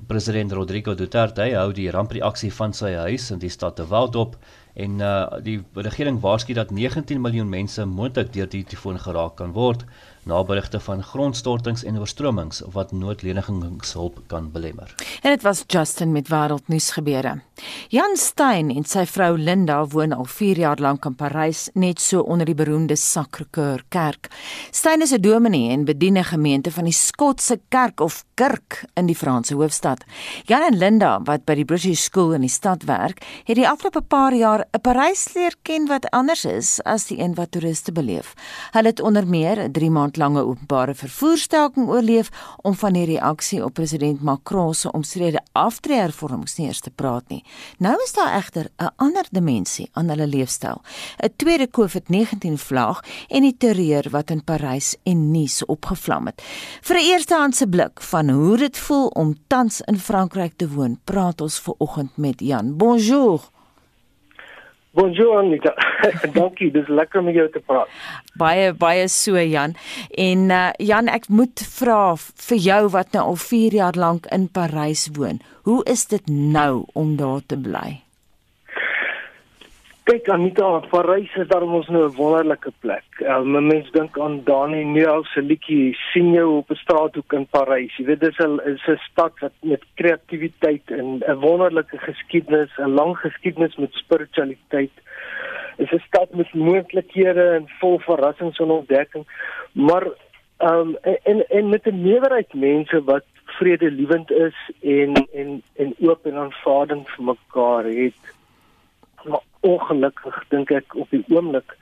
President 0.07 0.53
Rodrigo 0.53 0.95
Duterte 0.95 1.47
hou 1.57 1.73
die 1.73 1.91
rampreaksie 1.91 2.53
van 2.55 2.73
sy 2.77 2.93
huis 2.95 3.31
in 3.35 3.41
die 3.43 3.53
stad 3.53 3.77
te 3.77 3.87
Wald 3.91 4.17
op 4.17 4.37
en 4.75 5.01
uh, 5.03 5.27
die 5.45 5.59
regering 5.75 6.21
waarsku 6.23 6.55
dat 6.55 6.71
19 6.71 7.21
miljoen 7.21 7.49
mense 7.51 7.85
moontlik 7.85 8.33
deur 8.33 8.49
die 8.49 8.65
tifoon 8.65 8.99
geraak 8.99 9.37
kan 9.41 9.53
word 9.53 9.85
na 10.23 10.45
berigte 10.45 10.81
van 10.81 11.03
grondstortings 11.03 11.85
en 11.85 11.99
oorstromings 11.99 12.63
wat 12.73 12.93
noodlenigingshulp 12.93 14.21
kan 14.27 14.51
belemmer. 14.53 14.95
En 15.23 15.31
dit 15.31 15.43
was 15.43 15.65
Justin 15.67 16.13
met 16.13 16.29
wêreldnuus 16.29 16.91
gebeure. 16.91 17.41
Jan 17.89 18.17
Stein 18.17 18.71
en 18.71 18.85
sy 18.89 19.05
vrou 19.07 19.35
Linda 19.39 19.81
woon 19.93 20.13
al 20.17 20.25
4 20.25 20.59
jaar 20.59 20.81
lank 20.81 21.05
in 21.05 21.15
Parys, 21.15 21.69
net 21.75 22.01
so 22.01 22.21
onder 22.21 22.47
die 22.47 22.55
beroemde 22.55 22.97
Sacré-Cœur 22.97 23.85
kerk. 23.89 24.31
Stein 24.71 25.03
is 25.03 25.13
'n 25.13 25.21
dominee 25.21 25.71
en 25.71 25.85
bedien 25.85 26.17
'n 26.19 26.25
gemeente 26.25 26.71
van 26.71 26.85
die 26.85 26.93
Skotse 26.93 27.61
kerk 27.69 28.01
of 28.01 28.25
kerk 28.35 28.85
in 28.95 29.07
die 29.07 29.17
Franse 29.17 29.55
hoofstad. 29.55 30.05
Jan 30.45 30.63
en 30.63 30.79
Linda, 30.79 31.21
wat 31.25 31.45
by 31.45 31.55
die 31.55 31.65
British 31.65 32.01
School 32.01 32.33
in 32.33 32.41
die 32.41 32.49
stad 32.49 32.83
werk, 32.83 33.25
het 33.45 33.57
die 33.57 33.69
afgelope 33.69 34.01
paar 34.01 34.35
jaar 34.35 34.65
'n 34.73 34.81
Parys 34.81 35.35
leer 35.35 35.55
ken 35.63 35.87
wat 35.87 36.11
anders 36.11 36.45
is 36.45 36.83
as 36.85 37.07
die 37.07 37.19
een 37.19 37.35
wat 37.35 37.51
toeriste 37.51 37.93
beleef. 37.93 38.35
Hulle 38.71 38.89
het 38.89 39.01
onder 39.01 39.27
meer 39.27 39.59
'n 39.59 39.73
3 39.73 39.91
maand 39.91 40.10
lange 40.17 40.41
openbare 40.45 40.95
vervoerstaking 40.95 41.89
oorleef 41.89 42.31
om 42.63 42.75
van 42.75 42.93
die 42.93 43.05
reaksie 43.05 43.65
op 43.65 43.75
president 43.75 44.23
Macron 44.23 44.75
se 44.75 44.91
omstrede 44.93 45.41
aftreehervormings 45.53 46.57
nie 46.57 46.67
eers 46.67 46.81
te 46.81 46.91
praat 46.91 47.29
nie. 47.29 47.45
Nou 47.79 47.95
is 48.05 48.13
daar 48.13 48.35
egter 48.37 48.71
'n 48.79 48.91
ander 48.97 49.27
dimensie 49.31 49.89
aan 49.93 50.09
hulle 50.09 50.27
leefstyl, 50.27 50.83
'n 51.23 51.33
tweede 51.37 51.69
COVID-19 51.71 52.59
vlaag 52.59 53.01
en 53.29 53.43
die 53.43 53.57
terreur 53.57 54.11
wat 54.11 54.31
in 54.31 54.45
Parys 54.45 54.97
en 55.03 55.31
Nice 55.31 55.67
opgevlam 55.67 56.27
het. 56.27 56.43
Vir 56.83 56.97
'n 56.97 57.05
eerstehandse 57.13 57.67
blik 57.67 58.01
van 58.03 58.31
hoe 58.31 58.57
dit 58.57 58.79
voel 58.79 59.07
om 59.07 59.37
tans 59.47 59.81
in 59.81 59.99
Frankryk 59.99 60.53
te 60.57 60.69
woon, 60.69 60.99
praat 61.05 61.41
ons 61.41 61.59
ver 61.59 61.75
oggend 61.79 62.17
met 62.17 62.41
Jan. 62.41 62.77
Bonjour. 62.77 63.60
Bonjour 64.93 65.39
Anita. 65.39 65.75
Dankie, 66.35 66.71
dis 66.75 66.89
lekker 66.91 67.21
om 67.21 67.31
jou 67.31 67.47
te 67.55 67.63
praat. 67.63 67.91
Baie 68.41 68.73
baie 68.75 69.07
so 69.13 69.39
Jan. 69.39 69.77
En 70.19 70.51
uh, 70.51 70.67
Jan, 70.83 71.07
ek 71.13 71.29
moet 71.31 71.63
vra 71.77 72.17
vir 72.19 72.59
jou 72.59 72.83
wat 72.97 73.15
nou 73.15 73.25
al 73.33 73.39
4 73.39 73.79
jaar 73.79 73.99
lank 73.99 74.27
in 74.35 74.49
Parys 74.51 75.07
woon. 75.15 75.39
Hoe 75.69 75.85
is 75.87 76.09
dit 76.11 76.27
nou 76.27 76.87
om 76.99 77.15
daar 77.21 77.45
te 77.47 77.59
bly? 77.59 78.01
Kyk 80.11 80.29
Anita, 80.35 80.67
Parys 80.91 81.31
is 81.39 81.47
daar 81.47 81.63
mos 81.71 81.87
nou 81.89 82.03
'n 82.09 82.17
wonderlike 82.17 82.73
plek. 82.83 83.05
Um, 83.23 83.67
mens 83.67 83.91
dink 83.91 84.19
aan 84.19 84.41
Dani 84.45 84.85
Neil 84.85 85.25
se 85.25 85.41
liedjie 85.43 85.95
sien 86.13 86.33
jou 86.33 86.57
op 86.57 86.71
'n 86.71 86.75
straathoek 86.75 87.33
in 87.33 87.47
Parys. 87.47 87.97
Jy 87.97 88.05
weet 88.05 88.21
dis 88.21 88.39
'n 88.39 88.59
is 88.65 88.87
'n 88.89 88.99
stad 89.11 89.39
wat 89.39 89.53
met 89.63 89.85
kreatiwiteit 89.95 90.91
en 90.91 91.23
'n 91.23 91.41
wonderlike 91.41 91.99
geskiedenis, 91.99 92.71
'n 92.79 92.95
lang 92.95 93.17
geskiedenis 93.19 93.77
met 93.77 93.93
spiritualiteit. 93.93 94.91
Is 95.77 95.93
'n 95.93 96.03
stad 96.07 96.35
met 96.35 96.55
moontlikhede 96.55 97.47
en 97.59 97.69
vol 97.79 97.99
verrassings 97.99 98.59
en 98.59 98.71
ontdekking. 98.71 99.25
Maar 99.73 100.07
ehm 100.59 100.89
um, 100.89 100.97
en 101.23 101.49
en 101.49 101.69
met 101.69 101.87
'n 101.87 102.03
meerderheid 102.03 102.55
mense 102.55 103.05
wat 103.05 103.25
vredelewend 103.45 104.31
is 104.31 104.57
en 104.83 105.13
en 105.33 105.63
en 105.77 105.95
oop 106.01 106.27
en 106.27 106.35
aanvaardend 106.35 107.09
vir 107.09 107.25
mekaar 107.25 107.85
het. 107.85 108.23
Maar 109.25 109.49
ongelukkig 109.61 110.45
dink 110.49 110.71
ek 110.71 110.95
op 110.95 111.11
die 111.11 111.25
oomblik 111.29 111.77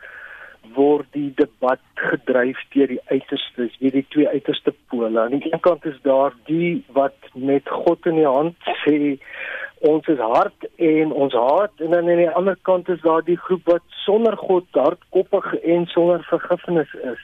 word 0.77 1.07
die 1.17 1.31
debat 1.39 1.81
gedryf 1.95 2.59
deur 2.75 2.91
die 2.91 3.01
uiterstes, 3.09 3.77
weet 3.81 3.97
die 3.97 4.07
twee 4.13 4.29
uiterste 4.29 4.75
pole. 4.91 5.21
Aan 5.21 5.39
die 5.39 5.53
een 5.53 5.63
kant 5.65 5.87
is 5.89 5.97
daar 6.03 6.35
die 6.51 6.83
wat 6.97 7.17
met 7.35 7.69
God 7.69 8.07
in 8.07 8.21
die 8.21 8.29
hand 8.29 8.71
sê 8.85 9.17
ons 9.89 10.07
is 10.11 10.19
hard 10.19 10.67
en 10.83 11.13
ons 11.13 11.35
haat 11.39 11.85
en 11.85 11.95
dan 11.95 12.11
aan 12.11 12.23
die 12.25 12.31
ander 12.41 12.59
kant 12.67 12.89
is 12.91 13.01
daar 13.05 13.23
die 13.25 13.39
groep 13.39 13.67
wat 13.71 13.85
sonder 14.05 14.37
God 14.37 14.67
hardkoppig 14.75 15.53
en 15.63 15.87
sonder 15.95 16.25
vergifnis 16.31 16.95
is. 17.13 17.23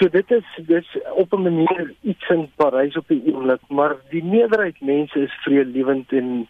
So 0.00 0.08
dit 0.08 0.30
is 0.32 0.46
dis 0.66 0.88
op 1.12 1.32
'n 1.32 1.42
manier 1.42 1.94
iets 2.02 2.28
in 2.28 2.50
Parys 2.56 2.96
op 2.96 3.08
die 3.08 3.22
oomblik, 3.26 3.60
maar 3.68 3.96
die 4.10 4.24
meerderheid 4.24 4.80
mense 4.80 5.20
is 5.20 5.40
vredelewend 5.44 6.12
en 6.12 6.48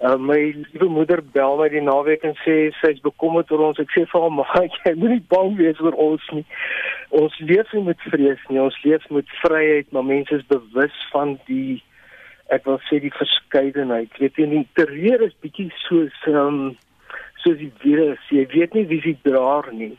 uh, 0.00 0.16
my 0.16 0.40
liewe 0.72 0.88
moeder 0.90 1.22
bel 1.34 1.56
my 1.60 1.68
die 1.72 1.82
naweek 1.84 2.24
en 2.24 2.36
sê 2.42 2.70
sy's 2.80 3.00
bekommerd 3.04 3.50
oor 3.52 3.68
ons. 3.70 3.80
Ek 3.82 3.90
sê 3.94 4.04
vir 4.10 4.20
haar, 4.20 4.34
"Maar 4.34 4.68
jy 4.84 4.94
moenie 4.94 5.24
bang 5.28 5.56
wees 5.56 5.80
oor 5.80 5.96
ons 6.08 6.28
nie. 6.32 6.44
Ons 7.10 7.38
leef 7.38 7.72
nie 7.72 7.84
met 7.90 8.00
vrees 8.10 8.42
nie. 8.48 8.60
Ons 8.60 8.78
leef 8.84 9.10
met 9.10 9.36
vryheid, 9.42 9.92
maar 9.92 10.04
mense 10.04 10.34
is 10.34 10.46
bewus 10.50 10.96
van 11.12 11.38
die 11.46 11.82
ek 12.52 12.66
wil 12.68 12.80
sê 12.88 13.00
die 13.00 13.14
verskeidenheid. 13.14 14.12
Weet 14.20 14.36
jy, 14.36 14.48
die 14.50 14.66
terreur 14.78 15.22
is 15.24 15.36
bietjie 15.40 15.70
soos 15.86 16.16
ehm 16.28 16.40
um, 16.40 16.76
soos 17.44 17.58
die 17.60 17.72
virus. 17.82 18.20
Jy 18.32 18.46
weet 18.52 18.74
nie 18.74 18.86
wie 18.88 19.00
dit 19.04 19.22
dra 19.24 19.62
nie. 19.72 19.94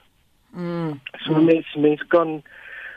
Mm. 0.56 1.00
So 1.26 1.42
mense 1.42 1.80
mense 1.80 2.06
kan 2.14 2.40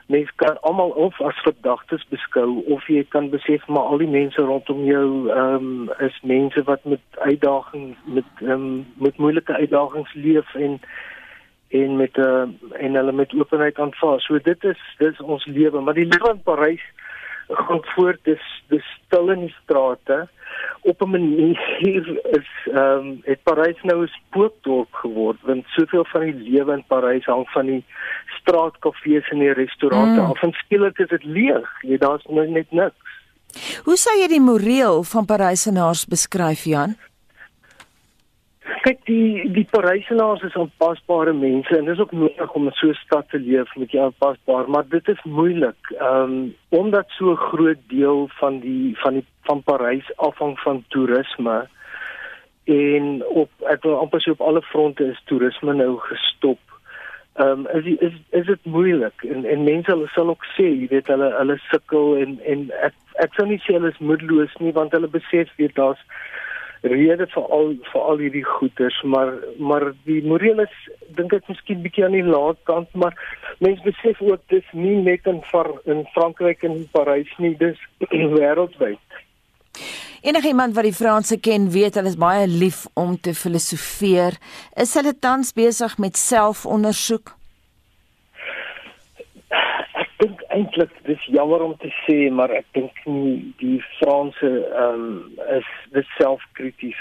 mense 0.08 0.32
kan 0.40 0.56
almal 0.60 0.90
of 0.90 1.20
as 1.20 1.40
verdagtes 1.44 2.04
beskou 2.08 2.62
of 2.74 2.86
jy 2.88 3.02
kan 3.12 3.28
besef 3.30 3.66
maar 3.68 3.90
al 3.92 4.00
die 4.00 4.08
mense 4.08 4.40
rondom 4.40 4.84
jou 4.88 5.08
ehm 5.28 5.54
um, 5.54 5.90
is 6.06 6.16
mense 6.22 6.62
wat 6.70 6.84
met 6.84 7.20
uitdagings 7.20 7.96
met 8.04 8.30
ehm 8.40 8.52
um, 8.52 8.86
met 8.96 9.20
moeilike 9.24 9.52
uitdagings 9.52 10.14
leef 10.14 10.54
en 10.54 10.80
en 11.68 11.96
met 11.96 12.16
'n 12.16 12.20
uh, 12.20 12.82
en 12.84 12.94
hulle 12.94 13.12
met 13.12 13.34
openheid 13.34 13.78
aanvaar. 13.78 14.20
So 14.20 14.38
dit 14.38 14.64
is 14.64 14.80
dis 14.98 15.20
ons 15.20 15.44
lewe, 15.44 15.80
maar 15.80 15.94
die 15.94 16.08
lewe 16.08 16.30
in 16.30 16.42
Parys 16.42 16.84
gaan 17.48 17.84
voort 17.94 18.20
dis 18.22 18.42
dis 18.68 18.84
stil 19.06 19.30
in 19.30 19.46
die 19.46 19.54
strate. 19.62 20.28
Op 20.80 21.02
'n 21.02 21.10
manier 21.10 22.20
is 22.38 22.48
ehm 22.72 22.76
um, 22.76 23.20
het 23.24 23.42
Parys 23.42 23.82
nou 23.82 24.02
'n 24.02 24.12
spookdorp 24.18 24.92
geword 24.92 25.38
want 25.42 25.64
soveel 25.66 26.04
van 26.04 26.20
die 26.20 26.34
lewe 26.34 26.72
in 26.72 26.84
Parys 26.86 27.24
hang 27.24 27.48
van 27.48 27.66
die 27.66 27.84
straatkafees 28.40 29.28
en 29.28 29.38
die 29.38 29.52
restaurante. 29.52 30.20
Mm. 30.20 30.30
af 30.30 30.42
en 30.42 30.52
skielik 30.52 30.98
is 30.98 31.08
dit 31.08 31.24
leeg 31.24 31.68
jy 31.80 31.98
daar's 31.98 32.24
nou 32.28 32.48
net 32.48 32.70
niks. 32.70 32.96
Hoe 33.84 33.96
sou 33.96 34.12
jy 34.20 34.28
die 34.28 34.40
moreel 34.44 35.02
van 35.02 35.24
Parysenaars 35.24 36.04
beskryf 36.06 36.64
Jan 36.64 36.96
kyk 38.82 39.00
die 39.06 39.48
die 39.52 39.66
Parysenaars 39.70 40.42
is 40.42 40.56
aanpasbare 40.56 41.32
mense 41.32 41.76
en 41.76 41.84
dis 41.84 41.98
ook 41.98 42.12
nodig 42.12 42.52
om 42.52 42.66
in 42.66 42.76
so 42.80 42.88
'n 42.88 43.00
stad 43.04 43.28
te 43.30 43.38
leef 43.38 43.76
met 43.76 43.90
jy 43.92 44.00
aanpasbaar 44.00 44.68
maar 44.68 44.86
dit 44.88 45.08
is 45.08 45.22
moeilik 45.24 45.80
um, 46.00 46.54
omdat 46.68 47.06
so 47.08 47.30
'n 47.32 47.36
groot 47.50 47.82
deel 47.88 48.28
van 48.40 48.60
die 48.60 48.96
van 48.98 49.12
die 49.14 49.26
van 49.42 49.62
Parys 49.62 50.16
afhang 50.16 50.58
van 50.60 50.84
toerisme 50.88 51.68
en 52.68 53.26
op 53.26 53.50
ek 53.72 53.82
wil 53.86 53.98
amper 54.02 54.20
sê 54.22 54.32
op 54.34 54.44
alle 54.44 54.62
fronte 54.62 55.06
is 55.08 55.20
toerisme 55.30 55.74
nou 55.74 55.96
gestop. 56.10 56.60
Ehm 57.40 57.64
um, 57.64 57.66
is 57.78 57.86
is 58.08 58.16
is 58.40 58.46
dit 58.46 58.64
moeilik 58.64 59.24
en 59.24 59.44
en 59.44 59.64
mense 59.64 59.90
hulle 59.90 60.08
sal 60.12 60.28
ook 60.34 60.44
sê 60.56 60.66
jy 60.66 60.88
weet 60.90 61.08
hulle 61.12 61.28
hulle 61.38 61.56
sukkel 61.70 62.16
en 62.22 62.36
en 62.52 62.66
ek 62.88 62.96
ek 63.24 63.38
sou 63.38 63.46
nie 63.48 63.60
sê 63.64 63.76
hulle 63.78 63.92
is 63.94 64.02
moedeloos 64.10 64.56
nie 64.64 64.74
want 64.80 64.96
hulle 64.96 65.10
besef 65.14 65.54
weet 65.60 65.76
daar's 65.80 66.02
rede 66.82 67.26
vir 67.34 67.46
al 67.58 67.72
vir 67.92 68.02
al 68.02 68.22
hierdie 68.22 68.44
goeders 68.44 68.98
maar 69.04 69.32
maar 69.58 69.92
die 70.06 70.20
moreel 70.22 70.60
is 70.64 70.74
dink 71.16 71.32
ek 71.32 71.48
miskien 71.50 71.82
bietjie 71.82 72.04
aan 72.06 72.16
die 72.16 72.26
laat 72.26 72.60
kant 72.70 72.92
maar 72.94 73.16
mense 73.64 73.82
besef 73.86 74.20
ook 74.22 74.42
dis 74.54 74.66
nie 74.72 74.96
net 75.02 75.26
in 75.26 75.42
Far 75.50 75.72
in 75.86 76.04
Frankryk 76.14 76.62
en 76.64 76.84
Parys 76.92 77.32
nie 77.38 77.54
dis 77.58 77.78
wêreldwyd 78.38 79.24
Enige 80.18 80.50
iemand 80.50 80.74
wat 80.74 80.82
die 80.82 80.96
Franse 80.96 81.36
ken, 81.38 81.68
weet 81.70 81.94
hulle 81.94 82.10
is 82.10 82.18
baie 82.18 82.46
lief 82.50 82.80
om 82.98 83.12
te 83.22 83.30
filosofeer. 83.38 84.34
Is 84.74 84.96
hulle 84.98 85.14
tans 85.14 85.52
besig 85.54 85.94
met 86.02 86.18
selfondersoek? 86.18 87.37
Dink 90.18 90.42
eintlik 90.54 90.92
dis 91.06 91.24
jammer 91.34 91.62
om 91.62 91.76
te 91.82 91.90
sê, 92.04 92.18
maar 92.30 92.50
ek 92.50 92.66
dink 92.76 93.04
nie 93.06 93.54
die 93.62 93.78
Franse 93.98 94.50
ehm 94.66 95.04
um, 95.06 95.38
is 95.58 95.68
dis 95.94 96.16
selfkrities 96.18 97.00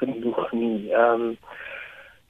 genoeg 0.00 0.52
nie. 0.52 0.92
Ehm 0.92 1.30
um, 1.30 1.32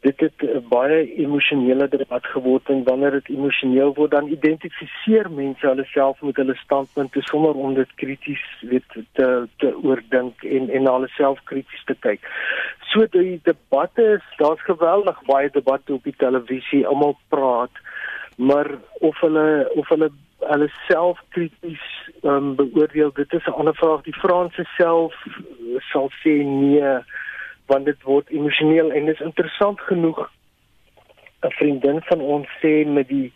dit 0.06 0.20
het 0.22 0.42
baie 0.70 0.98
emosionele 1.18 1.88
debat 1.90 2.26
geword 2.30 2.68
en 2.70 2.84
wanneer 2.86 3.16
dit 3.16 3.32
emosioneel 3.34 3.90
word 3.96 4.12
dan 4.14 4.28
identifiseer 4.30 5.26
mense 5.30 5.66
hulle 5.66 5.86
self 5.90 6.20
met 6.22 6.38
hulle 6.38 6.54
standpunte 6.60 7.22
sonder 7.26 7.58
om 7.58 7.74
dit 7.74 7.94
krities 8.02 8.44
weet 8.70 8.86
te 9.18 9.26
te 9.58 9.72
oordink 9.82 10.44
en 10.58 10.70
en 10.70 10.86
na 10.86 10.94
hulle 10.98 11.10
self 11.16 11.42
krities 11.50 11.82
te 11.90 11.98
kyk. 12.06 12.30
So 12.92 13.10
die 13.16 13.40
debatte 13.50 14.06
is 14.20 14.30
daar's 14.38 14.62
geweldig 14.70 15.18
baie 15.26 15.50
debatte 15.50 15.98
op 15.98 16.06
die 16.06 16.16
televisie, 16.22 16.86
almal 16.86 17.18
praat, 17.34 17.82
maar 18.36 18.70
of 19.00 19.18
hulle 19.26 19.48
of 19.74 19.90
hulle 19.90 20.12
hulle 20.38 20.68
self 20.86 21.20
krities 21.28 21.84
um, 22.22 22.54
beoordeel 22.56 23.12
dit 23.14 23.32
is 23.32 23.46
'n 23.46 23.58
ander 23.60 23.74
vraag 23.74 24.02
die 24.02 24.20
Franse 24.22 24.64
self 24.76 25.14
sal 25.92 26.10
sê 26.22 26.34
nee 26.44 26.98
want 27.66 27.84
dit 27.84 28.02
word 28.02 28.30
emosioneel 28.30 28.90
en 28.90 29.04
dit 29.06 29.14
is 29.14 29.26
interessant 29.26 29.80
genoeg 29.80 30.30
'n 31.42 31.50
vriendin 31.50 32.00
van 32.02 32.20
ons 32.20 32.48
sê 32.62 32.86
met 32.86 33.08
die 33.08 33.32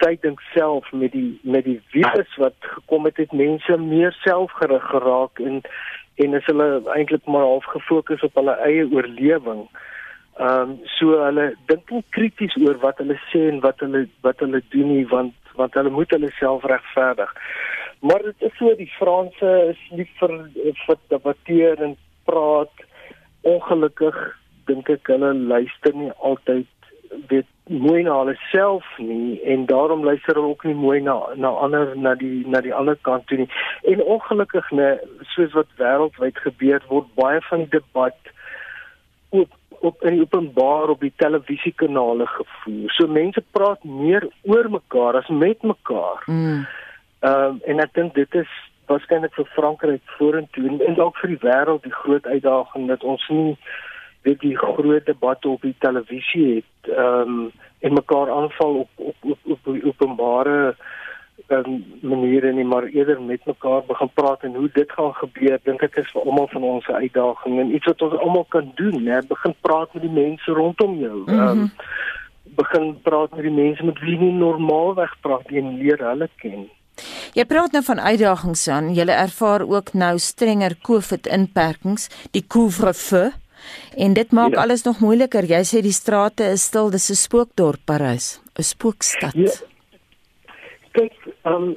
sy 0.00 0.16
dink 0.20 0.40
self 0.54 0.92
met 0.92 1.12
die 1.12 1.40
met 1.42 1.64
die 1.64 1.80
virus 1.92 2.36
wat 2.36 2.54
gekom 2.60 3.04
het 3.04 3.16
het 3.16 3.32
mense 3.32 3.76
meer 3.76 4.12
selfgerig 4.24 4.84
geraak 4.90 5.38
en 5.38 5.62
en 6.22 6.34
is 6.34 6.46
hulle 6.46 6.82
eintlik 6.94 7.24
maar 7.24 7.48
half 7.48 7.64
gefokus 7.64 8.22
op 8.22 8.34
hulle 8.34 8.56
eie 8.68 8.84
oorlewing. 8.92 9.68
Ehm 10.36 10.70
um, 10.70 10.78
so 10.84 11.18
hulle 11.24 11.46
dink 11.72 11.90
nie 11.90 12.04
krities 12.16 12.56
oor 12.64 12.78
wat 12.84 12.98
hulle 13.02 13.18
sê 13.32 13.46
en 13.48 13.60
wat 13.66 13.80
hulle 13.84 14.06
wat 14.26 14.40
hulle 14.44 14.62
doen 14.74 14.92
nie 14.94 15.06
want 15.12 15.34
want 15.58 15.74
hulle 15.74 15.90
moet 15.90 16.10
hulle 16.10 16.30
self 16.38 16.64
regverdig. 16.64 17.32
Maar 18.00 18.22
dit 18.22 18.42
is 18.48 18.56
so 18.56 18.74
die 18.76 18.92
Franse 18.98 19.52
is 19.70 19.80
nie 19.90 20.08
vir 20.20 20.36
vir 20.86 20.98
debatteer 21.12 21.82
en 21.84 21.96
praat 22.28 22.84
ongelukkig 23.42 24.18
dink 24.68 24.90
ek 24.92 25.10
hulle 25.12 25.32
luister 25.34 25.96
nie 25.96 26.12
altyd 26.18 26.68
weet 27.28 27.48
mooi 27.70 28.02
na 28.06 28.16
hulle 28.20 28.36
self 28.50 28.86
nie 28.98 29.40
en 29.52 29.66
daarom 29.66 30.04
luister 30.06 30.38
hulle 30.38 30.54
ook 30.54 30.64
nie 30.64 30.78
mooi 30.78 31.00
na 31.02 31.16
na 31.36 31.50
ander 31.66 31.96
na 31.96 32.14
die 32.14 32.46
na 32.46 32.60
die 32.64 32.74
ander 32.74 32.98
kant 33.08 33.26
toe 33.26 33.42
nie. 33.42 33.50
En 33.92 34.02
ongelukkig 34.16 34.70
nê 34.80 34.90
soos 35.34 35.56
wat 35.58 35.78
wêreldwyd 35.82 36.44
gebeur 36.46 36.84
word 36.92 37.10
baie 37.18 37.40
van 37.48 37.66
die 37.66 37.74
debat 37.78 38.16
ook 38.16 38.36
op 39.80 40.02
in 40.04 40.20
openbaar 40.20 40.88
op 40.88 41.00
die 41.00 41.12
televisiekanale 41.16 42.26
gevoer. 42.26 42.90
So 42.92 43.06
mense 43.06 43.42
praat 43.50 43.84
meer 43.84 44.28
oor 44.42 44.70
mekaar 44.70 45.16
as 45.16 45.28
met 45.28 45.62
mekaar. 45.62 46.22
Mm. 46.26 46.66
Ehm 47.20 47.44
um, 47.44 47.60
en 47.64 47.80
ek 47.84 47.94
dink 47.94 48.14
dit 48.14 48.34
is 48.34 48.52
waarskynlik 48.90 49.34
vir 49.34 49.48
Frankryk 49.54 50.14
vorentoe 50.18 50.66
en, 50.68 50.80
en 50.86 50.98
dalk 50.98 51.16
vir 51.22 51.34
die 51.34 51.42
wêreld 51.44 51.84
die 51.86 51.96
groot 52.02 52.26
uitdaging 52.26 52.88
dat 52.88 53.04
ons 53.04 53.26
nie 53.28 53.56
weet 54.26 54.40
die 54.40 54.56
groot 54.58 55.06
debatte 55.06 55.48
op 55.48 55.62
die 55.62 55.76
televisie 55.78 56.46
het 56.54 56.94
ehm 56.96 57.36
um, 57.40 57.50
en 57.80 57.94
mekaar 57.96 58.28
aanval 58.30 58.74
op 58.84 59.04
op 59.10 59.16
op 59.32 59.38
op, 59.44 59.66
op 59.66 59.84
openbare 59.92 60.74
um, 61.48 61.84
maniere 62.00 62.52
nie 62.52 62.64
maar 62.64 62.84
eerder 62.84 63.20
met 63.22 63.44
mekaar 63.46 63.82
begin 63.86 64.10
praat 64.14 64.42
en 64.42 64.54
hoe 64.54 64.68
dit 64.74 64.92
gaan 64.92 65.12
gebeur 65.14 65.58
dink 65.64 65.82
ek 65.82 65.96
is 66.02 66.10
vir 66.14 66.22
almal 66.22 66.48
van 66.52 66.62
ons 66.62 66.88
'n 66.88 67.00
uitdaging 67.04 67.60
en 67.60 67.74
iets 67.74 67.86
wat 67.86 68.02
ons 68.02 68.18
almal 68.18 68.46
kan 68.48 68.72
doen 68.74 69.06
hè 69.06 69.20
begin 69.28 69.54
praat 69.60 69.94
met 69.94 70.02
die 70.02 70.16
mense 70.22 70.52
rondom 70.52 70.98
jou 70.98 71.16
mm 71.16 71.26
-hmm. 71.26 71.48
um, 71.48 71.70
begin 72.56 73.00
praat 73.02 73.30
met 73.30 73.42
die 73.42 73.58
mense 73.62 73.84
met 73.84 73.98
wie 74.00 74.18
jy 74.18 74.32
normaalweg 74.32 75.16
praat 75.20 75.46
en 75.46 75.78
leer 75.78 75.98
hulle 75.98 76.28
ken 76.36 76.68
Jy 77.32 77.44
praat 77.44 77.72
nou 77.72 77.82
van 77.84 78.00
uitdagings 78.00 78.68
aan. 78.68 78.94
Jy 78.94 79.06
ervaar 79.08 79.62
ook 79.62 79.92
nou 79.92 80.18
strenger 80.18 80.74
COVID-inperkings, 80.82 82.08
die 82.30 82.44
couvre-feu. 82.46 83.30
En 83.96 84.12
dit 84.12 84.32
maak 84.32 84.52
ja. 84.52 84.60
alles 84.60 84.82
nog 84.82 85.00
moeiliker. 85.00 85.44
Jy 85.44 85.62
sê 85.64 85.80
die 85.80 85.92
strate 85.92 86.44
is 86.44 86.64
stil, 86.64 86.90
dis 86.90 87.10
'n 87.10 87.14
spookdorp 87.14 87.80
Parys, 87.84 88.40
'n 88.58 88.62
spookstad. 88.62 89.32
Ja 89.34 89.69
kyk, 90.92 91.14
um, 91.44 91.76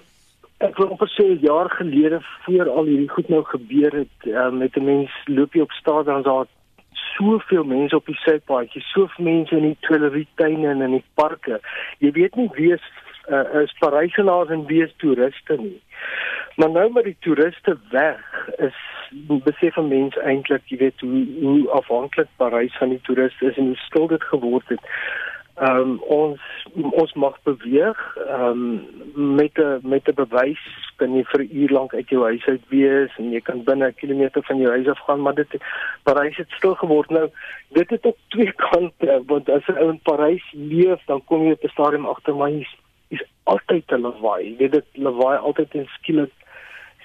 ek 0.64 0.78
wil 0.78 0.94
amper 0.94 1.12
sê 1.12 1.26
'n 1.30 1.40
jaar 1.44 1.70
gelede 1.70 2.20
voor 2.46 2.70
al 2.70 2.86
hierdie 2.86 3.10
goed 3.10 3.30
nou 3.30 3.44
gebeur 3.44 3.92
het, 3.92 4.18
um, 4.26 4.58
met 4.58 4.76
'n 4.78 4.86
mens 4.86 5.12
loop 5.26 5.54
jy 5.54 5.62
op 5.62 5.72
straat 5.72 6.08
en 6.08 6.22
daar 6.22 6.46
soveel 7.18 7.64
mense 7.64 7.96
op 7.96 8.06
die 8.06 8.20
sypaadjies, 8.26 8.92
soveel 8.92 9.26
mense 9.26 9.56
in 9.56 9.68
die 9.68 9.78
tuilerietuine 9.80 10.70
en 10.70 10.82
in 10.82 10.92
die 10.92 11.06
parke. 11.14 11.60
Jy 12.00 12.12
weet 12.12 12.36
nie 12.36 12.50
wie 12.54 12.74
is 12.74 12.86
uh, 13.28 13.62
is 13.62 13.76
Parysenaars 13.80 14.50
en 14.50 14.66
wie 14.66 14.84
is 14.84 14.94
toeriste 14.98 15.56
nie. 15.60 15.82
Maar 16.56 16.70
nou 16.70 16.92
met 16.92 17.04
die 17.04 17.18
toeriste 17.20 17.78
weg 17.92 18.50
is 18.58 18.80
besef 19.46 19.78
'n 19.78 19.88
mens 19.88 20.18
eintlik, 20.18 20.62
jy 20.66 20.78
weet 20.78 21.00
hoe 21.00 21.26
hoe 21.42 21.70
afhanklik 21.70 22.28
Parys 22.38 22.78
van 22.78 22.90
die 22.90 23.02
toeriste 23.02 23.46
is 23.46 23.58
en 23.58 23.66
hoe 23.66 23.76
stil 23.76 24.08
dit 24.08 24.24
geword 24.24 24.68
het. 24.68 24.82
Ehm 25.56 25.80
um, 25.80 26.00
ons 26.10 26.40
ons 26.74 27.12
mag 27.14 27.36
beweeg 27.46 28.00
ehm 28.18 28.62
um, 29.16 29.36
met 29.36 29.58
'n 29.58 29.80
met 29.84 30.08
'n 30.08 30.16
bewys 30.16 30.64
kan 30.98 31.14
jy 31.16 31.24
vir 31.24 31.42
'n 31.42 31.58
uur 31.62 31.70
lank 31.70 31.94
uit 31.94 32.10
jou 32.10 32.24
huis 32.24 32.46
uit 32.46 32.64
wees 32.70 33.12
en 33.18 33.32
jy 33.32 33.42
kan 33.42 33.64
binne 33.64 33.88
'n 33.88 34.00
kilometer 34.02 34.44
van 34.44 34.58
jou 34.58 34.72
huis 34.72 34.88
af 34.88 35.00
gaan 35.06 35.22
maar 35.22 35.36
dit 35.36 35.58
Parys 36.04 36.38
het 36.38 36.50
stil 36.50 36.76
geword. 36.76 37.10
Nou 37.10 37.30
dit 37.70 37.90
het 37.90 38.06
op 38.06 38.18
twee 38.28 38.52
kante 38.70 39.24
want 39.26 39.50
as 39.50 39.68
'n 39.68 39.78
ou 39.78 39.90
in 39.90 40.00
Parys 40.00 40.44
leef 40.52 41.06
dan 41.06 41.24
kom 41.26 41.46
jy 41.46 41.52
op 41.52 41.64
'n 41.64 41.76
stadium 41.76 42.06
agter 42.06 42.36
maar 42.36 42.50
hier's 42.50 42.76
is 43.10 43.24
altyd 43.44 43.92
'n 43.92 44.02
lawaai. 44.02 44.44
Jy 44.50 44.58
weet 44.58 44.72
dit 44.72 44.88
lawaai 44.94 45.38
altyd 45.38 45.74
en 45.76 45.86
skielik 45.86 46.34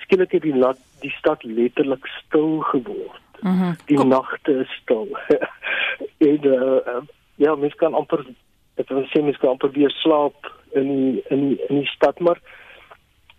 skielik 0.01 0.33
het 0.33 0.43
die 0.43 0.57
lat, 0.57 0.79
die 1.01 1.11
stad 1.11 1.43
letterlik 1.43 2.07
stil 2.07 2.61
geword. 2.61 3.21
Mm 3.41 3.59
-hmm. 3.59 3.77
die 3.87 4.05
nagte 4.05 4.53
is 4.53 4.73
stil. 4.83 5.09
En 6.19 6.47
uh, 6.47 7.03
ja 7.39 7.55
mens 7.55 7.75
kan 7.81 7.95
amper 7.95 8.25
dit 8.79 8.89
wil 8.95 9.07
sê 9.11 9.23
mens 9.23 9.39
kan 9.43 9.57
amper 9.57 9.73
weer 9.75 9.91
slaap 10.03 10.51
in 10.79 10.89
die, 10.89 11.23
in 11.35 11.49
die, 11.49 11.59
in 11.69 11.83
die 11.83 11.93
stad 11.95 12.21
maar 12.21 12.41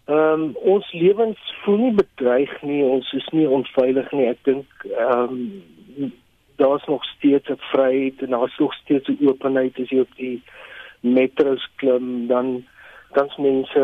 ehm 0.10 0.42
um, 0.42 0.56
ons 0.74 0.88
lewens 0.92 1.42
voel 1.64 1.78
nie 1.78 1.94
bedreig 1.94 2.54
nie 2.66 2.82
ons 2.84 3.12
is 3.14 3.28
nie 3.30 3.46
onveilig 3.46 4.08
nie. 4.12 4.26
Ek 4.32 4.40
dink 4.48 4.88
ehm 4.90 5.36
um, 5.36 6.14
daar's 6.60 6.86
nog 6.92 7.04
steeds 7.06 7.50
'n 7.50 7.62
vryheid 7.72 8.22
en 8.26 8.34
daar's 8.36 8.58
nog 8.58 8.74
steeds 8.74 9.08
'n 9.08 9.28
openheid 9.28 9.80
as 9.80 9.90
jy 9.90 10.00
op 10.00 10.16
die 10.16 10.42
metros 11.00 11.68
klim 11.76 12.28
dan 12.28 12.66
dan's 13.14 13.38
mense 13.38 13.84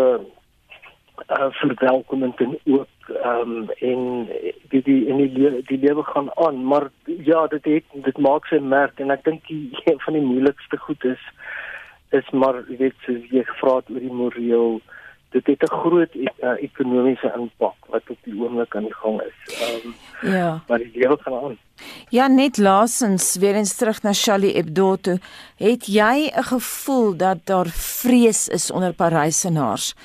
uh, 1.29 1.47
verwelkomend 1.49 2.39
en 2.39 2.59
ook 2.65 2.87
ehm 3.23 3.51
um, 3.51 3.69
en 3.69 4.27
die 4.69 4.81
die 4.81 5.05
in 5.05 5.17
die 5.17 5.31
le 5.37 5.61
die 5.65 5.79
lewe 5.79 6.03
gaan 6.03 6.29
aan 6.35 6.63
maar 6.63 6.89
ja 7.03 7.47
dit 7.47 7.65
het 7.65 7.83
dit 7.93 8.17
maak 8.17 8.45
sy 8.45 8.59
merk 8.59 8.99
en 8.99 9.11
ek 9.11 9.23
dink 9.23 9.49
een 9.85 9.99
van 10.05 10.13
die 10.13 10.25
moeilikste 10.25 10.77
goed 10.77 11.03
is 11.03 11.23
is 12.09 12.29
maar 12.31 12.63
jy 12.69 12.77
weet 12.77 13.05
soos 13.05 13.31
jy 13.31 13.43
gevra 13.43 13.75
het 13.75 13.89
oor 13.93 14.05
die 14.07 14.19
moreel 14.21 14.81
dit 15.35 15.47
het 15.47 15.61
'n 15.63 15.75
groot 15.75 16.13
uh, 16.15 16.29
ekonomiese 16.67 17.31
impak 17.35 17.75
wat 17.91 18.09
op 18.09 18.17
die 18.23 18.35
oomblik 18.41 18.75
aan 18.75 18.87
die 18.89 18.99
gang 19.03 19.21
is. 19.21 19.37
Ehm 19.61 19.87
um, 19.87 20.31
ja. 20.31 20.63
Maar 20.67 20.77
die 20.77 20.91
lewe 20.93 21.17
gaan 21.21 21.43
aan. 21.43 21.57
Ja, 22.09 22.27
net 22.27 22.57
laasens 22.57 23.35
weer 23.35 23.55
eens 23.55 23.75
terug 23.75 24.01
na 24.01 24.13
Charlie 24.13 24.55
Hebdo 24.55 24.95
toe. 24.95 25.19
Het 25.57 25.85
jy 25.85 26.31
'n 26.35 26.43
gevoel 26.43 27.17
dat 27.17 27.37
daar 27.43 27.67
vrees 28.01 28.47
is 28.47 28.71
onder 28.71 28.93
Parysenaars 28.93 29.95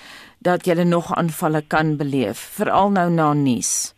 dat 0.40 0.66
jy 0.66 0.74
nog 0.84 1.12
aanvalle 1.14 1.62
kan 1.68 1.96
beleef, 1.96 2.38
veral 2.56 2.90
nou 2.90 3.08
na 3.12 3.32
nuus? 3.32 3.94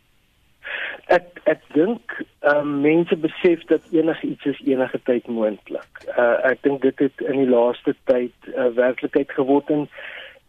Ek 1.07 1.43
ek 1.51 1.62
dink 1.74 2.22
um, 2.47 2.80
mense 2.82 3.16
besef 3.16 3.62
dat 3.70 3.82
enigiets 3.93 4.45
is 4.45 4.61
enige 4.66 4.99
tyd 5.07 5.26
moontlik. 5.26 6.05
Uh 6.16 6.38
ek 6.53 6.62
dink 6.66 6.82
dit 6.82 6.99
het 6.99 7.24
in 7.26 7.45
die 7.45 7.51
laaste 7.51 7.95
tyd 8.11 8.34
'n 8.47 8.59
uh, 8.59 8.70
werklikheid 8.78 9.30
geword 9.38 9.70
en 9.70 9.88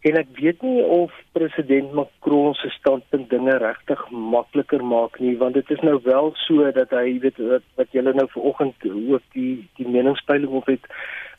en 0.04 0.16
ek 0.20 0.28
weet 0.36 0.62
nie 0.62 0.82
of 0.84 1.12
president 1.32 1.92
Macron 1.96 2.54
se 2.54 2.68
standpunt 2.70 3.30
dinge 3.30 3.56
regtig 3.58 4.00
makliker 4.10 4.84
maak 4.84 5.18
nie 5.20 5.36
want 5.40 5.54
dit 5.54 5.70
is 5.70 5.80
nou 5.80 5.98
wel 6.04 6.32
so 6.44 6.70
dat 6.76 6.90
hy 6.90 7.18
weet 7.24 7.38
wat, 7.38 7.64
wat 7.80 7.88
julle 7.96 8.12
nou 8.12 8.28
vanoggend 8.34 8.76
ook 8.84 9.24
die 9.32 9.68
die 9.78 9.88
meningspeiling 9.88 10.52
op 10.60 10.66
het 10.66 10.84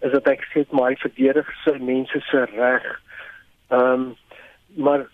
is 0.02 0.12
dat 0.12 0.26
hy 0.26 0.38
sê 0.50 0.66
maar 0.72 0.90
hy 0.92 0.98
verdedig 1.02 1.50
sy 1.64 1.78
mense 1.80 2.22
se 2.30 2.46
reg. 2.58 2.86
Ehm 3.70 3.92
um, 3.94 4.14
maar 4.76 5.06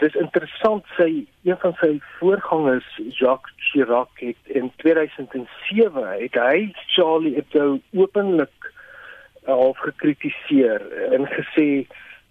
dis 0.00 0.14
interessant 0.16 0.84
sy 0.96 1.26
een 1.44 1.58
van 1.62 1.74
sy 1.80 1.98
voorgangers 2.18 2.88
Jacques 3.18 3.70
Chirac 3.70 4.22
het 4.22 4.54
in 4.60 4.70
2007 4.82 6.06
het 6.22 6.38
hy 6.40 6.70
Charlie 6.94 7.34
Hebdo 7.36 7.78
openlik 7.92 8.70
half 9.44 9.78
gekritiseer 9.84 10.84
en 11.12 11.26
gesê 11.28 11.68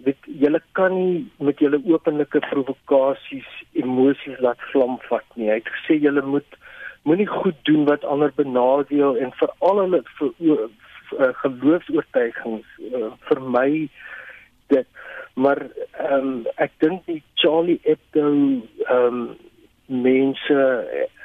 dit 0.07 0.29
julle 0.41 0.61
kan 0.77 0.95
nie 0.95 1.25
met 1.43 1.59
julle 1.59 1.81
openlike 1.85 2.39
provokasies 2.47 3.49
emosies 3.73 4.39
laat 4.39 4.61
vlam 4.71 4.95
vat 5.09 5.25
nie. 5.35 5.49
Hy 5.51 5.59
het 5.59 5.71
gesê 5.75 5.99
julle 5.99 6.23
moet 6.23 6.59
moenie 7.07 7.27
goed 7.27 7.57
doen 7.67 7.85
wat 7.89 8.05
ander 8.07 8.31
benadeel 8.35 9.17
en 9.19 9.35
veral 9.41 9.83
hulle 9.83 10.03
geloofs-oortuigings 11.41 12.67
uh, 12.93 13.11
vermy 13.27 13.89
dit 14.73 14.87
maar 15.39 15.61
ehm 15.91 16.13
um, 16.13 16.47
ek 16.55 16.71
dink 16.83 17.05
die 17.07 17.21
Charlie 17.41 17.79
Hebdo 17.83 18.25
ehm 18.29 19.05
um, 19.05 19.21
mense 19.89 20.57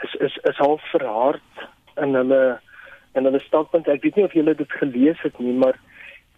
is 0.02 0.14
is 0.26 0.36
is 0.50 0.60
half 0.66 0.84
verhard 0.90 1.64
in 2.02 2.14
hulle 2.14 2.60
in 3.14 3.26
hulle 3.28 3.40
standpunt. 3.46 3.88
Ek 3.88 4.06
weet 4.06 4.16
nie 4.16 4.28
of 4.28 4.36
julle 4.38 4.54
dit 4.58 4.78
gelees 4.80 5.20
het 5.22 5.38
nie, 5.38 5.52
maar 5.64 5.78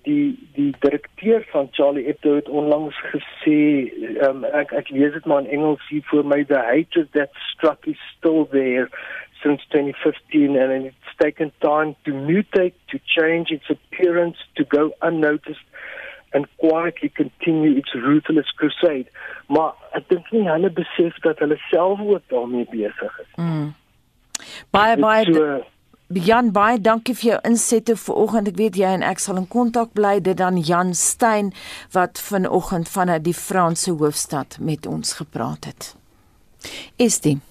die 0.06 0.38
die 0.54 0.72
direkteur 0.80 1.44
van 1.52 1.68
Charlie 1.76 2.06
Hebdo 2.06 2.34
het 2.38 2.48
onlangs 2.48 2.98
gesê 3.12 3.60
ehm 3.90 4.44
um, 4.44 4.48
ek 4.62 4.72
ek 4.80 4.90
lees 4.94 5.12
dit 5.18 5.26
maar 5.26 5.44
in 5.44 5.54
Engels 5.58 5.88
hier 5.90 6.04
voor 6.10 6.26
my 6.34 6.42
the 6.44 6.62
hatred 6.70 7.12
that 7.18 7.40
struck 7.52 7.86
is 7.86 8.00
still 8.16 8.46
there 8.52 8.88
since 9.42 9.62
2015 9.70 10.56
and 10.56 10.86
it's 10.86 11.16
taken 11.18 11.52
time 11.60 11.94
to 12.04 12.12
mutate 12.12 12.78
to 12.88 12.98
change 13.04 13.50
its 13.50 13.70
appearance 13.70 14.38
to 14.54 14.64
go 14.76 14.92
unnoticed 15.02 15.66
and 16.36 16.48
quietly 16.62 17.10
continue 17.20 17.76
its 17.80 17.94
ruthless 17.94 18.50
crusade. 18.60 19.08
Maar 19.52 19.72
ek 19.98 20.10
dink 20.12 20.28
nie 20.34 20.44
hulle 20.48 20.70
besef 20.82 21.16
dat 21.26 21.40
hulle 21.44 21.58
self 21.70 22.02
ook 22.04 22.28
daarmee 22.32 22.68
besig 22.72 23.22
is. 23.24 23.32
Mm. 23.40 23.72
Baie 24.76 25.00
baie 25.00 25.24
so, 25.32 25.56
Jan 26.06 26.52
baie 26.54 26.78
dankie 26.78 27.16
vir 27.18 27.32
jou 27.32 27.38
insette 27.48 27.96
vanoggend. 27.98 28.52
Ek 28.52 28.60
weet 28.60 28.76
jy 28.78 28.92
en 28.94 29.02
ek 29.02 29.18
sal 29.18 29.40
in 29.40 29.48
kontak 29.50 29.90
bly. 29.98 30.20
Dit 30.22 30.38
dan 30.38 30.60
Jan 30.62 30.94
Stein 30.94 31.50
wat 31.96 32.20
vanoggend 32.22 32.90
vanuit 32.92 33.24
die 33.26 33.34
Franse 33.34 33.90
hoofstad 33.90 34.60
met 34.62 34.86
ons 34.86 35.16
gepraat 35.18 35.66
het. 35.66 35.94
Is 37.02 37.18
dit 37.24 37.42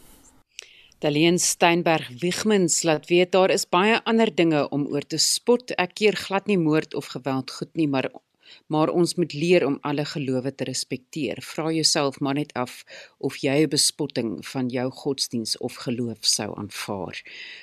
Daleen 1.04 1.36
Steinberg 1.40 2.08
Wigmans 2.22 2.84
laat 2.84 3.10
weet 3.12 3.32
daar 3.32 3.52
is 3.52 3.68
baie 3.70 4.00
ander 4.10 4.32
dinge 4.36 4.64
om 4.70 4.88
oor 4.88 5.04
te 5.04 5.20
spot. 5.20 5.76
Ek 5.76 5.98
keer 6.00 6.16
glad 6.16 6.48
nie 6.48 6.58
moord 6.58 6.96
of 6.96 7.12
geweld 7.12 7.52
goed 7.52 7.70
nie, 7.76 7.88
maar 7.92 8.08
maar 8.68 8.90
ons 8.90 9.16
moet 9.16 9.34
leer 9.34 9.66
om 9.66 9.78
alle 9.82 10.06
gelowe 10.06 10.56
te 10.56 10.64
respekteer. 10.64 11.42
Vra 11.42 11.72
jouself 11.72 12.20
maar 12.20 12.34
net 12.34 12.54
af 12.54 12.84
of 13.18 13.38
jy 13.38 13.64
'n 13.64 13.70
bespotting 13.70 14.48
van 14.48 14.68
jou 14.70 14.92
godsdiens 14.92 15.58
of 15.58 15.76
geloof 15.76 16.18
sou 16.22 16.58
aanvaar. 16.58 17.22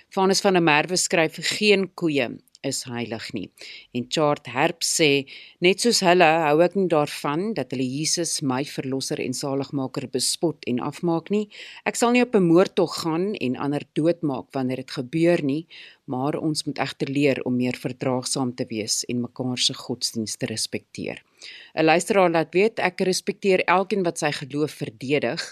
Vanus 0.08 0.40
van 0.40 0.52
der 0.52 0.62
Merwe 0.62 0.96
skryf 0.96 1.36
geen 1.40 1.94
koeie 1.94 2.30
is 2.62 2.82
heilig 2.88 3.28
nie. 3.32 3.48
En 3.94 4.06
Chart 4.08 4.46
Herp 4.46 4.82
sê 4.86 5.26
net 5.64 5.82
soos 5.84 6.02
hulle 6.06 6.28
hou 6.46 6.60
ek 6.64 6.76
nie 6.78 6.88
daarvan 6.92 7.52
dat 7.58 7.74
hulle 7.74 7.86
Jesus 7.86 8.40
my 8.42 8.62
verlosser 8.68 9.20
en 9.20 9.34
saligmaker 9.36 10.08
bespot 10.12 10.62
en 10.70 10.80
afmaak 10.80 11.30
nie. 11.34 11.48
Ek 11.88 11.96
sal 11.96 12.12
nie 12.12 12.22
op 12.22 12.34
'n 12.34 12.48
moordtog 12.48 13.02
gaan 13.02 13.34
en 13.34 13.56
ander 13.56 13.84
doodmaak 13.94 14.52
wanneer 14.52 14.76
dit 14.76 14.90
gebeur 14.90 15.42
nie, 15.42 15.66
maar 16.04 16.34
ons 16.36 16.64
moet 16.64 16.78
egter 16.78 17.08
leer 17.08 17.42
om 17.44 17.56
meer 17.56 17.76
verdraagsaam 17.78 18.54
te 18.54 18.66
wees 18.68 19.04
en 19.08 19.20
mekaar 19.20 19.58
se 19.58 19.74
godsdienste 19.74 20.38
te 20.38 20.46
respekteer. 20.46 21.22
'n 21.74 21.84
Luisteraar 21.84 22.30
laat 22.30 22.54
weet 22.54 22.78
ek 22.78 23.00
respekteer 23.00 23.64
elkeen 23.66 24.02
wat 24.02 24.18
sy 24.18 24.30
geloof 24.32 24.72
verdedig. 24.82 25.42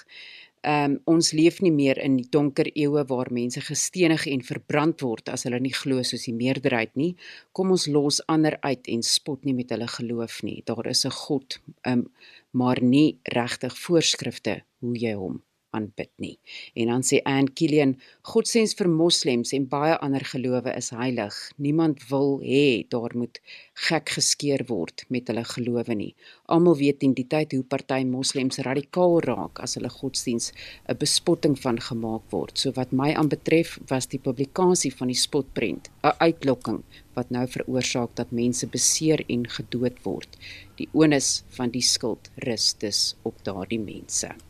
Ehm 0.61 0.93
um, 0.93 0.97
ons 1.15 1.33
leef 1.33 1.61
nie 1.65 1.73
meer 1.73 1.99
in 2.05 2.19
die 2.19 2.29
donker 2.29 2.69
eeue 2.75 3.05
waar 3.09 3.31
mense 3.33 3.61
gestenig 3.65 4.27
en 4.29 4.43
verbrand 4.45 5.01
word 5.01 5.33
as 5.33 5.47
hulle 5.49 5.61
nie 5.61 5.73
glo 5.73 6.03
soos 6.05 6.27
die 6.29 6.37
meerderheid 6.37 6.93
nie. 7.01 7.15
Kom 7.57 7.73
ons 7.73 7.87
los 7.89 8.21
ander 8.29 8.59
uit 8.61 8.91
en 8.93 9.03
spot 9.03 9.45
nie 9.49 9.57
met 9.57 9.73
hulle 9.73 9.89
geloof 9.89 10.43
nie. 10.45 10.61
Daar 10.69 10.87
is 10.87 11.07
'n 11.07 11.17
God, 11.25 11.61
ehm 11.83 11.99
um, 11.99 12.11
maar 12.53 12.83
nie 12.83 13.21
regtig 13.25 13.79
voorskrifte 13.79 14.63
hoe 14.81 14.97
jy 14.99 15.15
hom 15.15 15.41
aanbid 15.77 16.11
nie. 16.23 16.37
En 16.75 16.91
dan 16.93 17.05
sê 17.07 17.21
Anne 17.29 17.51
Killian, 17.55 17.95
godsdiens 18.27 18.75
vir 18.79 18.89
moslems 18.91 19.53
en 19.57 19.69
baie 19.71 19.97
ander 20.05 20.25
gelowe 20.33 20.73
is 20.75 20.91
heilig. 20.95 21.37
Niemand 21.63 22.03
wil 22.11 22.39
hê 22.43 22.87
daar 22.93 23.15
moet 23.19 23.41
gek 23.87 24.13
geskeer 24.17 24.65
word 24.69 25.05
met 25.09 25.31
hulle 25.31 25.45
gelowe 25.53 25.95
nie. 25.97 26.13
Almal 26.51 26.79
weet 26.81 27.07
in 27.07 27.15
die 27.19 27.27
tyd 27.35 27.55
hoe 27.57 27.63
party 27.75 28.03
moslems 28.09 28.61
radikaal 28.67 29.21
raak 29.29 29.63
as 29.65 29.77
hulle 29.79 29.93
godsdiens 30.01 30.53
'n 30.89 30.99
bespotting 30.99 31.57
van 31.65 31.79
gemaak 31.89 32.27
word. 32.31 32.59
So 32.59 32.73
wat 32.73 32.93
my 32.93 33.13
aanbetref 33.15 33.79
was 33.89 34.07
die 34.07 34.19
publikasie 34.19 34.93
van 34.93 35.09
die 35.09 35.23
spotprent 35.27 35.91
'n 36.03 36.17
uitlokking 36.19 36.83
wat 37.15 37.31
nou 37.31 37.47
veroorsaak 37.47 38.15
dat 38.17 38.31
mense 38.31 38.67
beseer 38.67 39.25
en 39.29 39.49
gedood 39.49 39.97
word. 40.05 40.37
Die 40.77 40.89
onus 40.93 41.43
van 41.57 41.71
die 41.71 41.83
skuld 41.83 42.31
rus 42.47 42.75
dus 42.79 43.17
op 43.23 43.45
daardie 43.45 43.81
mense. 43.81 44.50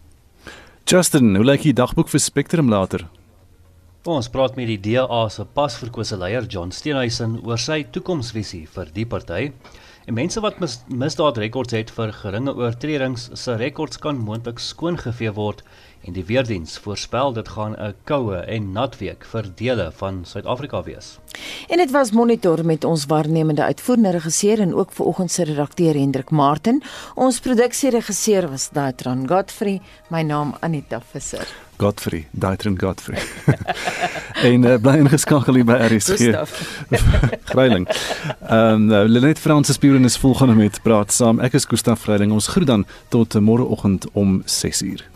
Justin, 0.90 1.36
hoe 1.38 1.44
lyk 1.46 1.62
die 1.62 1.74
dagboek 1.78 2.08
vir 2.10 2.18
Spectrum 2.18 2.66
later? 2.66 3.04
Ons 4.10 4.26
praat 4.34 4.56
met 4.58 4.66
die 4.66 4.78
DA 4.82 5.20
se 5.30 5.44
pasverkose 5.54 6.16
leier 6.18 6.48
John 6.50 6.72
Steenhuisen 6.74 7.36
oor 7.46 7.60
sy 7.62 7.84
toekomsvisie 7.94 8.64
vir 8.74 8.90
die 8.96 9.04
party. 9.06 9.52
En 10.08 10.14
mense 10.16 10.40
wat 10.40 10.58
mis, 10.58 10.78
misdaadrekords 10.88 11.74
het 11.76 11.90
vir 11.92 12.12
geringe 12.16 12.54
oortredings, 12.56 13.28
se 13.36 13.56
rekords 13.60 14.00
kan 14.00 14.16
moontlik 14.16 14.58
skoongevee 14.58 15.32
word 15.36 15.60
en 16.08 16.16
die 16.16 16.24
weerdiens 16.24 16.78
voorspel 16.80 17.34
dit 17.36 17.48
gaan 17.48 17.76
'n 17.76 17.94
koue 18.08 18.36
en 18.36 18.72
nat 18.72 18.96
week 18.98 19.24
vir 19.24 19.44
dele 19.54 19.90
van 19.92 20.24
Suid-Afrika 20.24 20.82
wees. 20.82 21.18
En 21.68 21.76
dit 21.76 21.90
was 21.90 22.10
monitor 22.10 22.64
met 22.64 22.84
ons 22.84 23.06
waarnemende 23.06 23.62
uitvoerende 23.62 24.10
regisseur 24.10 24.60
en 24.60 24.74
ook 24.74 24.92
vanoggend 24.92 25.30
se 25.30 25.44
redakteur 25.44 25.94
Hendrik 25.94 26.30
Martin. 26.30 26.82
Ons 27.14 27.40
produksieregisseur 27.40 28.48
was 28.48 28.70
Daitron 28.72 29.28
Godfrey, 29.28 29.80
my 30.08 30.22
naam 30.22 30.54
Anita 30.60 31.00
Visser. 31.00 31.69
Godfrey, 31.80 32.26
Daitron 32.30 32.78
Godfrey. 32.78 33.18
en 34.50 34.64
uh, 34.64 34.76
bly 34.80 34.98
ingeskakel 35.00 35.56
hier 35.56 35.64
by 35.64 35.78
RSG. 35.88 36.34
Greiling. 37.52 37.88
Ehm 38.50 38.90
um, 38.92 39.08
Lenet 39.08 39.38
Fransis 39.38 39.78
Buren 39.80 40.04
is 40.04 40.18
volgende 40.20 40.54
met 40.54 40.82
praat 40.82 41.12
saam. 41.12 41.40
Ek 41.40 41.56
is 41.56 41.64
Gustaf 41.64 42.04
Greiling. 42.04 42.34
Ons 42.36 42.50
groet 42.52 42.68
dan 42.68 42.84
tot 43.08 43.38
môreoggend 43.40 44.10
om 44.12 44.42
6uur. 44.44 45.09